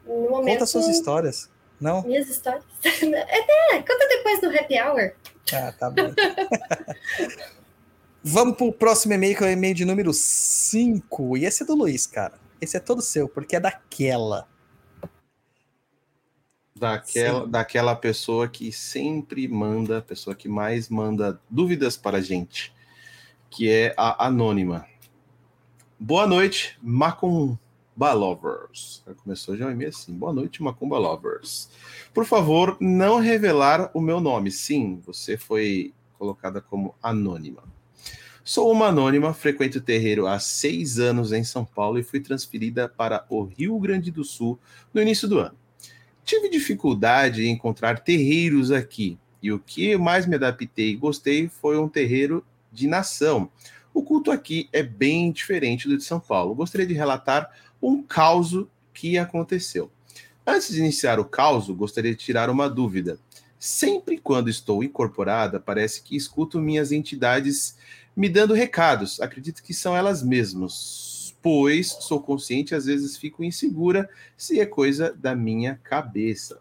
[0.06, 1.50] No momento, conta suas histórias.
[1.80, 2.02] Não?
[2.02, 2.64] Minhas histórias?
[2.84, 5.12] É, conta depois do happy hour.
[5.52, 6.12] Ah, tá bom.
[8.22, 11.36] Vamos pro próximo e-mail, que é o e-mail de número 5.
[11.36, 12.38] E esse é do Luiz, cara.
[12.60, 14.46] Esse é todo seu, porque é daquela.
[16.76, 22.72] Daquela, daquela pessoa que sempre manda, a pessoa que mais manda dúvidas para a gente,
[23.50, 24.86] que é a Anônima.
[25.98, 26.78] Boa noite,
[27.94, 29.04] Macumba Lovers.
[29.22, 30.14] Começou já o e-mail assim.
[30.14, 31.68] Boa noite, Macumba Lovers.
[32.14, 34.50] Por favor, não revelar o meu nome.
[34.50, 37.62] Sim, você foi colocada como anônima.
[38.42, 42.88] Sou uma anônima, frequento o terreiro há seis anos em São Paulo e fui transferida
[42.88, 44.58] para o Rio Grande do Sul
[44.92, 45.54] no início do ano.
[46.24, 51.78] Tive dificuldade em encontrar terreiros aqui, e o que mais me adaptei e gostei foi
[51.78, 53.50] um terreiro de nação.
[53.94, 56.54] O culto aqui é bem diferente do de São Paulo.
[56.54, 57.50] Gostaria de relatar
[57.82, 59.90] um caos que aconteceu.
[60.46, 63.18] Antes de iniciar o caos, gostaria de tirar uma dúvida.
[63.58, 67.76] Sempre quando estou incorporada, parece que escuto minhas entidades
[68.14, 69.20] me dando recados.
[69.20, 75.12] Acredito que são elas mesmas pois sou consciente às vezes fico insegura se é coisa
[75.12, 76.60] da minha cabeça.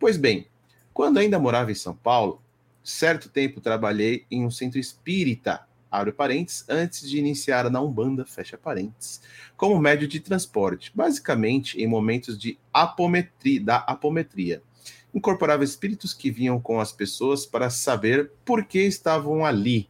[0.00, 0.46] Pois bem,
[0.92, 2.42] quando ainda morava em São Paulo,
[2.82, 8.58] certo tempo trabalhei em um centro espírita, abre parênteses, antes de iniciar na Umbanda, fecha
[8.58, 9.20] parênteses,
[9.56, 14.60] como médio de transporte, basicamente em momentos de apometria, da apometria.
[15.14, 19.88] Incorporava espíritos que vinham com as pessoas para saber por que estavam ali,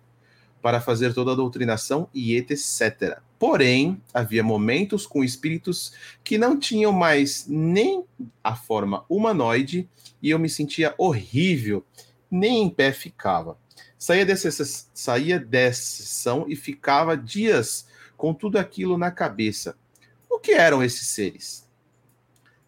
[0.61, 3.19] para fazer toda a doutrinação e etc.
[3.39, 8.05] Porém, havia momentos com espíritos que não tinham mais nem
[8.43, 9.89] a forma humanoide
[10.21, 11.83] e eu me sentia horrível,
[12.31, 13.57] nem em pé ficava.
[14.05, 14.51] Saía dessa,
[14.93, 17.87] saía dessa sessão e ficava dias
[18.19, 19.79] com tudo aquilo na cabeça.
[20.29, 21.67] O que eram esses seres?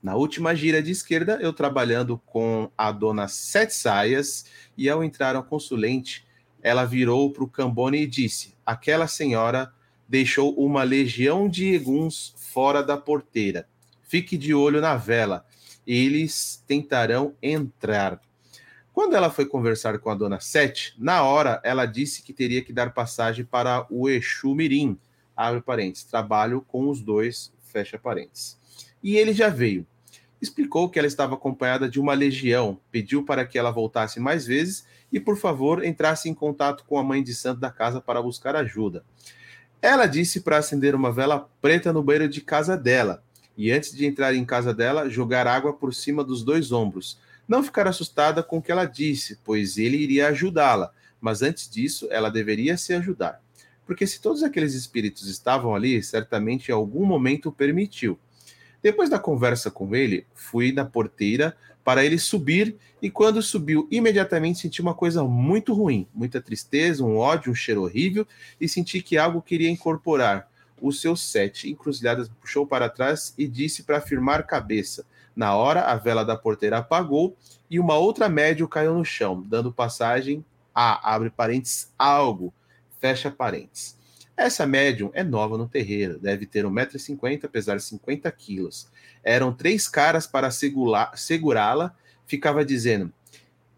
[0.03, 4.47] Na última gira de esquerda, eu trabalhando com a dona Sete Saias,
[4.79, 6.27] e ao entrar ao consulente,
[6.63, 9.71] ela virou para o Cambone e disse: Aquela senhora
[10.09, 13.69] deixou uma legião de eguns fora da porteira.
[14.01, 15.45] Fique de olho na vela,
[15.87, 18.23] eles tentarão entrar.
[18.97, 22.73] Quando ela foi conversar com a dona Sete, na hora ela disse que teria que
[22.73, 24.99] dar passagem para o Exu Mirim,
[25.37, 28.57] abre parênteses, trabalho com os dois, fecha parênteses.
[29.03, 29.87] E ele já veio.
[30.41, 34.87] Explicou que ela estava acompanhada de uma legião, pediu para que ela voltasse mais vezes
[35.13, 38.57] e, por favor, entrasse em contato com a mãe de santo da casa para buscar
[38.57, 39.05] ajuda.
[39.83, 43.23] Ela disse para acender uma vela preta no banheiro de casa dela
[43.59, 47.19] e, antes de entrar em casa dela, jogar água por cima dos dois ombros.
[47.49, 52.09] Não ficar assustada com o que ela disse, pois ele iria ajudá-la, mas antes disso,
[52.11, 53.41] ela deveria se ajudar.
[53.87, 58.19] Porque se todos aqueles espíritos estavam ali, certamente em algum momento permitiu.
[58.83, 64.59] Depois da conversa com ele, fui na porteira para ele subir e quando subiu, imediatamente
[64.59, 68.27] senti uma coisa muito ruim, muita tristeza, um ódio, um cheiro horrível
[68.61, 70.51] e senti que algo queria incorporar.
[70.83, 75.07] Os seus sete encruzilhadas puxou para trás e disse para firmar cabeça.
[75.37, 77.37] Na hora, a vela da porteira apagou
[77.69, 80.43] e uma outra médio caiu no chão, dando passagem
[80.75, 82.53] a, abre parênteses, algo,
[82.99, 83.97] fecha parênteses.
[84.35, 88.89] Essa médium é nova no terreiro, deve ter 1,50m, pesar 50 quilos.
[89.23, 91.95] Eram três caras para segurá-la,
[92.27, 93.13] ficava dizendo: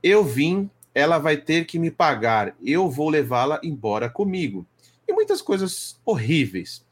[0.03, 4.67] Eu vim, ela vai ter que me pagar, eu vou levá-la embora comigo.
[5.07, 6.85] E muitas coisas horríveis.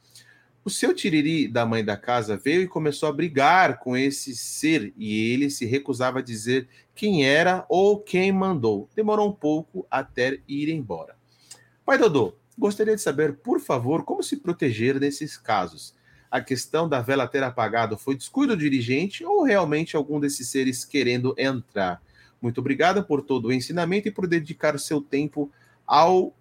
[0.66, 4.92] O seu tiriri da mãe da casa veio e começou a brigar com esse ser
[4.96, 8.90] e ele se recusava a dizer quem era ou quem mandou.
[8.96, 11.14] Demorou um pouco até ir embora.
[11.84, 15.94] Pai Dodô, gostaria de saber, por favor, como se proteger desses casos.
[16.28, 20.84] A questão da vela ter apagado foi descuido do dirigente ou realmente algum desses seres
[20.84, 22.02] querendo entrar?
[22.42, 25.48] Muito obrigada por todo o ensinamento e por dedicar seu tempo
[25.86, 26.34] ao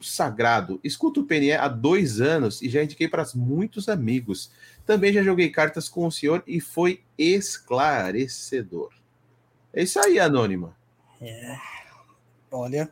[0.00, 0.80] sagrado.
[0.82, 4.50] Escuto o PNE há dois anos e já indiquei para muitos amigos.
[4.86, 8.90] Também já joguei cartas com o senhor e foi esclarecedor.
[9.72, 10.76] É isso aí, Anônima.
[11.20, 11.56] É.
[12.50, 12.90] Olha.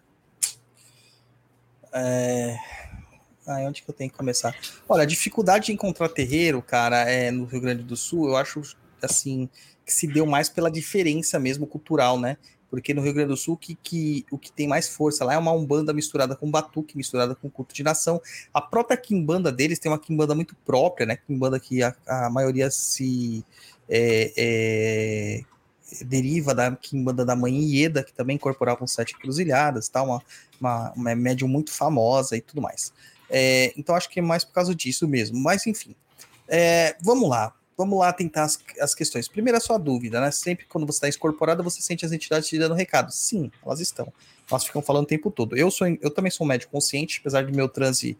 [1.92, 2.56] É...
[3.46, 4.54] Onde que eu tenho que começar?
[4.88, 8.60] Olha, a dificuldade de encontrar terreiro, cara, é, no Rio Grande do Sul, eu acho
[9.00, 9.48] assim
[9.84, 12.36] que se deu mais pela diferença mesmo cultural, né?
[12.70, 15.38] Porque no Rio Grande do Sul, que, que, o que tem mais força lá é
[15.38, 18.20] uma Umbanda misturada com Batuque, misturada com culto de nação.
[18.52, 21.16] A própria Kimbanda deles tem uma Kimbanda muito própria, né?
[21.16, 23.44] Kimbanda que a, a maioria se
[23.88, 30.02] é, é, deriva da Kimbanda da Mãe Ieda, que também incorporavam sete encruzilhadas, tá?
[30.02, 30.22] uma,
[30.60, 32.92] uma, uma médium muito famosa e tudo mais.
[33.30, 35.38] É, então acho que é mais por causa disso mesmo.
[35.38, 35.94] Mas enfim,
[36.48, 39.28] é, vamos lá vamos lá tentar as, as questões.
[39.28, 40.30] Primeiro, a sua dúvida, né?
[40.30, 43.12] Sempre quando você está incorporada, você sente as entidades te dando recado.
[43.12, 44.12] Sim, elas estão.
[44.50, 45.56] Elas ficam falando o tempo todo.
[45.56, 48.16] Eu sou, eu também sou um médico consciente, apesar de meu transe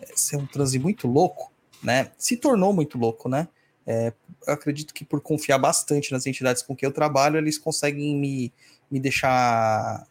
[0.00, 1.52] é, ser um transe muito louco,
[1.82, 2.12] né?
[2.16, 3.48] Se tornou muito louco, né?
[3.86, 4.12] É,
[4.46, 8.52] eu acredito que por confiar bastante nas entidades com que eu trabalho, eles conseguem me,
[8.90, 10.06] me deixar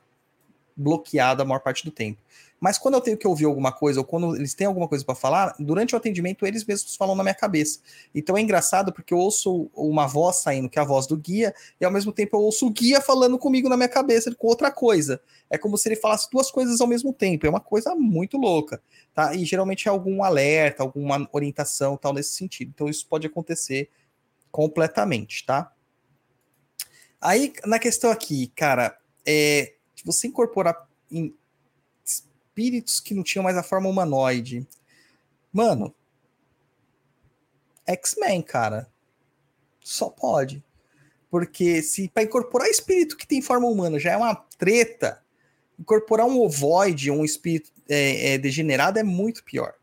[0.75, 2.19] bloqueado a maior parte do tempo.
[2.63, 5.13] Mas quando eu tenho que ouvir alguma coisa, ou quando eles têm alguma coisa para
[5.13, 7.81] falar, durante o atendimento eles mesmos falam na minha cabeça.
[8.15, 11.53] Então é engraçado porque eu ouço uma voz saindo, que é a voz do guia,
[11.77, 14.71] e ao mesmo tempo eu ouço o guia falando comigo na minha cabeça com outra
[14.71, 15.21] coisa.
[15.49, 17.45] É como se ele falasse duas coisas ao mesmo tempo.
[17.45, 18.81] É uma coisa muito louca,
[19.13, 19.35] tá?
[19.35, 22.71] E geralmente é algum alerta, alguma orientação, tal nesse sentido.
[22.73, 23.89] Então isso pode acontecer
[24.49, 25.69] completamente, tá?
[27.19, 29.73] Aí na questão aqui, cara, é
[30.05, 30.87] você incorporar
[32.53, 34.67] espíritos que não tinham mais a forma humanoide.
[35.51, 35.93] Mano,
[37.87, 38.87] X-Men, cara.
[39.81, 40.63] Só pode.
[41.29, 45.21] Porque se para incorporar espírito que tem forma humana já é uma treta,
[45.79, 49.73] incorporar um ovoide, um espírito é, é, degenerado é muito pior.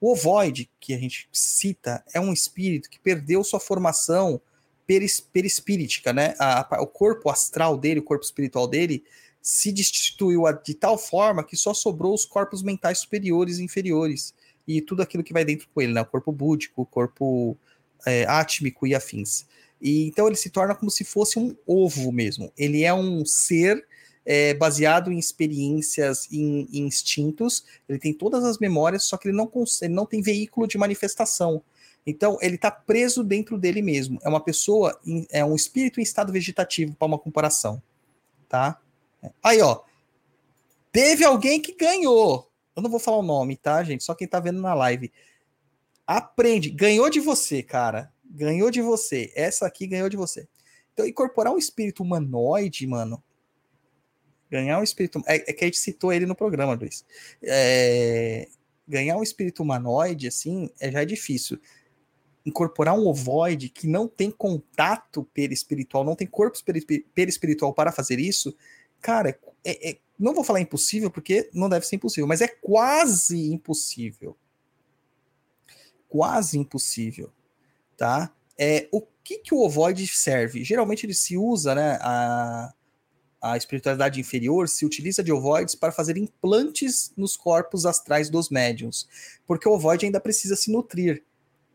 [0.00, 4.40] O ovoide, que a gente cita, é um espírito que perdeu sua formação
[4.86, 6.34] peris, perispíritica, né?
[6.38, 9.04] A, a, o corpo astral dele, o corpo espiritual dele,
[9.48, 14.34] se destituiu de tal forma que só sobrou os corpos mentais superiores e inferiores
[14.66, 16.02] e tudo aquilo que vai dentro com ele, né?
[16.02, 17.56] O corpo búdico, o corpo
[18.04, 19.46] é, átmico e afins.
[19.80, 22.52] E então ele se torna como se fosse um ovo mesmo.
[22.58, 23.86] Ele é um ser
[24.22, 27.64] é, baseado em experiências, em, em, instintos.
[27.88, 29.50] Ele tem todas as memórias, só que ele não,
[29.80, 31.62] ele não tem veículo de manifestação.
[32.06, 34.18] Então ele está preso dentro dele mesmo.
[34.22, 35.00] É uma pessoa,
[35.30, 37.82] é um espírito em estado vegetativo para uma comparação,
[38.46, 38.78] tá?
[39.42, 39.82] Aí, ó.
[40.92, 42.50] Teve alguém que ganhou.
[42.74, 44.04] Eu não vou falar o nome, tá, gente?
[44.04, 45.12] Só quem tá vendo na live.
[46.06, 46.70] Aprende.
[46.70, 48.12] Ganhou de você, cara.
[48.24, 49.32] Ganhou de você.
[49.34, 50.48] Essa aqui ganhou de você.
[50.92, 53.22] Então, incorporar um espírito humanoide, mano.
[54.50, 55.22] Ganhar um espírito.
[55.26, 57.04] É, é que a gente citou ele no programa, Luiz.
[57.42, 58.48] É...
[58.86, 61.60] Ganhar um espírito humanoide, assim, é, já é difícil.
[62.46, 66.58] Incorporar um ovoide que não tem contato perispiritual, não tem corpo
[67.14, 68.56] perispiritual para fazer isso,
[69.00, 73.52] cara, é, é, não vou falar impossível porque não deve ser impossível, mas é quase
[73.52, 74.36] impossível.
[76.08, 77.30] Quase impossível,
[77.96, 78.34] tá?
[78.58, 80.64] É, o que, que o ovoide serve?
[80.64, 82.72] Geralmente ele se usa, né, a,
[83.40, 89.06] a espiritualidade inferior se utiliza de ovoides para fazer implantes nos corpos astrais dos médiums,
[89.46, 91.22] porque o ovoide ainda precisa se nutrir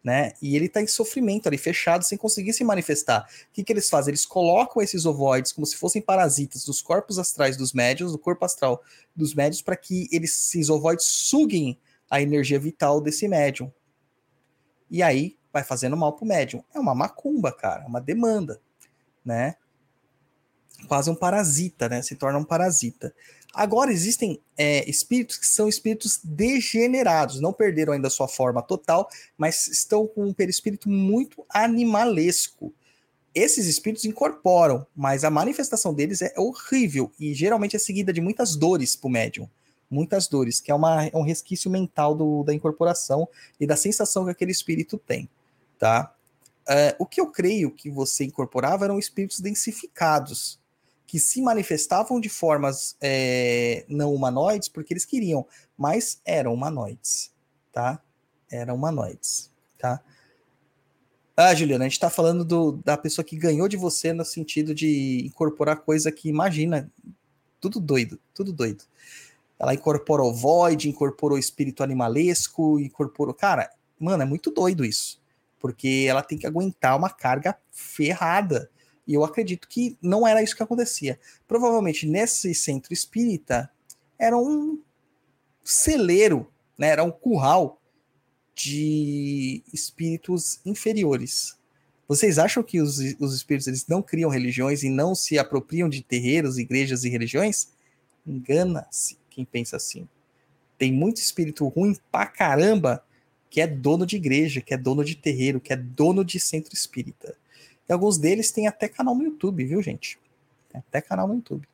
[0.03, 0.34] né?
[0.41, 3.27] E ele está em sofrimento ali, fechado, sem conseguir se manifestar.
[3.49, 4.11] O que, que eles fazem?
[4.11, 8.43] Eles colocam esses ovoides como se fossem parasitas dos corpos astrais dos médios, do corpo
[8.43, 8.84] astral
[9.15, 13.71] dos médios, para que eles, esses ovoides suguem a energia vital desse médium.
[14.91, 16.63] E aí vai fazendo mal pro médium.
[16.73, 18.59] É uma macumba, cara, uma demanda,
[19.23, 19.55] né?
[20.88, 22.02] Quase um parasita, né?
[22.02, 23.14] Se torna um parasita.
[23.54, 29.68] Agora existem é, espíritos que são espíritos degenerados, não perderam ainda sua forma total, mas
[29.68, 32.74] estão com um perispírito muito animalesco.
[33.34, 38.56] Esses espíritos incorporam, mas a manifestação deles é horrível e geralmente é seguida de muitas
[38.56, 39.48] dores para o médium.
[39.90, 43.28] Muitas dores, que é, uma, é um resquício mental do, da incorporação
[43.60, 45.30] e da sensação que aquele espírito tem.
[45.78, 46.12] Tá?
[46.68, 50.62] Uh, o que eu creio que você incorporava eram espíritos densificados
[51.14, 55.45] que se manifestavam de formas é, não humanoides porque eles queriam,
[55.77, 57.31] mas eram humanoides,
[57.72, 58.02] tá?
[58.49, 60.02] Eram humanoides, tá?
[61.38, 64.73] Ah, Juliana, a gente tá falando do, da pessoa que ganhou de você no sentido
[64.73, 66.91] de incorporar coisa que imagina,
[67.61, 68.84] tudo doido, tudo doido.
[69.60, 73.35] Ela incorporou o Void, incorporou o espírito animalesco, incorporou.
[73.35, 73.69] Cara,
[73.99, 75.22] mano, é muito doido isso.
[75.60, 78.68] Porque ela tem que aguentar uma carga ferrada
[79.07, 81.19] e eu acredito que não era isso que acontecia.
[81.47, 83.69] Provavelmente nesse centro espírita
[84.17, 84.81] era um
[85.63, 86.47] celeiro,
[86.77, 86.88] né?
[86.88, 87.81] era um curral
[88.55, 91.57] de espíritos inferiores.
[92.07, 96.01] Vocês acham que os, os espíritos eles não criam religiões e não se apropriam de
[96.01, 97.69] terreiros, igrejas e religiões?
[98.25, 100.07] Engana-se quem pensa assim.
[100.77, 103.03] Tem muito espírito ruim pra caramba
[103.49, 106.73] que é dono de igreja, que é dono de terreiro, que é dono de centro
[106.73, 107.35] espírita.
[107.88, 110.19] E alguns deles têm até canal no YouTube, viu, gente?
[110.69, 111.68] Tem até canal no YouTube.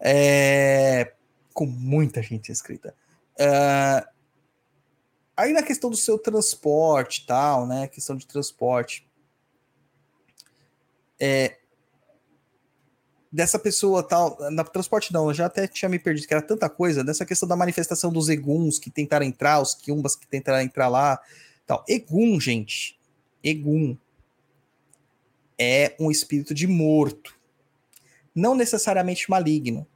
[0.00, 1.12] É...
[1.52, 2.94] Com muita gente inscrita.
[3.38, 4.06] É...
[5.36, 7.88] Aí na questão do seu transporte tal, né?
[7.88, 9.06] Questão de transporte.
[11.20, 11.58] É...
[13.30, 16.66] Dessa pessoa tal, na transporte não, eu já até tinha me perdido, que era tanta
[16.70, 20.88] coisa, dessa questão da manifestação dos eguns que tentaram entrar, os quiumbas que tentaram entrar
[20.88, 21.20] lá,
[21.66, 21.84] tal.
[21.86, 22.98] Egum, gente,
[23.44, 23.98] Egum,
[25.58, 27.36] é um espírito de morto,
[28.34, 29.86] não necessariamente maligno.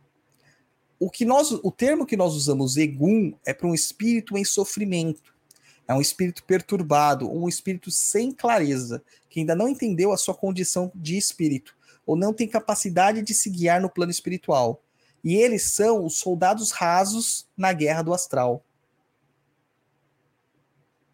[0.98, 5.32] O que nós, o termo que nós usamos egum é para um espírito em sofrimento.
[5.86, 10.93] É um espírito perturbado, um espírito sem clareza, que ainda não entendeu a sua condição
[10.94, 11.76] de espírito,
[12.06, 14.80] ou não tem capacidade de se guiar no plano espiritual.
[15.24, 18.64] E eles são os soldados rasos na guerra do astral.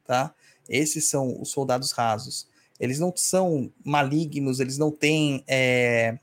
[0.05, 0.35] Tá?
[0.69, 2.47] Esses são os soldados rasos.
[2.79, 6.19] Eles não são malignos, eles não têm é,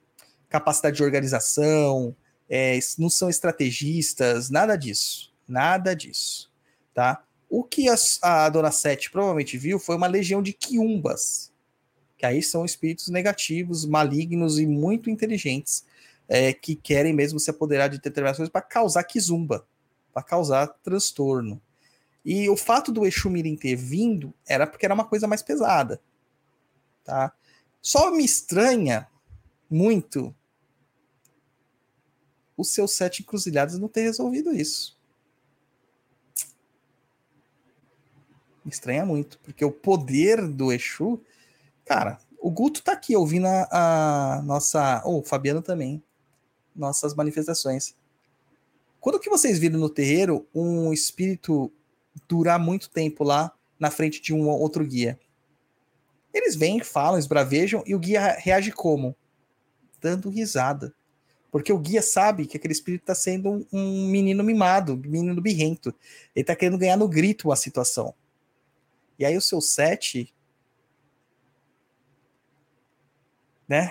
[0.49, 2.15] capacidade de organização,
[2.49, 5.33] é, não são estrategistas, nada disso.
[5.47, 6.51] Nada disso.
[6.93, 7.23] Tá?
[7.49, 11.51] O que a, a dona Sete provavelmente viu foi uma legião de quiumbas,
[12.17, 15.85] que aí são espíritos negativos, malignos e muito inteligentes,
[16.27, 19.67] é, que querem mesmo se apoderar de determinadas coisas para causar quizumba,
[20.13, 21.61] para causar transtorno.
[22.23, 26.01] E o fato do Exu Mirim ter vindo era porque era uma coisa mais pesada
[27.05, 27.31] tá?
[27.81, 29.07] Só me estranha
[29.69, 30.35] muito
[32.57, 34.97] os seus sete encruzilhadas não ter resolvido isso.
[38.63, 41.21] Me estranha muito, porque o poder do Exu,
[41.85, 46.03] cara, o Guto tá aqui ouvindo a, a nossa, ou oh, o Fabiano também,
[46.75, 47.95] nossas manifestações.
[48.99, 51.71] Quando que vocês viram no terreiro um espírito
[52.27, 55.19] durar muito tempo lá na frente de um outro guia?
[56.35, 59.15] Eles vêm, falam, esbravejam, e o guia reage como?
[60.01, 60.93] Dando risada.
[61.49, 65.95] Porque o guia sabe que aquele espírito está sendo um, um, menino mimado, menino birrento.
[66.35, 68.13] Ele está querendo ganhar no grito a situação.
[69.17, 70.35] E aí o seu sete.
[73.65, 73.89] Né?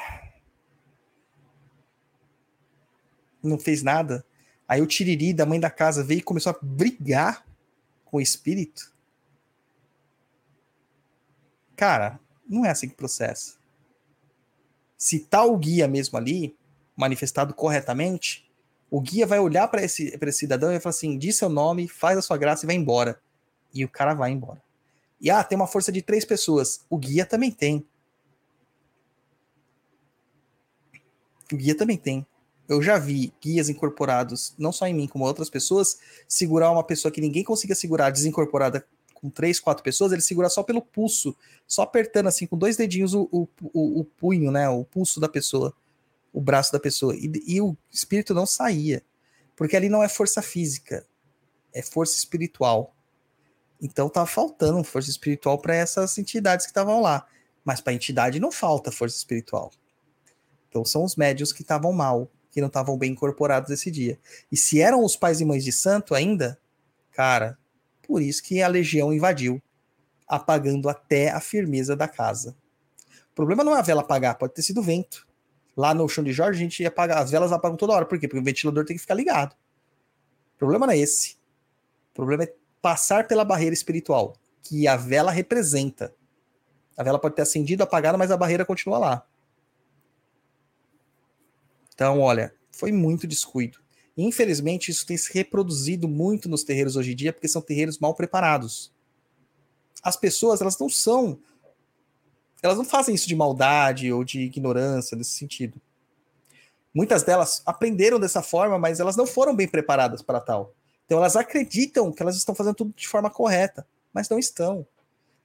[3.43, 4.23] Não fez nada.
[4.69, 7.47] Aí o Tiriri, da mãe da casa, veio e começou a brigar
[8.05, 8.93] com o espírito.
[11.75, 13.55] Cara, não é assim que processa.
[14.97, 16.57] Se tá o guia mesmo ali,
[16.97, 18.51] manifestado corretamente,
[18.91, 21.89] o guia vai olhar para esse, esse cidadão e vai falar assim: diz seu nome,
[21.89, 23.21] faz a sua graça e vai embora.
[23.73, 24.63] E o cara vai embora.
[25.21, 26.85] E ah, tem uma força de três pessoas.
[26.89, 27.85] O guia também tem.
[31.53, 32.27] O guia também tem.
[32.69, 37.13] Eu já vi guias incorporados, não só em mim, como outras pessoas, segurar uma pessoa
[37.13, 38.87] que ninguém consiga segurar desincorporada
[39.25, 41.35] com três, quatro pessoas, ele segura só pelo pulso,
[41.67, 44.69] só apertando assim com dois dedinhos o, o, o, o punho, né?
[44.69, 45.75] O pulso da pessoa,
[46.31, 47.17] o braço da pessoa.
[47.17, 49.03] E, e o espírito não saía.
[49.57, 51.07] Porque ali não é força física,
[51.73, 52.95] é força espiritual.
[53.81, 57.27] Então tá faltando força espiritual para essas entidades que estavam lá.
[57.65, 59.71] Mas para a entidade não falta força espiritual.
[60.69, 64.19] Então são os médios que estavam mal, que não estavam bem incorporados esse dia.
[64.53, 66.61] E se eram os pais e mães de santo ainda,
[67.11, 67.59] cara,
[68.07, 69.61] por isso que a legião invadiu.
[70.27, 72.57] apagando até a firmeza da casa.
[73.31, 75.27] O problema não é a vela apagar, pode ter sido vento.
[75.77, 78.07] Lá no chão de Jorge, a gente ia apagar, as velas apagam toda hora.
[78.07, 78.29] Por quê?
[78.29, 79.53] Porque o ventilador tem que ficar ligado.
[80.55, 81.37] O problema não é esse.
[82.11, 86.15] O problema é passar pela barreira espiritual, que a vela representa.
[86.97, 89.27] A vela pode ter acendido, apagado, mas a barreira continua lá.
[91.93, 93.84] Então, olha, foi muito descuido.
[94.17, 98.15] Infelizmente, isso tem se reproduzido muito nos terreiros hoje em dia, porque são terreiros mal
[98.15, 98.93] preparados.
[100.03, 101.39] As pessoas, elas não são.
[102.63, 105.81] Elas não fazem isso de maldade ou de ignorância nesse sentido.
[106.95, 110.73] Muitas delas aprenderam dessa forma, mas elas não foram bem preparadas para tal.
[111.05, 114.87] Então elas acreditam que elas estão fazendo tudo de forma correta, mas não estão.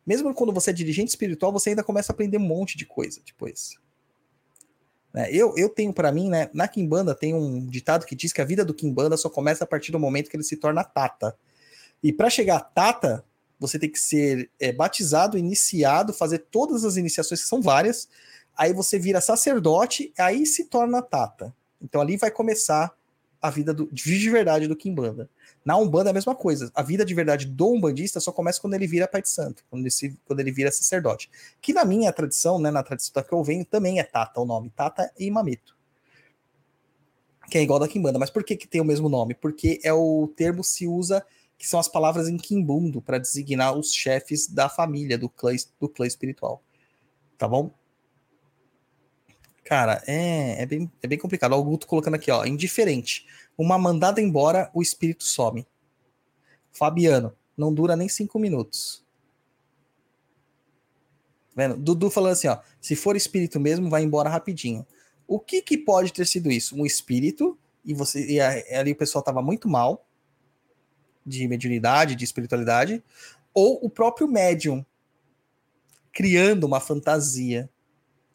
[0.05, 3.19] Mesmo quando você é dirigente espiritual, você ainda começa a aprender um monte de coisa
[3.25, 3.77] depois.
[5.13, 5.29] Né?
[5.31, 8.45] Eu, eu tenho para mim, né, na Kimbanda tem um ditado que diz que a
[8.45, 11.35] vida do Kimbanda só começa a partir do momento que ele se torna Tata.
[12.01, 13.25] E para chegar a Tata,
[13.59, 18.07] você tem que ser é, batizado, iniciado, fazer todas as iniciações, que são várias.
[18.55, 21.53] Aí você vira sacerdote, aí se torna Tata.
[21.81, 22.93] Então ali vai começar
[23.41, 25.29] a vida do, de verdade do Kimbanda.
[25.63, 26.71] Na Umbanda é a mesma coisa.
[26.75, 29.83] A vida de verdade do umbandista só começa quando ele vira pai de santo, quando
[29.83, 31.29] ele, se, quando ele vira sacerdote.
[31.61, 34.45] Que na minha tradição, né, na tradição da que eu venho, também é Tata o
[34.45, 35.77] nome, Tata e Mameto.
[37.49, 38.19] Que é igual da Kimbanda.
[38.19, 39.33] Mas por que, que tem o mesmo nome?
[39.33, 41.25] Porque é o termo se usa,
[41.57, 45.89] que são as palavras em Kimbundo, para designar os chefes da família, do clã, do
[45.89, 46.61] clã espiritual.
[47.37, 47.71] Tá bom?
[49.63, 51.53] Cara, é, é, bem, é bem complicado.
[51.53, 53.25] Ó, o Guto colocando aqui, ó, indiferente.
[53.57, 55.67] Uma mandada embora, o espírito some.
[56.71, 59.05] Fabiano, não dura nem cinco minutos.
[61.55, 61.75] Vendo?
[61.75, 64.85] Dudu falando assim, ó, se for espírito mesmo, vai embora rapidinho.
[65.27, 66.75] O que que pode ter sido isso?
[66.75, 70.05] Um espírito e você e ali o pessoal tava muito mal
[71.25, 73.03] de mediunidade, de espiritualidade,
[73.53, 74.85] ou o próprio médium
[76.11, 77.69] criando uma fantasia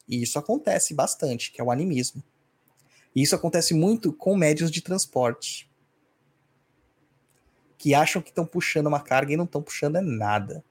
[0.07, 2.23] e isso acontece bastante, que é o animismo.
[3.15, 5.69] E isso acontece muito com médios de transporte.
[7.77, 10.63] Que acham que estão puxando uma carga e não estão puxando é nada.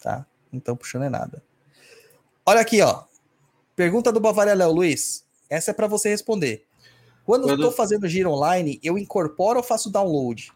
[0.00, 0.26] Tá?
[0.50, 1.42] Não estão puxando é nada.
[2.44, 3.04] Olha aqui, ó.
[3.76, 5.26] Pergunta do Bavaria Léo, Luiz.
[5.48, 6.66] Essa é para você responder.
[7.24, 7.50] Quando, Quando...
[7.50, 10.52] eu estou fazendo giro online, eu incorporo ou faço download?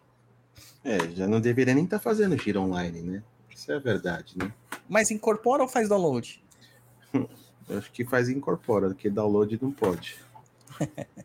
[0.85, 3.23] É, já não deveria nem estar tá fazendo giro online, né?
[3.55, 4.53] Isso é a verdade, né?
[4.89, 6.44] Mas incorpora ou faz download?
[7.69, 10.17] Eu acho que faz incorpora, porque download não pode.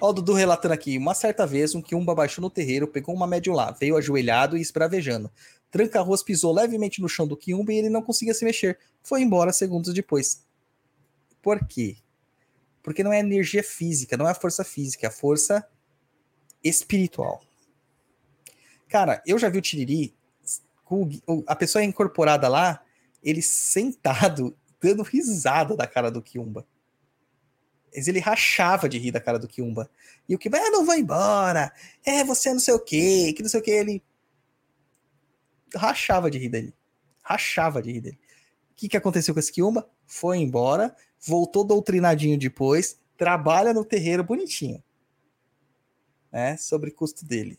[0.00, 0.98] Ó, o Dudu relatando aqui.
[0.98, 4.60] Uma certa vez, um quiumba baixou no terreiro, pegou uma médium lá, veio ajoelhado e
[4.60, 5.30] esbravejando.
[5.70, 8.78] Tranca-ruas pisou levemente no chão do quiumba e ele não conseguia se mexer.
[9.02, 10.44] Foi embora segundos depois.
[11.40, 11.96] Por quê?
[12.82, 15.66] Porque não é energia física, não é a força física, é a força
[16.62, 17.42] espiritual.
[18.88, 20.14] Cara, eu já vi o Tiriri,
[21.46, 22.82] a pessoa é incorporada lá,
[23.22, 26.66] ele sentado dando risada da cara do Kiumba.
[27.94, 29.88] Mas ele rachava de rir da cara do Kiumba.
[30.28, 31.72] E o Kiumba, ah, não vai embora.
[32.04, 33.70] É, você não sei o quê, que não sei o quê.
[33.70, 34.02] Ele
[35.74, 36.74] rachava de rir dele.
[37.22, 38.18] Rachava de rir dele.
[38.72, 39.88] O que, que aconteceu com esse Kiumba?
[40.06, 44.82] Foi embora, voltou doutrinadinho depois, trabalha no terreiro bonitinho.
[46.32, 47.58] Né, sobre custo dele.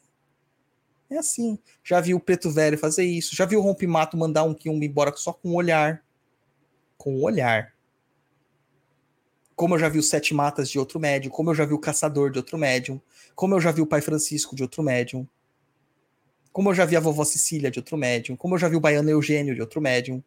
[1.09, 1.59] É assim.
[1.83, 3.35] Já viu o Preto Velho fazer isso.
[3.35, 6.02] Já viu o Rompimato mandar um Kiumba embora só com um olhar
[7.03, 7.75] com o olhar.
[9.57, 11.77] Como eu já vi o Sete Matas de outro médium, como eu já vi o
[11.77, 13.01] Caçador de outro médium,
[13.35, 15.27] como eu já vi o Pai Francisco de outro médium,
[16.53, 18.79] como eu já vi a Vovó Cecília de outro médium, como eu já vi o
[18.79, 20.23] Baiano Eugênio de outro médium.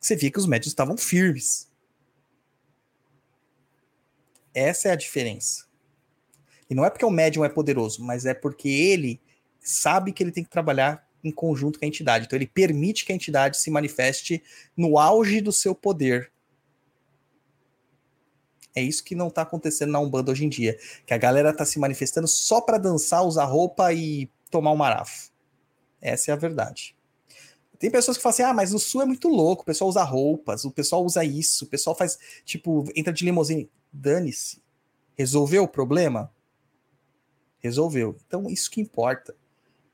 [0.00, 1.70] Você via que os médiums estavam firmes.
[4.52, 5.66] Essa é a diferença.
[6.68, 9.20] E não é porque o médium é poderoso, mas é porque ele
[9.60, 12.26] sabe que ele tem que trabalhar em conjunto com a entidade.
[12.26, 14.42] Então ele permite que a entidade se manifeste
[14.76, 16.30] no auge do seu poder.
[18.74, 21.64] É isso que não está acontecendo na Umbanda hoje em dia, que a galera está
[21.64, 25.30] se manifestando só para dançar, usar roupa e tomar um marafo.
[26.00, 26.96] Essa é a verdade.
[27.78, 30.02] Tem pessoas que falam assim: ah, mas no sul é muito louco, o pessoal usa
[30.02, 33.70] roupas, o pessoal usa isso, o pessoal faz, tipo, entra de limusine.
[33.92, 34.62] Dane-se.
[35.16, 36.32] Resolveu o problema?
[37.58, 38.16] Resolveu.
[38.26, 39.34] Então, isso que importa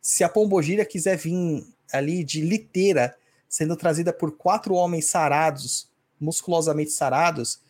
[0.04, 3.16] se a Pombogira quiser vir ali de liteira,
[3.48, 5.90] sendo trazida por quatro homens sarados,
[6.20, 7.62] musculosamente sarados,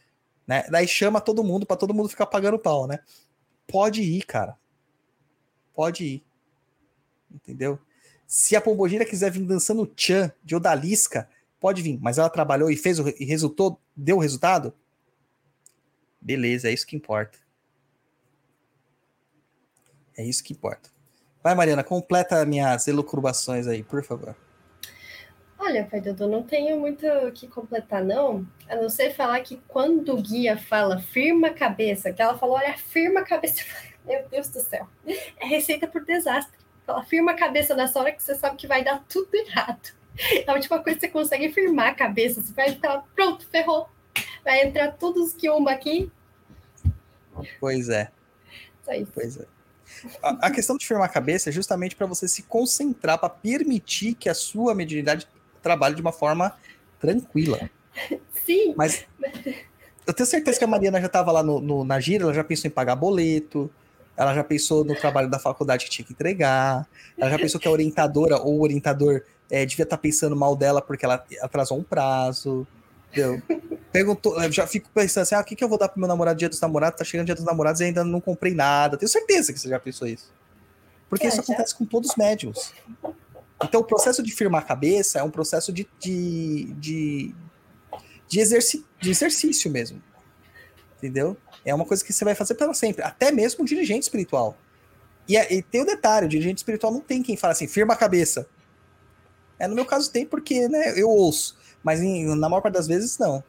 [0.45, 0.65] né?
[0.69, 2.99] Daí chama todo mundo para todo mundo ficar pagando pau, né?
[3.69, 4.59] Pode ir, cara.
[5.73, 6.25] Pode ir.
[7.33, 7.79] Entendeu?
[8.27, 11.31] Se a Pombogira quiser vir dançando tchan de odalisca,
[11.61, 14.75] pode vir, mas ela trabalhou e fez o e resultou, deu o resultado?
[16.21, 17.39] Beleza, é isso que importa.
[20.17, 20.94] É isso que importa.
[21.45, 24.35] Vai, Mariana, completa minhas elucubrações aí, por favor.
[25.59, 28.47] Olha, pai Dudu, não tenho muito o que completar, não.
[28.67, 32.57] A não ser falar que quando o guia fala firma a cabeça, que ela falou,
[32.57, 33.63] olha, firma a cabeça.
[34.07, 34.89] Meu Deus do céu.
[35.07, 36.59] É receita por desastre.
[36.87, 39.93] Fala, firma a cabeça nessa hora que você sabe que vai dar tudo errado.
[40.19, 42.41] É a última coisa que você consegue firmar a cabeça.
[42.41, 43.87] Você vai estar pronto, ferrou.
[44.43, 46.11] Vai entrar todos os quiumba aqui.
[47.61, 48.11] Pois é.
[49.13, 49.54] Pois é.
[50.23, 54.15] A, a questão de firmar a cabeça é justamente para você se concentrar, para permitir
[54.15, 55.27] que a sua mediunidade
[55.63, 56.55] trabalhe de uma forma
[57.01, 57.69] tranquila.
[58.45, 59.05] Sim, Mas
[60.07, 62.45] eu tenho certeza que a Mariana já estava lá no, no- na gira, ela já
[62.45, 63.71] pensou em pagar boleto,
[64.17, 66.87] ela já pensou no trabalho da faculdade que tinha que entregar,
[67.19, 70.81] ela já pensou que a orientadora ou o orientador eh, devia estar pensando mal dela
[70.83, 72.67] porque ela atrasou um prazo.
[73.15, 73.43] Entendeu?
[73.93, 76.09] Perguntou, eu já fico pensando assim: ah, o que, que eu vou dar pro meu
[76.09, 76.99] namorado dia dos namorados?
[76.99, 78.97] Tá chegando dia dos namorados e ainda não comprei nada.
[78.97, 80.33] Tenho certeza que você já pensou isso.
[81.09, 81.43] Porque É, isso já.
[81.43, 82.73] acontece com todos os médiums.
[83.63, 87.35] Então, o processo de firmar a cabeça é um processo de, de, de,
[88.29, 90.03] de, exerci de exercício mesmo.
[90.99, 91.37] Entendeu?
[91.65, 93.05] É uma coisa que você vai fazer pela sempre.
[93.05, 94.57] Até mesmo um dirigente espiritual.
[95.29, 97.95] E, é- e tem o detalhe: o dirigente espiritual não tem quem fala assim, firma
[97.95, 98.49] a cabeça.
[99.57, 101.57] É, no meu caso tem porque né, eu ouço.
[101.85, 103.45] Mas em- na maior parte das vezes, não.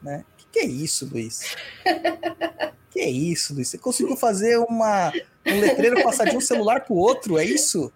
[0.00, 0.24] Né?
[0.38, 1.54] Que, que é isso, Luiz?
[2.90, 3.68] que é isso, Luiz?
[3.68, 5.12] Você conseguiu fazer uma,
[5.46, 7.36] um letreiro passar de um celular pro outro?
[7.36, 7.92] É isso?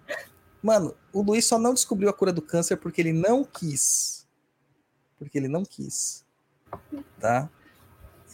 [0.62, 4.26] Mano, o Luiz só não descobriu a cura do câncer porque ele não quis.
[5.18, 6.24] Porque ele não quis.
[7.20, 7.48] Tá?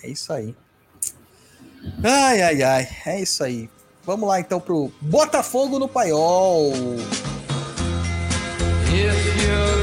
[0.02, 0.56] É isso aí.
[2.02, 2.88] Ai, ai, ai.
[3.06, 3.68] É isso aí.
[4.04, 6.72] Vamos lá então pro Botafogo no Paiol.
[8.92, 9.79] If you're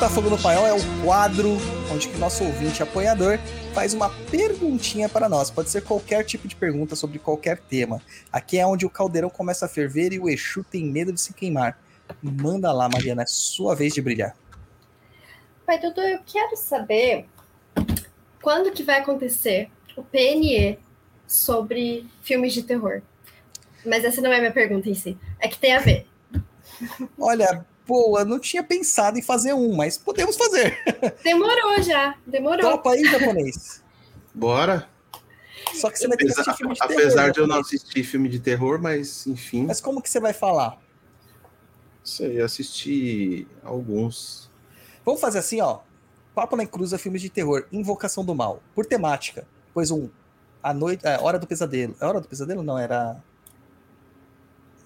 [0.00, 1.58] Botafogo no Paiol é o quadro
[1.92, 3.38] onde que nosso ouvinte apoiador
[3.74, 5.50] faz uma perguntinha para nós.
[5.50, 8.00] Pode ser qualquer tipo de pergunta sobre qualquer tema.
[8.32, 11.34] Aqui é onde o caldeirão começa a ferver e o Exu tem medo de se
[11.34, 11.78] queimar.
[12.22, 14.34] Manda lá, Mariana, é sua vez de brilhar.
[15.66, 17.26] pai Dudu, eu quero saber
[18.40, 20.78] quando que vai acontecer o PNE
[21.26, 23.02] sobre filmes de terror.
[23.84, 25.18] Mas essa não é minha pergunta em si.
[25.38, 26.06] É que tem a ver.
[27.18, 30.78] Olha, boa, não tinha pensado em fazer um, mas podemos fazer.
[31.24, 32.60] Demorou já, demorou.
[32.70, 33.82] Topa aí, japonês.
[34.32, 34.88] Bora.
[35.74, 37.32] Só que você vai ter que Apesar, assistir filme de apesar terror.
[37.32, 37.66] de eu não japonês.
[37.66, 40.78] assistir filme de terror, mas enfim, Mas como que você vai falar?
[42.04, 44.50] sei, assisti alguns.
[45.04, 45.80] Vamos fazer assim, ó.
[46.34, 49.46] Papo na Cruza, filmes de terror, Invocação do Mal, por temática.
[49.74, 50.08] Pois um,
[50.62, 51.94] a noite, é, Hora do Pesadelo.
[52.00, 52.62] É Hora do Pesadelo?
[52.62, 53.22] Não, era...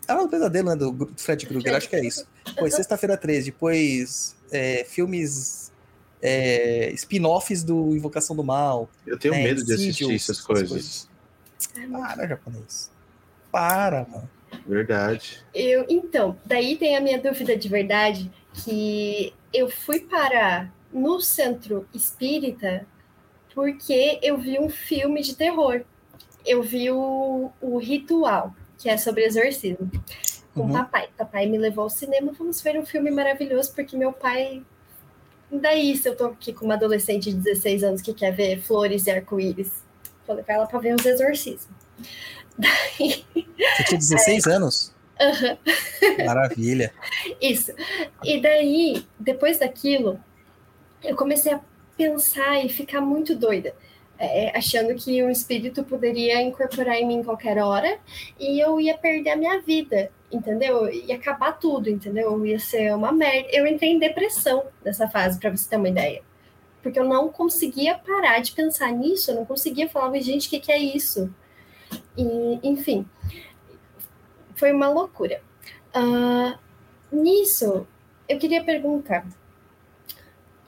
[0.08, 2.26] É Hora do Pesadelo, né, do Fred Krueger, acho que é isso.
[2.44, 5.72] Depois, Sexta-feira 13, depois é, filmes
[6.22, 8.88] é, spin-offs do Invocação do Mal.
[9.06, 10.68] Eu tenho É, medo de assistir essas coisas.
[10.68, 11.08] coisas.
[11.90, 12.90] Para, japonês.
[13.50, 14.30] Para, mano.
[14.66, 15.44] Verdade.
[15.54, 21.86] Eu, então, daí tem a minha dúvida de verdade, que eu fui parar no centro
[21.92, 22.86] espírita
[23.54, 25.82] porque eu vi um filme de terror.
[26.44, 29.90] Eu vi o, o Ritual, que é sobre exorcismo,
[30.54, 30.70] com Uhum.
[30.70, 31.08] o papai.
[31.16, 34.62] Papai me levou ao cinema, vamos ver um filme maravilhoso, porque meu pai.
[35.50, 39.06] Daí, se eu tô aqui com uma adolescente de 16 anos que quer ver flores
[39.06, 39.70] e arco-íris,
[40.26, 41.68] vou levar ela pra ver os exorcismos.
[42.58, 43.24] Daí.
[43.76, 44.92] Você tinha 16 anos?
[45.20, 45.56] Aham.
[46.26, 46.92] Maravilha.
[47.40, 47.72] Isso.
[48.24, 50.18] E daí, depois daquilo,
[51.02, 51.60] eu comecei a
[51.96, 53.74] pensar e ficar muito doida,
[54.18, 57.98] é, achando que um espírito poderia incorporar em mim qualquer hora
[58.40, 60.88] e eu ia perder a minha vida, entendeu?
[60.92, 62.44] Ia acabar tudo, entendeu?
[62.46, 63.48] Ia ser uma merda.
[63.52, 66.22] Eu entrei em depressão nessa fase, para você ter uma ideia.
[66.82, 70.50] Porque eu não conseguia parar de pensar nisso, eu não conseguia falar, "Mas, gente, o
[70.50, 71.32] que, que é isso?
[72.16, 73.06] E, enfim,
[74.54, 75.40] foi uma loucura.
[75.92, 76.58] Ah,
[77.10, 77.86] nisso,
[78.28, 79.26] eu queria perguntar: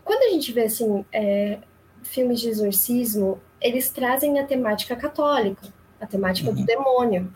[0.04, 1.58] quando a gente vê assim é,
[2.02, 5.66] filmes de exorcismo, eles trazem a temática católica,
[6.00, 6.64] a temática do Uhum.
[6.64, 7.32] demônio.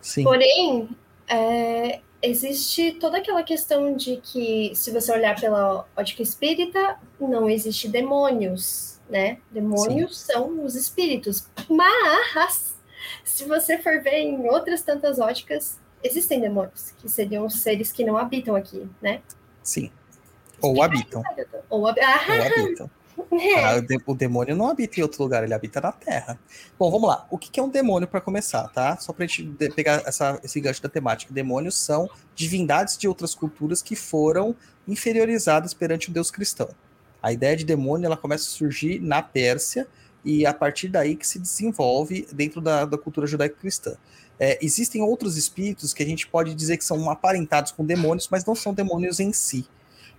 [0.00, 0.22] Sim.
[0.24, 0.88] Porém,
[1.30, 7.88] é, existe toda aquela questão de que, se você olhar pela ótica espírita, não existe
[7.88, 9.38] demônios, né?
[9.50, 11.48] Demônios são os espíritos.
[11.68, 12.74] Mas,
[13.24, 18.04] se você for ver em outras tantas óticas, existem demônios, que seriam os seres que
[18.04, 19.22] não habitam aqui, né?
[19.62, 19.90] Sim.
[20.60, 21.22] Ou habitam.
[21.70, 22.90] Ou hab- ah, Ou habitam.
[23.32, 26.38] É, o, de- o demônio não habita em outro lugar, ele habita na Terra.
[26.78, 27.26] Bom, vamos lá.
[27.30, 28.96] O que é um demônio para começar, tá?
[28.96, 31.32] Só pra gente de- pegar essa- esse gancho da temática.
[31.32, 34.54] Demônios são divindades de outras culturas que foram
[34.86, 36.68] inferiorizadas perante o Deus cristão.
[37.22, 39.86] A ideia de demônio ela começa a surgir na Pérsia
[40.24, 43.94] e a partir daí que se desenvolve dentro da, da cultura judaico-cristã.
[44.38, 48.44] É, existem outros espíritos que a gente pode dizer que são aparentados com demônios, mas
[48.44, 49.66] não são demônios em si.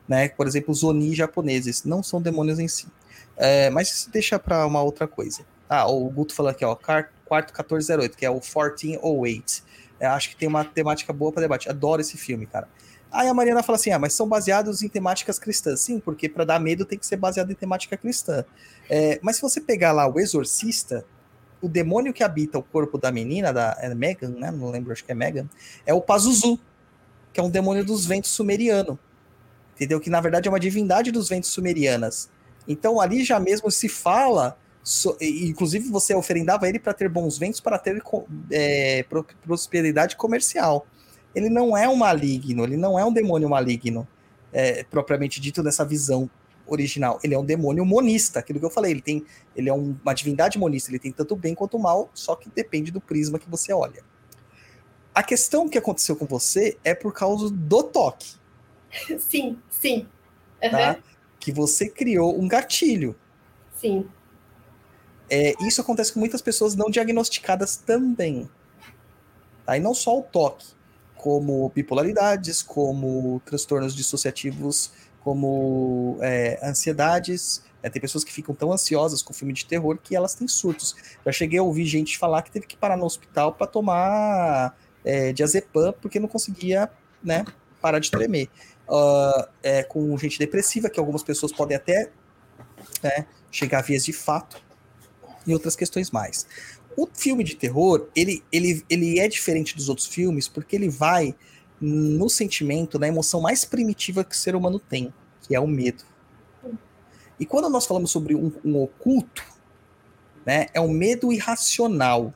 [0.08, 0.30] Né?
[0.30, 2.88] Por exemplo, os Oni japoneses não são demônios em si.
[3.38, 5.46] É, mas deixa para uma outra coisa.
[5.70, 9.64] Ah, o Guto falou aqui, ó, quarto 1408, que é o 1408.
[10.00, 11.70] É, acho que tem uma temática boa para debate.
[11.70, 12.68] Adoro esse filme, cara.
[13.12, 15.82] Aí a Mariana fala assim: ah, mas são baseados em temáticas cristãs.
[15.82, 18.44] Sim, porque para dar medo tem que ser baseado em temática cristã.
[18.90, 21.06] É, mas se você pegar lá o Exorcista,
[21.62, 24.50] o demônio que habita o corpo da menina, da é Megan, né?
[24.50, 25.48] Não lembro, acho que é Megan,
[25.86, 26.60] é o Pazuzu,
[27.32, 28.98] que é um demônio dos ventos sumeriano.
[29.76, 30.00] Entendeu?
[30.00, 32.30] Que na verdade é uma divindade dos ventos sumerianas.
[32.68, 37.60] Então ali já mesmo se fala, so- inclusive você oferendava ele para ter bons ventos,
[37.60, 38.02] para ter
[38.52, 40.86] é, pro- prosperidade comercial.
[41.34, 44.08] Ele não é um maligno, ele não é um demônio maligno,
[44.54, 46.30] é, propriamente dito nessa visão
[46.68, 47.20] original.
[47.24, 48.92] Ele é um demônio monista, aquilo que eu falei.
[48.92, 49.26] Ele tem,
[49.56, 50.92] ele é um- uma divindade monista.
[50.92, 54.04] Ele tem tanto bem quanto mal, só que depende do prisma que você olha.
[55.14, 58.36] A questão que aconteceu com você é por causa do toque
[59.20, 60.08] sim, sim.
[60.64, 60.98] Aham, tá?
[61.40, 63.16] Que você criou um gatilho.
[63.76, 64.08] Sim.
[65.30, 68.50] É, isso acontece com muitas pessoas não diagnosticadas também.
[69.66, 69.78] Tá?
[69.78, 70.68] E não só o toque,
[71.16, 74.92] como bipolaridades, como transtornos dissociativos,
[75.24, 77.64] como é, ansiedades.
[77.82, 77.90] né?
[77.90, 80.96] Tem pessoas que ficam tão ansiosas com filme de terror que elas têm surtos.
[81.26, 85.32] Já cheguei a ouvir gente falar que teve que parar no hospital para tomar é,
[85.32, 86.90] diazepam porque não conseguia
[87.24, 87.46] né,
[87.80, 88.50] parar de tremer.
[88.94, 92.12] Ah, é, com gente depressiva, que algumas pessoas podem até
[93.02, 94.62] né, chegar a vias de fato,
[95.48, 96.46] e outras questões mais.
[96.98, 101.34] O filme de terror, ele, ele, ele é diferente dos outros filmes porque ele vai
[101.80, 105.12] no sentimento, na emoção mais primitiva que o ser humano tem,
[105.42, 106.04] que é o medo.
[107.40, 109.44] E quando nós falamos sobre um, um oculto,
[110.46, 112.34] né, é um medo irracional,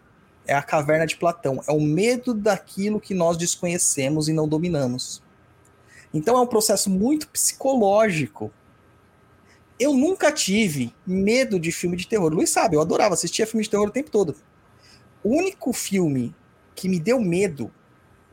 [0.48, 5.22] é a caverna de Platão, é o medo daquilo que nós desconhecemos e não dominamos.
[6.15, 8.49] Então é um processo muito psicológico.
[9.77, 12.33] Eu nunca tive medo de filme de terror.
[12.33, 14.33] Luiz sabe, eu adorava, assistia filme de terror o tempo todo.
[15.21, 16.33] O único filme
[16.73, 17.69] que me deu medo,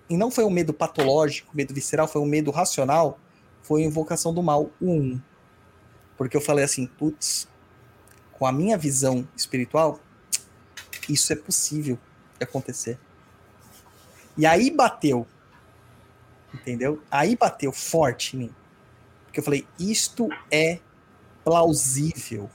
[0.08, 3.18] e não foi um medo patológico, medo visceral, foi um medo racional,
[3.62, 5.20] foi Invocação do Mal 1.
[6.16, 7.48] Porque eu falei assim, putz,
[8.32, 9.98] com a minha visão espiritual,
[11.08, 11.98] isso é possível
[12.38, 12.96] de acontecer.
[14.38, 15.26] E aí bateu.
[16.54, 17.02] Entendeu?
[17.10, 18.54] Aí bateu forte em mim.
[19.26, 20.78] Porque eu falei, isto é
[21.44, 22.50] plausível.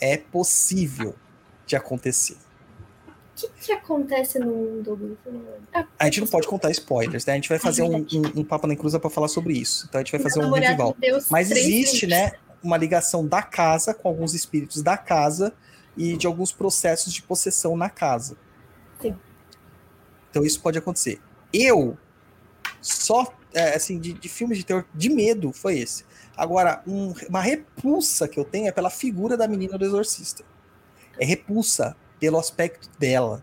[0.00, 1.14] É possível
[1.66, 2.36] de acontecer.
[3.06, 5.18] O que, que acontece no mundo?
[5.72, 7.32] Ah, A gente não pode contar spoilers, né?
[7.32, 9.86] A gente vai fazer um, um, um papo na encruza para falar sobre isso.
[9.88, 10.94] Então a gente vai meu fazer um namorado revival.
[10.94, 12.32] me deu os Mas existe, né,
[12.62, 15.52] uma ligação da casa com alguns espíritos da casa
[15.96, 18.36] e de alguns processos de possessão na casa.
[19.00, 19.16] Sim.
[20.30, 21.20] Então isso pode acontecer.
[21.52, 21.98] Eu
[22.84, 26.04] só é, assim de, de filmes de terror de medo foi esse.
[26.36, 30.44] Agora um- uma repulsa que eu tenho é pela figura da menina do exorcista.
[31.18, 33.42] É repulsa pelo aspecto dela.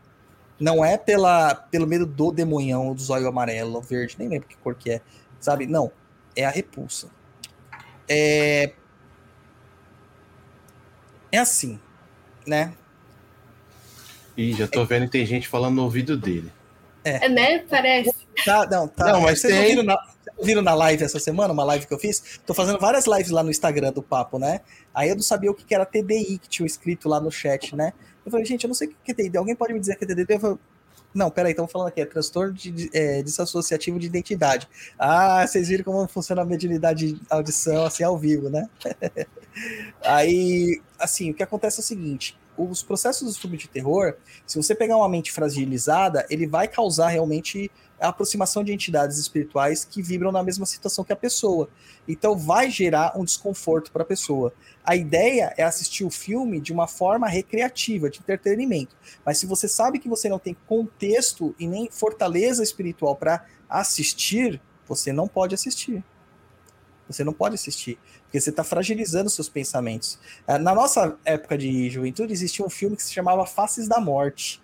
[0.59, 4.75] Não é pela, pelo medo do demonhão, do zóio amarelo, verde, nem lembro que cor
[4.75, 5.01] que é.
[5.39, 5.65] Sabe?
[5.65, 5.91] Não.
[6.35, 7.09] É a repulsa.
[8.07, 8.73] É,
[11.31, 11.79] é assim,
[12.45, 12.73] né?
[14.37, 16.51] Ih, já tô vendo que tem gente falando no ouvido dele.
[17.03, 17.59] É, né?
[17.69, 18.13] Parece.
[18.45, 19.13] Tá, não, tá.
[19.13, 21.63] Não, mas Vocês não tem- viram na, vocês não viram na live essa semana, uma
[21.63, 22.39] live que eu fiz?
[22.45, 24.61] Tô fazendo várias lives lá no Instagram do Papo, né?
[24.93, 27.93] Aí eu não sabia o que era TDI que tinha escrito lá no chat, né?
[28.25, 29.37] Eu falei, gente, eu não sei o que é TDI.
[29.37, 30.25] Alguém pode me dizer que é TDI?
[30.29, 30.57] Eu falei,
[31.13, 34.67] não, peraí, estamos falando aqui, é transtorno de, de, é, desassociativo de identidade.
[34.97, 38.69] Ah, vocês viram como funciona a mediunidade de audição, assim, ao vivo, né?
[40.03, 42.37] Aí, assim, o que acontece é o seguinte:
[42.69, 44.15] os processos do filme de terror,
[44.45, 49.85] se você pegar uma mente fragilizada, ele vai causar realmente a aproximação de entidades espirituais
[49.85, 51.69] que vibram na mesma situação que a pessoa.
[52.07, 54.51] Então, vai gerar um desconforto para a pessoa.
[54.83, 58.95] A ideia é assistir o filme de uma forma recreativa, de entretenimento.
[59.23, 64.59] Mas se você sabe que você não tem contexto e nem fortaleza espiritual para assistir,
[64.87, 66.03] você não pode assistir.
[67.11, 70.19] Você não pode assistir, porque você está fragilizando seus pensamentos.
[70.47, 74.61] Ah, Na nossa época de juventude, existia um filme que se chamava Faces da Morte.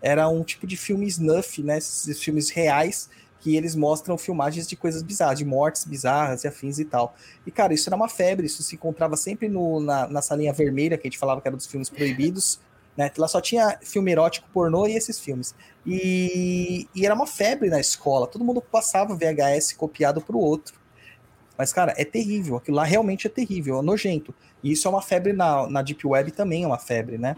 [0.00, 1.78] Era um tipo de filme snuff, né?
[1.78, 3.08] Esses filmes reais
[3.42, 7.16] que eles mostram filmagens de coisas bizarras, de mortes bizarras e afins e tal.
[7.44, 10.96] E, cara, isso era uma febre, isso se encontrava sempre no, na, na salinha vermelha,
[10.96, 12.60] que a gente falava que era dos filmes proibidos,
[12.96, 13.10] né?
[13.18, 15.56] Lá só tinha filme erótico, pornô e esses filmes.
[15.84, 20.80] E, e era uma febre na escola, todo mundo passava VHS copiado pro outro.
[21.56, 24.34] Mas, cara, é terrível, aquilo lá realmente é terrível, é nojento.
[24.62, 27.36] E isso é uma febre na, na Deep Web também, é uma febre, né?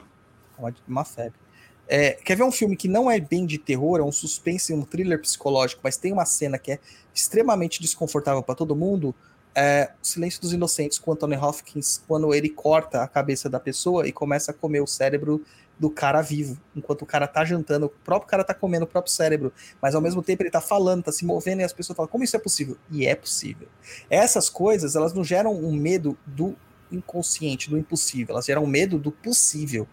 [0.57, 1.39] É uma, uma febre.
[1.87, 4.83] É, quer ver um filme que não é bem de terror, é um suspense, um
[4.83, 6.79] thriller psicológico, mas tem uma cena que é
[7.15, 9.15] extremamente desconfortável para todo mundo?
[9.55, 14.09] É o Silêncio dos Inocentes com Anthony Hopkins, quando ele corta a cabeça da pessoa
[14.09, 15.45] e começa a comer o cérebro
[15.79, 19.13] do cara vivo, enquanto o cara tá jantando, o próprio cara tá comendo o próprio
[19.13, 19.53] cérebro,
[19.83, 22.23] mas ao mesmo tempo ele tá falando, tá se movendo e as pessoas falam, como
[22.23, 22.77] isso é possível?
[22.91, 23.67] E é possível.
[24.09, 26.57] Essas coisas, elas não geram um medo do
[26.93, 29.87] inconsciente, do impossível, elas geram medo do possível.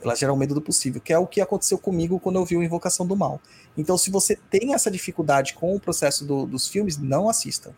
[0.00, 2.62] Elas geram medo do possível, que é o que aconteceu comigo quando eu vi o
[2.62, 3.40] Invocação do Mal.
[3.76, 7.72] Então, se você tem essa dificuldade com o processo do- dos filmes, não assistam.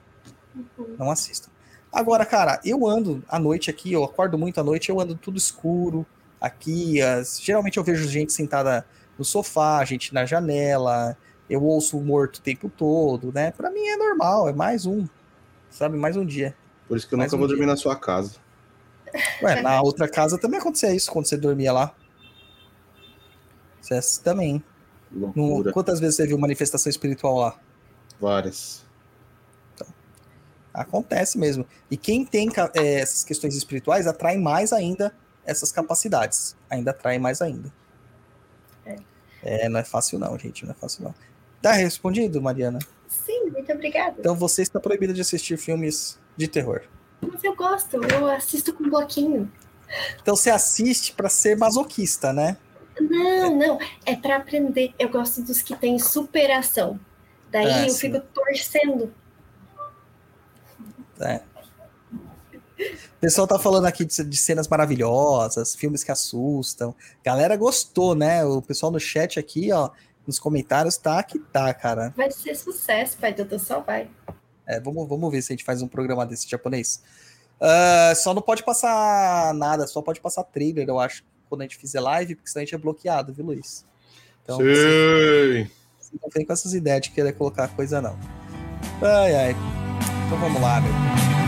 [0.98, 1.48] Não assistam.
[1.92, 5.38] Agora, cara, eu ando à noite aqui, eu acordo muito à noite, eu ando tudo
[5.38, 6.04] escuro
[6.40, 7.00] aqui.
[7.00, 8.86] as- geralmente eu vejo gente sentada
[9.18, 11.16] no sofá, gente na janela,
[11.50, 13.50] eu ouço o morto o tempo todo, né?
[13.52, 15.06] Pra mim é normal, é mais um,
[15.70, 15.96] sabe?
[15.96, 16.54] Mais um dia.
[16.86, 17.56] Por isso que eu Mais nunca um vou dia.
[17.56, 18.36] dormir na sua casa.
[19.42, 21.94] Ué, na outra casa também acontecia isso quando você dormia lá.
[23.80, 24.62] Você também.
[25.10, 25.72] Loucura.
[25.72, 27.58] quantas vezes você viu manifestação espiritual lá?
[28.20, 28.84] Várias.
[30.72, 31.66] Acontece mesmo.
[31.90, 35.14] E quem tem é, essas questões espirituais atrai mais ainda
[35.50, 36.56] essas capacidades.
[36.70, 37.72] Ainda atrai mais ainda.
[38.84, 38.96] É.
[39.42, 40.64] É, não é fácil não, gente.
[40.64, 41.14] Não é fácil não.
[41.62, 42.78] Tá respondido, Mariana?
[43.08, 44.16] Sim, muito obrigada.
[44.18, 46.82] Então você está proibida de assistir filmes de terror.
[47.20, 49.50] Mas eu gosto, eu assisto com bloquinho.
[50.20, 52.56] Então você assiste pra ser masoquista, né?
[53.00, 54.92] Não, não, é pra aprender.
[54.98, 57.00] Eu gosto dos que tem superação.
[57.50, 57.98] Daí Ah, eu sim.
[58.12, 59.12] fico torcendo.
[61.20, 61.40] É.
[62.78, 66.94] O pessoal tá falando aqui de, de cenas maravilhosas, filmes que assustam.
[67.24, 68.44] Galera gostou, né?
[68.44, 69.90] O pessoal no chat aqui, ó,
[70.26, 72.12] nos comentários, tá que tá, cara.
[72.16, 74.08] Vai ser sucesso, pai Dudu, só vai.
[74.66, 77.02] É, vamos, vamos ver se a gente faz um programa desse japonês.
[77.60, 81.76] Ah, só não pode passar nada, só pode passar trailer, eu acho, quando a gente
[81.76, 83.84] fizer live, porque senão a gente é bloqueado, viu, Luiz?
[84.44, 85.70] Então, você, Sim.
[85.98, 88.18] você não vem com essas ideias de querer colocar coisa, não.
[89.02, 89.56] Ai, ai.
[90.26, 91.47] Então vamos lá, meu.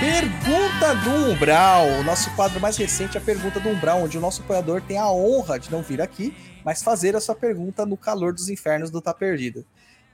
[0.00, 4.40] Pergunta do Umbral, o nosso quadro mais recente, a pergunta do Umbral, onde o nosso
[4.40, 8.32] apoiador tem a honra de não vir aqui, mas fazer a sua pergunta no calor
[8.32, 9.66] dos infernos do Tá Perdido.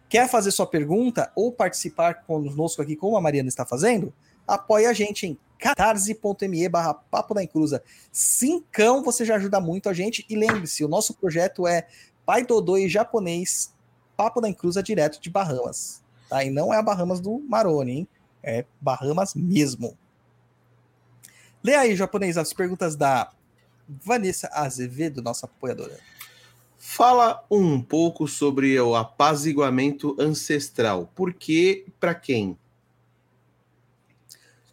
[0.09, 4.13] Quer fazer sua pergunta ou participar conosco aqui, como a Mariana está fazendo?
[4.45, 7.83] Apoie a gente em catarse.me barra papo da encruza.
[8.11, 10.27] Cincão, você já ajuda muito a gente.
[10.29, 11.87] E lembre-se, o nosso projeto é
[12.25, 13.73] Pai Dodô e Japonês,
[14.17, 16.03] Papo da Encruza direto de Bahamas.
[16.29, 16.45] Tá?
[16.45, 18.09] E não é a Bahamas do Maroni, hein?
[18.43, 19.97] É Bahamas mesmo.
[21.63, 23.31] Lê aí, japonês, as perguntas da
[23.89, 25.99] Vanessa Azevedo, nossa apoiadora.
[26.77, 31.09] Fala um pouco sobre o apaziguamento ancestral.
[31.15, 32.59] Por que para quem?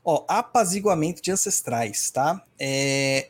[0.04, 2.44] Ó, apaziguamento de ancestrais, tá?
[2.58, 3.30] É,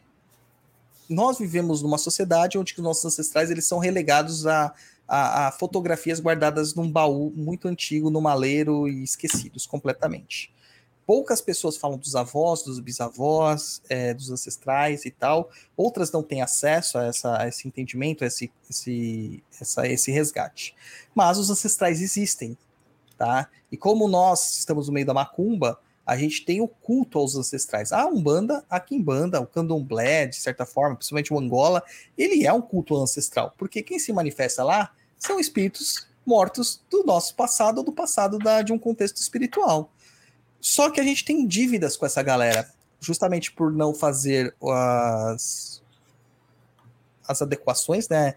[1.10, 4.74] Nós vivemos numa sociedade onde os nossos ancestrais eles são relegados a,
[5.08, 10.54] a, a fotografias guardadas num baú muito antigo, no maleiro e esquecidos completamente.
[11.10, 15.50] Poucas pessoas falam dos avós, dos bisavós, é, dos ancestrais e tal.
[15.76, 20.76] Outras não têm acesso a, essa, a esse entendimento, a esse, esse, essa, esse resgate.
[21.16, 22.56] Mas os ancestrais existem,
[23.18, 23.50] tá?
[23.72, 25.80] E como nós estamos no meio da macumba,
[26.10, 27.92] a gente tem o culto aos ancestrais.
[27.92, 31.84] A Umbanda, a Quimbanda, o Candomblé, de certa forma, principalmente o Angola,
[32.18, 37.36] ele é um culto ancestral, porque quem se manifesta lá são espíritos mortos do nosso
[37.36, 39.92] passado ou do passado da, de um contexto espiritual.
[40.60, 42.68] Só que a gente tem dívidas com essa galera,
[43.00, 45.80] justamente por não fazer as,
[47.28, 48.34] as adequações, né,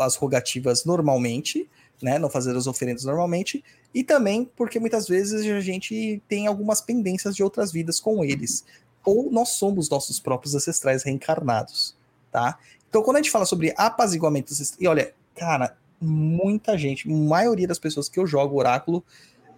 [0.00, 1.70] as rogativas normalmente,
[2.02, 3.64] né, não fazer as oferendas normalmente,
[3.94, 8.64] e também porque muitas vezes a gente tem algumas pendências de outras vidas com eles,
[9.04, 11.96] ou nós somos nossos próprios ancestrais reencarnados,
[12.30, 12.58] tá?
[12.88, 18.08] Então, quando a gente fala sobre apaziguamento e olha, cara, muita gente, maioria das pessoas
[18.08, 19.04] que eu jogo oráculo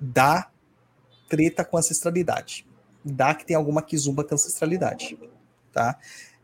[0.01, 0.51] dá
[1.29, 2.67] treta com ancestralidade.
[3.05, 5.19] dá que tem alguma kizumba com ancestralidade,
[5.73, 5.99] tá?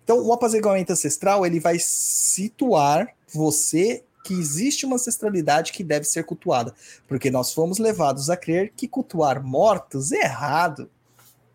[0.04, 6.24] Então, o apaziguamento ancestral, ele vai situar você que existe uma ancestralidade que deve ser
[6.24, 6.74] cultuada,
[7.08, 10.90] porque nós fomos levados a crer que cultuar mortos é errado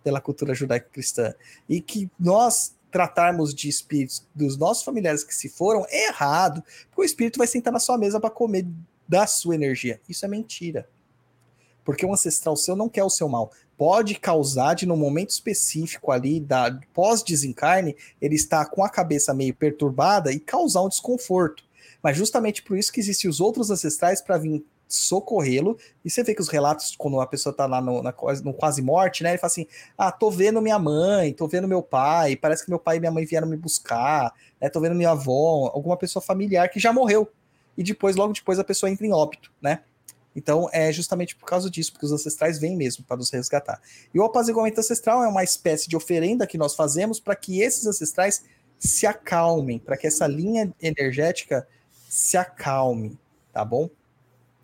[0.04, 1.34] pela cultura judaico-cristã
[1.68, 7.02] e que nós tratarmos de espíritos dos nossos familiares que se foram é errado, porque
[7.02, 8.66] o espírito vai sentar na sua mesa para comer
[9.08, 10.00] da sua energia.
[10.08, 10.88] Isso é mentira.
[11.84, 13.52] Porque o ancestral seu não quer o seu mal.
[13.78, 19.54] Pode causar de, no momento específico ali, da pós-desencarne, ele está com a cabeça meio
[19.54, 21.66] perturbada e causar um desconforto.
[22.06, 25.76] Mas justamente por isso que existem os outros ancestrais para vir socorrê-lo.
[26.04, 28.14] E você vê que os relatos, quando a pessoa tá lá no, na,
[28.44, 29.32] no quase morte, né?
[29.32, 29.66] Ele fala assim:
[29.98, 33.12] Ah, tô vendo minha mãe, tô vendo meu pai, parece que meu pai e minha
[33.12, 34.70] mãe vieram me buscar, né?
[34.70, 37.28] Tô vendo minha avó, alguma pessoa familiar que já morreu.
[37.76, 39.80] E depois, logo depois, a pessoa entra em óbito, né?
[40.36, 43.82] Então, é justamente por causa disso, porque os ancestrais vêm mesmo para nos resgatar.
[44.14, 47.88] E o apaziguamento ancestral é uma espécie de oferenda que nós fazemos para que esses
[47.88, 48.44] ancestrais
[48.78, 51.68] se acalmem, para que essa linha energética
[52.16, 53.20] se acalme,
[53.52, 53.90] tá bom?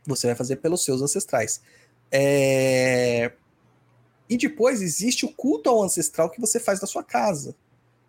[0.05, 1.61] Você vai fazer pelos seus ancestrais.
[2.09, 3.33] É,
[4.29, 7.53] E depois existe o culto ao ancestral que você faz da sua casa,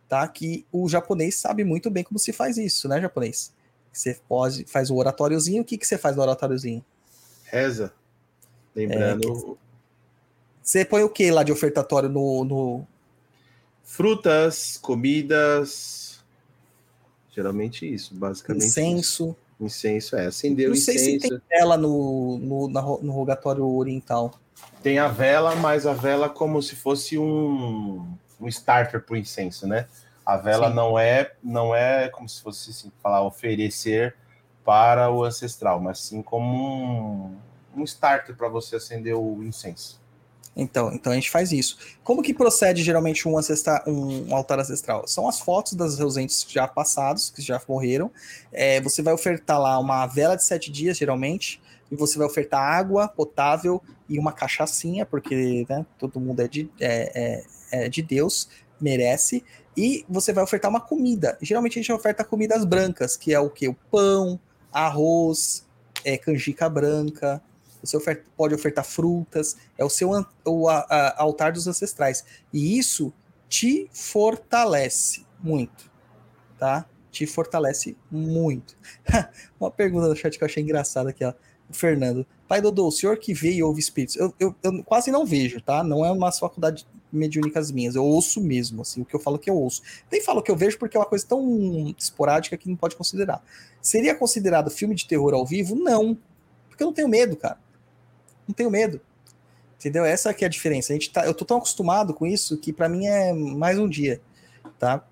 [0.08, 0.26] tá?
[0.28, 3.52] Que o japonês sabe muito bem como se faz isso, né, japonês?
[3.92, 5.62] Você pode faz o oratóriozinho.
[5.62, 6.84] O que, que você faz no oratóriozinho?
[7.44, 7.92] Reza.
[8.74, 9.58] Lembrando,
[10.62, 12.86] Você põe o que lá de ofertatório no, no-
[13.82, 16.11] frutas, comidas.
[17.34, 18.66] Geralmente isso, basicamente.
[18.66, 18.80] isso.
[18.80, 19.36] incenso?
[19.58, 20.26] Incenso, é.
[20.26, 21.40] Acender o Não sei se incenso.
[21.48, 24.34] tem vela no, no, na no rogatório oriental.
[24.82, 28.06] Tem a vela, mas a vela como se fosse um,
[28.40, 29.86] um starter pro incenso, né?
[30.26, 30.74] A vela Sim.
[30.74, 34.14] não é não é como se fosse assim, falar oferecer
[34.64, 37.34] para o ancestral, mas sim como
[37.74, 40.01] um, um starter para você acender o incenso.
[40.54, 41.78] Então, então a gente faz isso.
[42.04, 45.06] Como que procede geralmente um, ancestra, um altar ancestral?
[45.08, 48.10] São as fotos dos seus entes já passados, que já morreram.
[48.52, 51.60] É, você vai ofertar lá uma vela de sete dias, geralmente,
[51.90, 56.70] e você vai ofertar água potável e uma cachaçinha, porque né, todo mundo é de,
[56.78, 58.48] é, é- é de Deus,
[58.80, 59.42] merece.
[59.74, 61.38] E você vai ofertar uma comida.
[61.40, 63.68] Geralmente a gente oferta comidas brancas, que é o que?
[63.68, 64.38] O pão,
[64.70, 65.66] arroz,
[66.04, 67.42] é, canjica branca.
[67.82, 70.10] Você oferta- pode ofertar frutas, é o seu
[70.44, 72.24] o a- a- altar dos ancestrais.
[72.52, 73.12] E isso
[73.48, 75.90] te fortalece muito,
[76.58, 76.86] tá?
[77.10, 78.76] Te fortalece muito.
[79.60, 81.34] Uma pergunta do chat que eu achei engraçada aqui, ó.
[81.70, 82.26] Fernando.
[82.46, 84.16] Pai Dodô, o senhor que vê e ouve espíritos.
[84.16, 85.82] Eu, eu, eu quase não vejo, tá?
[85.82, 87.94] Não é uma faculdade mediúnicas minhas.
[87.94, 89.80] Eu ouço mesmo, assim, o que eu falo que eu ouço.
[90.10, 93.42] Nem falo que eu vejo porque é uma coisa tão esporádica que não pode considerar.
[93.80, 95.74] Seria considerado filme de terror ao vivo?
[95.74, 96.16] Não.
[96.68, 97.58] Porque eu não tenho medo, cara.
[98.52, 99.00] Não tenho medo.
[99.78, 100.04] Entendeu?
[100.04, 100.92] Essa que é a diferença.
[100.92, 103.88] A gente tá, eu tô tão acostumado com isso que pra mim é mais um
[103.88, 104.20] dia,
[104.78, 105.02] tá?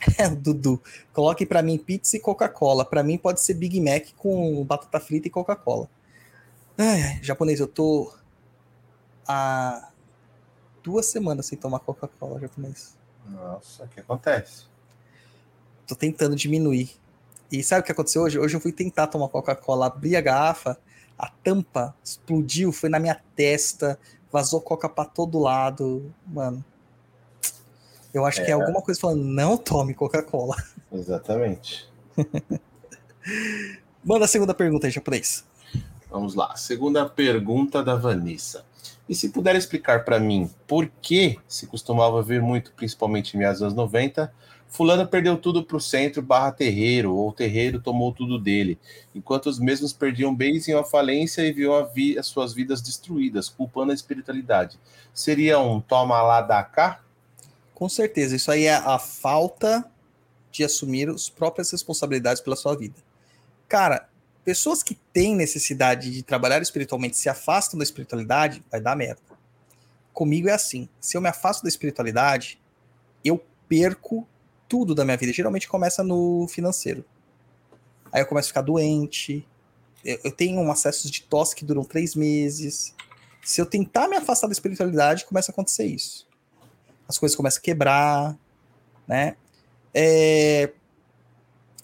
[0.40, 0.82] Dudu,
[1.12, 2.84] coloque pra mim pizza e Coca-Cola.
[2.84, 5.88] Pra mim pode ser Big Mac com batata frita e Coca-Cola.
[7.22, 8.12] Japonês, eu tô
[9.26, 9.88] há
[10.82, 12.96] duas semanas sem tomar Coca-Cola, japonês.
[13.24, 14.64] Nossa, o que acontece?
[15.86, 16.90] Tô tentando diminuir.
[17.52, 18.36] E sabe o que aconteceu hoje?
[18.36, 20.76] Hoje eu fui tentar tomar Coca-Cola, abri a garrafa,
[21.22, 23.96] a tampa explodiu, foi na minha testa,
[24.32, 26.12] vazou Coca pra todo lado.
[26.26, 26.64] Mano,
[28.12, 30.56] eu acho que é alguma coisa falando, não tome Coca-Cola.
[30.90, 31.88] Exatamente.
[34.04, 35.44] Manda a segunda pergunta aí, japonês.
[36.10, 36.56] Vamos lá.
[36.56, 38.64] Segunda pergunta da Vanessa.
[39.08, 43.60] E se puder explicar para mim por que se costumava ver muito, principalmente em meados
[43.60, 44.32] dos anos 90,
[44.72, 48.78] fulano perdeu tudo para o centro barra terreiro, ou o terreiro tomou tudo dele,
[49.14, 53.50] enquanto os mesmos perdiam bens em uma falência e viam vi- as suas vidas destruídas,
[53.50, 54.80] culpando a espiritualidade.
[55.12, 57.02] Seria um toma lá da cá?
[57.74, 59.84] Com certeza, isso aí é a falta
[60.50, 62.96] de assumir as próprias responsabilidades pela sua vida.
[63.68, 64.08] Cara,
[64.42, 69.20] pessoas que têm necessidade de trabalhar espiritualmente se afastam da espiritualidade, vai dar merda.
[70.14, 70.88] Comigo é assim.
[70.98, 72.58] Se eu me afasto da espiritualidade,
[73.24, 74.26] eu perco
[74.72, 75.32] tudo da minha vida.
[75.32, 77.04] Geralmente começa no financeiro.
[78.10, 79.46] Aí eu começo a ficar doente.
[80.02, 82.94] Eu, eu tenho um acessos de tosse que duram três meses.
[83.42, 86.26] Se eu tentar me afastar da espiritualidade, começa a acontecer isso
[87.08, 88.38] as coisas começam a quebrar,
[89.06, 89.36] né?
[89.92, 90.72] É,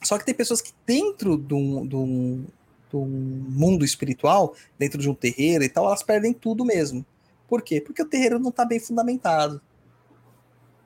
[0.03, 2.47] Só que tem pessoas que dentro de um, de um-
[2.89, 7.05] de um mundo espiritual, dentro de um terreiro e tal, elas perdem tudo mesmo.
[7.47, 7.79] Por quê?
[7.81, 9.61] Porque o terreiro não está bem fundamentado.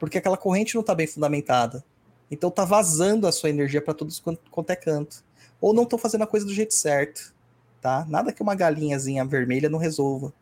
[0.01, 1.85] Porque aquela corrente não está bem fundamentada.
[2.33, 5.23] Então tá vazando a sua energia para todos quanto, quanto é canto.
[5.61, 7.33] Ou não estão fazendo a coisa do jeito certo,
[7.81, 8.05] tá?
[8.09, 10.33] Nada que uma galinhazinha vermelha não resolva.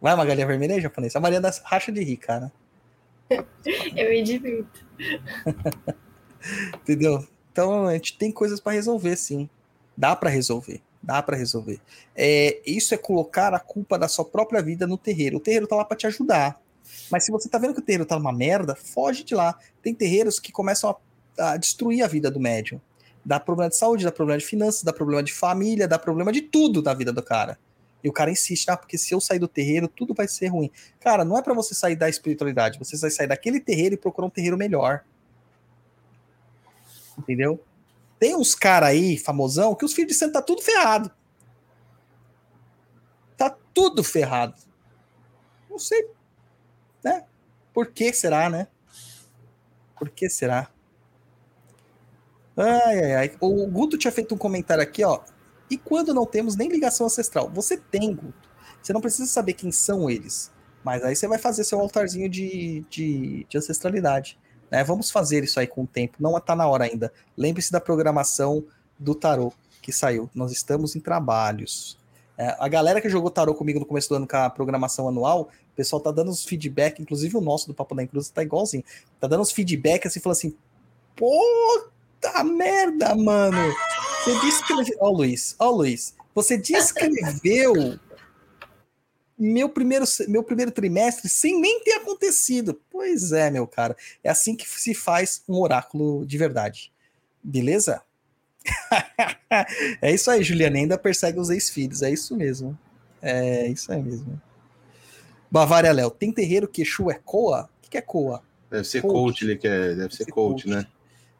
[0.00, 1.14] Vai uma galinha vermelha aí, japonês?
[1.14, 2.50] A Mariana racha de rir, cara.
[3.28, 4.86] Eu me divirto.
[6.80, 7.26] Entendeu?
[7.52, 9.48] Então a gente tem coisas para resolver, sim.
[9.96, 10.80] Dá para resolver.
[11.02, 11.80] Dá para resolver.
[12.16, 15.36] É, isso é colocar a culpa da sua própria vida no terreiro.
[15.36, 16.60] O terreiro tá lá para te ajudar.
[17.10, 19.58] Mas se você tá vendo que o terreiro tá numa merda, foge de lá.
[19.82, 20.96] Tem terreiros que começam
[21.38, 22.80] a, a destruir a vida do médium.
[23.24, 26.42] Dá problema de saúde, dá problema de finanças, dá problema de família, dá problema de
[26.42, 27.58] tudo na vida do cara.
[28.02, 30.70] E o cara insiste, ah, porque se eu sair do terreiro, tudo vai ser ruim.
[31.00, 34.26] Cara, não é para você sair da espiritualidade, você vai sair daquele terreiro e procurar
[34.26, 35.04] um terreiro melhor.
[37.18, 37.62] Entendeu?
[38.18, 41.10] Tem uns cara aí, famosão, que os filhos de santo tá tudo ferrado.
[43.36, 44.54] Tá tudo ferrado.
[45.68, 46.08] Não sei,
[47.02, 47.24] né?
[47.72, 48.68] Por que será, né?
[49.98, 50.68] Por que será?
[52.56, 53.32] Ai, ai, ai.
[53.40, 55.20] O Guto tinha feito um comentário aqui, ó.
[55.70, 57.48] E quando não temos nem ligação ancestral?
[57.50, 58.48] Você tem, Guto.
[58.82, 60.50] Você não precisa saber quem são eles.
[60.82, 64.38] Mas aí você vai fazer seu altarzinho de, de, de ancestralidade.
[64.70, 64.82] Né?
[64.82, 66.16] Vamos fazer isso aí com o tempo.
[66.18, 67.12] Não está na hora ainda.
[67.36, 68.64] Lembre-se da programação
[68.98, 69.52] do tarô
[69.82, 70.30] que saiu.
[70.34, 71.99] Nós estamos em trabalhos.
[72.40, 75.50] É, a galera que jogou tarô comigo no começo do ano com a programação anual,
[75.72, 78.82] o pessoal tá dando uns feedback, inclusive o nosso do Papo da Cruz tá igualzinho.
[79.20, 80.56] Tá dando uns feedback assim, falando assim:
[81.14, 83.58] puta merda, mano.
[84.24, 84.96] Você descreveu.
[85.00, 86.14] Ó, Luiz, ó, Luiz.
[86.34, 87.98] Você descreveu
[89.38, 92.80] meu primeiro, meu primeiro trimestre sem nem ter acontecido.
[92.90, 93.94] Pois é, meu cara.
[94.24, 96.90] É assim que se faz um oráculo de verdade.
[97.42, 98.00] Beleza?
[100.02, 100.76] é isso aí, Juliana.
[100.76, 102.02] Ainda persegue os ex-filhos.
[102.02, 102.78] É isso mesmo.
[103.22, 104.40] É isso aí mesmo.
[105.50, 107.62] Bavária Léo, tem terreiro que Exu é coa?
[107.62, 108.42] O que que é coa?
[108.70, 109.12] Deve ser Coach.
[109.12, 110.86] coach, ele quer, deve ser coach, né?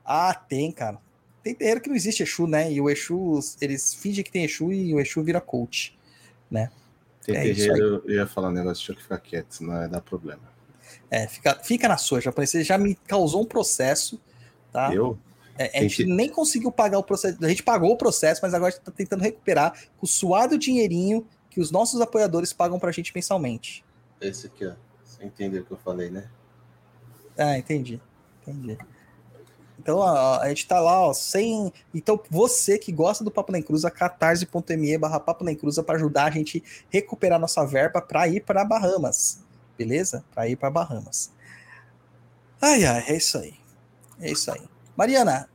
[0.05, 0.99] Ah, tem, cara.
[1.45, 2.71] Tem terreiro que não existe Exu, né?
[2.73, 5.97] E o Exu, eles fingem que tem Exu e o Exu vira coach,
[6.51, 6.71] né?
[7.25, 10.01] Tem É terreiro, eu ia falar um negócio, deixa eu ficar quieto, senão vai dar
[10.01, 10.43] problema.
[11.09, 12.51] É, fica, fica na sua, japonês.
[12.51, 14.21] Você já me causou um processo,
[14.73, 14.93] tá?
[14.93, 15.17] Eu?
[15.59, 17.37] É, a gente que- nem conseguiu pagar o processo.
[17.45, 20.57] A gente pagou o processo, mas agora a gente tá tentando recuperar com o suado
[20.59, 23.85] dinheirinho que os nossos apoiadores pagam pra gente mensalmente.
[24.21, 24.73] Esse aqui, ó.
[25.05, 26.29] Você entendeu o que eu falei, né?
[27.37, 28.01] Ah, entendi.
[28.47, 28.79] Entendi.
[29.79, 31.73] Então, ó, a gente tá lá, ó, sem.
[31.95, 36.25] Então, você que gosta do Papo Nem Cruza, catarse.me barra Papo Nem Cruza para ajudar
[36.27, 39.43] a gente recuperar nossa verba para ir para Bahamas.
[39.79, 40.23] Beleza?
[40.35, 41.33] Para ir para Bahamas.
[42.61, 43.55] Ai, ai, é isso aí.
[44.21, 44.61] É isso aí.
[45.01, 45.49] Mariana,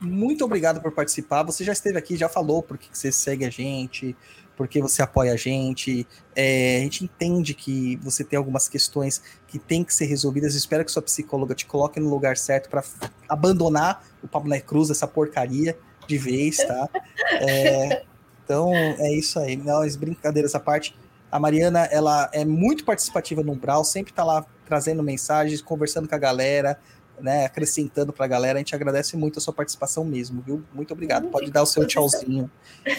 [0.00, 1.42] muito obrigado por participar.
[1.42, 4.16] Você já esteve aqui, já falou porque que você segue a gente,
[4.56, 6.08] porque você apoia a gente.
[6.34, 10.54] É, a gente entende que você tem algumas questões que têm que ser resolvidas.
[10.54, 12.82] Espero que sua psicóloga te coloque no lugar certo para
[13.28, 15.76] abandonar o Pablo na Cruz, essa porcaria
[16.08, 16.88] de vez, tá?
[17.32, 18.02] É,
[18.42, 19.58] então, é isso aí.
[19.58, 20.96] Não, as brincadeiras à parte.
[21.30, 26.14] A Mariana, ela é muito participativa no Umbral, sempre tá lá trazendo mensagens, conversando com
[26.14, 26.78] a galera,
[27.20, 28.58] né, acrescentando pra galera.
[28.58, 30.62] A gente agradece muito a sua participação mesmo, viu?
[30.72, 31.28] Muito obrigado.
[31.28, 32.50] Pode dar o seu tchauzinho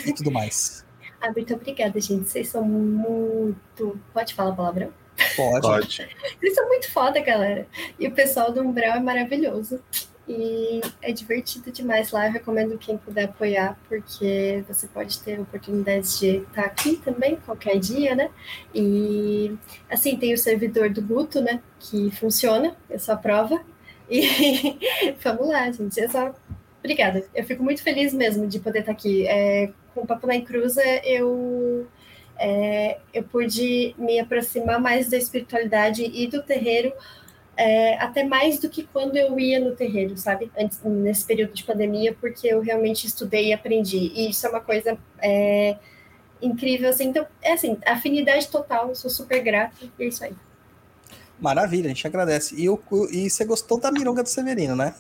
[0.06, 0.86] e tudo mais.
[1.22, 2.30] Ah, muito obrigada, gente.
[2.30, 4.00] Vocês são muito.
[4.14, 4.94] Pode falar palavrão?
[5.36, 5.62] Pode.
[5.62, 6.10] Pode.
[6.40, 7.68] Vocês são muito foda, galera.
[8.00, 9.82] E o pessoal do Umbral é maravilhoso.
[10.30, 12.28] E é divertido demais lá.
[12.28, 17.80] Eu recomendo quem puder apoiar, porque você pode ter oportunidades de estar aqui também, qualquer
[17.80, 18.30] dia, né?
[18.76, 19.58] E
[19.90, 21.62] assim, tem o servidor do Guto, né?
[21.80, 23.64] Que funciona, é só prova.
[24.10, 24.78] E
[25.24, 26.00] vamos lá, gente.
[26.00, 26.34] É só.
[26.80, 27.26] Obrigada.
[27.36, 29.28] Eu fico muito feliz mesmo de poder estar aqui.
[29.28, 31.88] É, com o Papo na Cruza, eu
[32.40, 36.94] é, eu pude me aproximar mais da espiritualidade e do terreiro,
[37.56, 40.52] é, até mais do que quando eu ia no terreiro, sabe?
[40.58, 44.12] Antes, nesse período de pandemia, porque eu realmente estudei e aprendi.
[44.14, 45.76] E isso é uma coisa é,
[46.40, 47.06] incrível, assim.
[47.06, 50.34] Então, é assim, afinidade total, eu sou super grata, e é isso aí.
[51.40, 52.56] Maravilha, a gente agradece.
[52.58, 52.80] E, o-
[53.12, 54.96] e você gostou da mironga do Severino, né?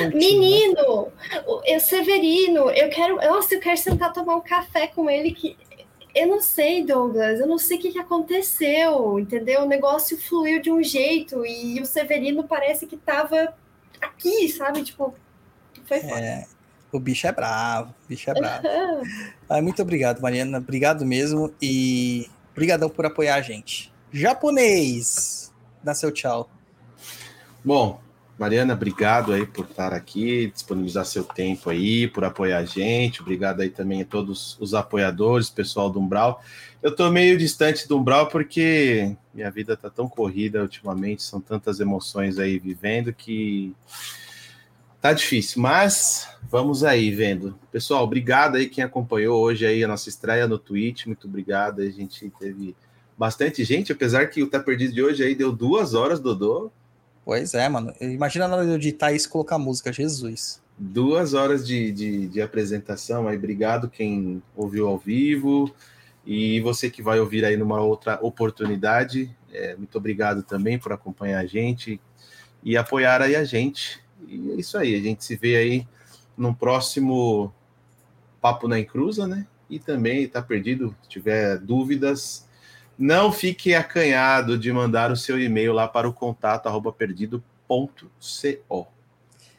[0.00, 0.08] Né?
[0.14, 1.08] Menino,
[1.46, 5.56] o Severino, eu quero, nossa, eu quero sentar tomar um café com ele que
[6.14, 9.62] eu não sei, Douglas, eu não sei o que, que aconteceu, entendeu?
[9.62, 13.52] O negócio fluiu de um jeito e o Severino parece que tava
[14.00, 14.82] aqui, sabe?
[14.84, 15.12] Tipo,
[15.86, 16.20] foi foda.
[16.20, 16.46] É,
[16.92, 18.62] o bicho é bravo, o bicho é bravo.
[19.48, 20.58] Ah, muito obrigado, Mariana.
[20.58, 21.52] Obrigado mesmo.
[21.60, 23.92] E brigadão por apoiar a gente.
[24.12, 25.43] Japonês,
[25.84, 26.50] dá seu tchau.
[27.62, 28.00] Bom,
[28.38, 33.20] Mariana, obrigado aí por estar aqui, disponibilizar seu tempo aí, por apoiar a gente.
[33.20, 36.42] Obrigado aí também a todos os apoiadores, pessoal do Umbral.
[36.82, 41.78] Eu tô meio distante do Umbral porque minha vida tá tão corrida ultimamente, são tantas
[41.78, 43.72] emoções aí vivendo que
[45.00, 47.58] tá difícil, mas vamos aí vendo.
[47.70, 51.82] Pessoal, obrigado aí quem acompanhou hoje aí a nossa estreia no Twitch, muito obrigado.
[51.82, 52.74] A gente teve
[53.16, 56.70] bastante gente, apesar que o Tá Perdido de hoje aí deu duas horas, Dodô.
[57.24, 57.92] Pois é, mano.
[58.00, 60.62] Imagina na hora de editar isso e colocar música, Jesus.
[60.76, 63.36] Duas horas de, de, de apresentação aí.
[63.36, 65.74] Obrigado quem ouviu ao vivo.
[66.26, 71.40] E você que vai ouvir aí numa outra oportunidade, é, muito obrigado também por acompanhar
[71.40, 72.00] a gente
[72.62, 74.02] e apoiar aí a gente.
[74.26, 75.86] E é isso aí, a gente se vê aí
[76.36, 77.52] no próximo
[78.40, 79.46] Papo na Encruza, né?
[79.68, 82.43] E também tá perdido, se tiver dúvidas,
[82.98, 88.88] não fique acanhado de mandar o seu e-mail lá para o contato arroba perdido.co.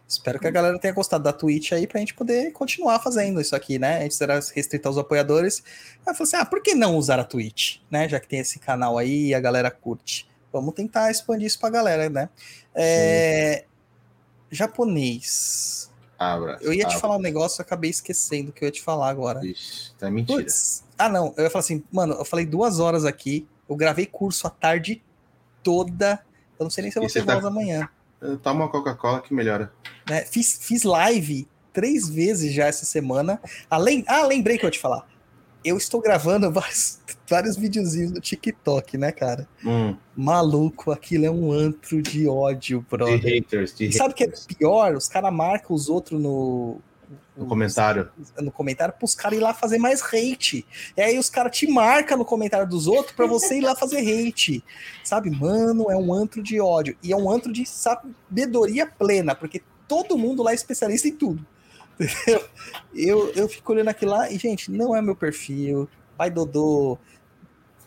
[0.07, 3.55] Espero que a galera tenha gostado da Twitch aí pra gente poder continuar fazendo isso
[3.55, 4.05] aqui, né?
[4.05, 5.63] Antes era restrito aos apoiadores.
[6.05, 8.07] Aí falei assim: ah, por que não usar a Twitch, né?
[8.07, 10.29] Já que tem esse canal aí e a galera curte.
[10.53, 12.29] Vamos tentar expandir isso pra galera, né?
[12.73, 13.65] É...
[14.51, 15.91] Japonês.
[16.17, 16.57] Abra.
[16.61, 16.99] Eu ia te abra.
[16.99, 19.45] falar um negócio, eu acabei esquecendo o que eu ia te falar agora.
[19.45, 20.39] Ixi, tá mentira.
[20.39, 20.83] Putz.
[20.97, 21.33] Ah, não.
[21.37, 23.47] Eu ia falar assim, mano, eu falei duas horas aqui.
[23.67, 25.01] Eu gravei curso a tarde
[25.61, 26.23] toda.
[26.57, 27.89] Eu não sei nem se eu vou ter tá- voz amanhã.
[28.41, 29.71] Toma uma Coca-Cola que melhora.
[30.09, 30.21] né?
[30.25, 33.41] Fiz, fiz live três vezes já essa semana.
[33.69, 35.05] Além, ah, lembrei que eu ia te falar.
[35.65, 39.47] Eu estou gravando vários, vários videozinhos no TikTok, né, cara?
[39.65, 43.19] Hum, Maluco, aquilo é um antro de ódio, de brother.
[43.19, 44.45] haters, de E sabe o que é haters.
[44.45, 44.95] pior?
[44.95, 46.77] Os caras marcam os outros no,
[47.35, 48.09] No comentário.
[48.39, 50.63] no comentário pros caras ir lá fazer mais hate.
[50.95, 53.99] E aí os caras te marcam no comentário dos outros pra você ir lá fazer
[53.99, 54.63] hate.
[55.03, 56.95] Sabe, mano, é um antro de ódio.
[57.01, 61.45] E é um antro de sabedoria plena, porque todo mundo lá é especialista em tudo.
[61.99, 62.47] Entendeu?
[62.93, 65.89] Eu, eu fico olhando aquilo lá e, gente, não é meu perfil.
[66.17, 66.97] Pai Dodô,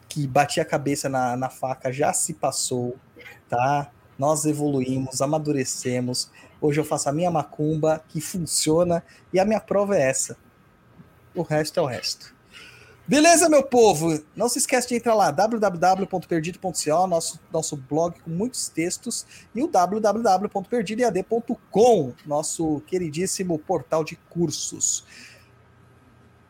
[0.09, 2.97] que batia a cabeça na, na faca, já se passou,
[3.49, 3.91] tá?
[4.19, 6.31] Nós evoluímos, amadurecemos.
[6.61, 10.37] Hoje eu faço a minha macumba, que funciona, e a minha prova é essa.
[11.35, 12.35] O resto é o resto.
[13.09, 14.21] Beleza, meu povo?
[14.37, 19.25] Não se esquece de entrar lá, www.perdido.co, nosso, nosso blog com muitos textos,
[19.55, 25.07] e o www.perdidoead.com, nosso queridíssimo portal de cursos.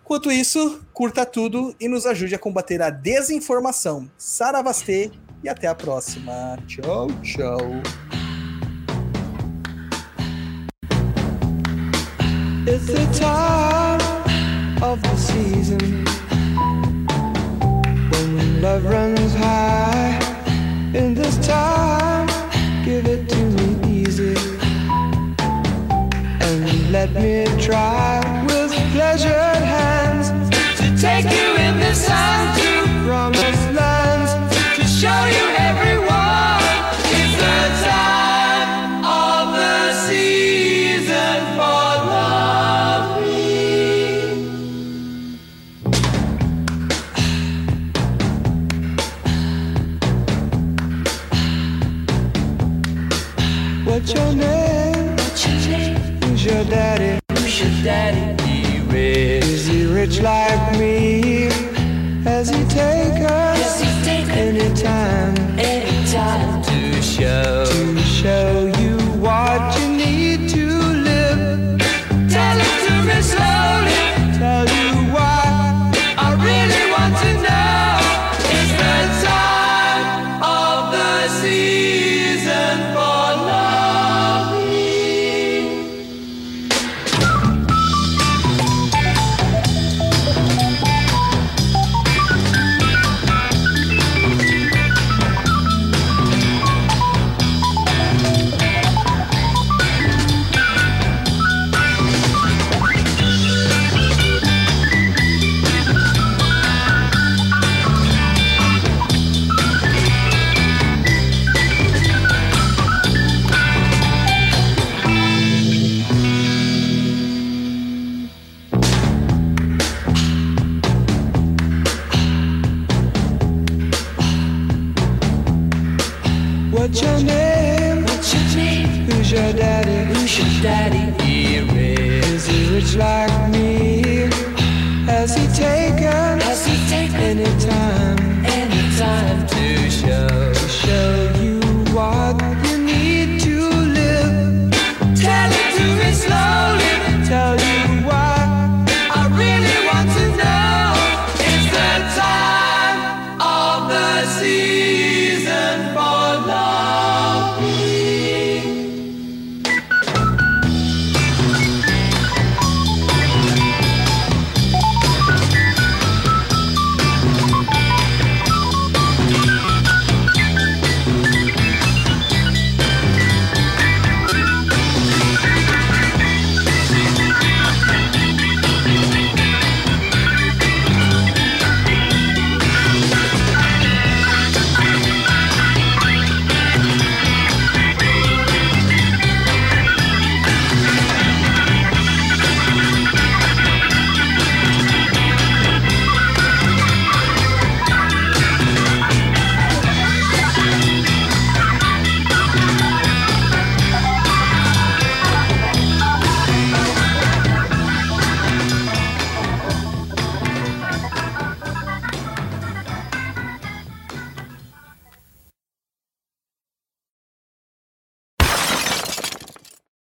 [0.02, 4.10] Enquanto isso, curta tudo e nos ajude a combater a desinformação.
[4.18, 5.12] Saravastê
[5.44, 6.59] e até a próxima.
[6.66, 7.60] Tchau, tchau.
[18.60, 20.18] Love runs high.
[20.94, 22.26] In this time,
[22.85, 24.35] give it to me easy
[26.40, 30.30] and let me try with pleasured hands
[30.78, 32.68] to take you in the sun
[66.12, 67.64] time to show,
[67.97, 68.57] show.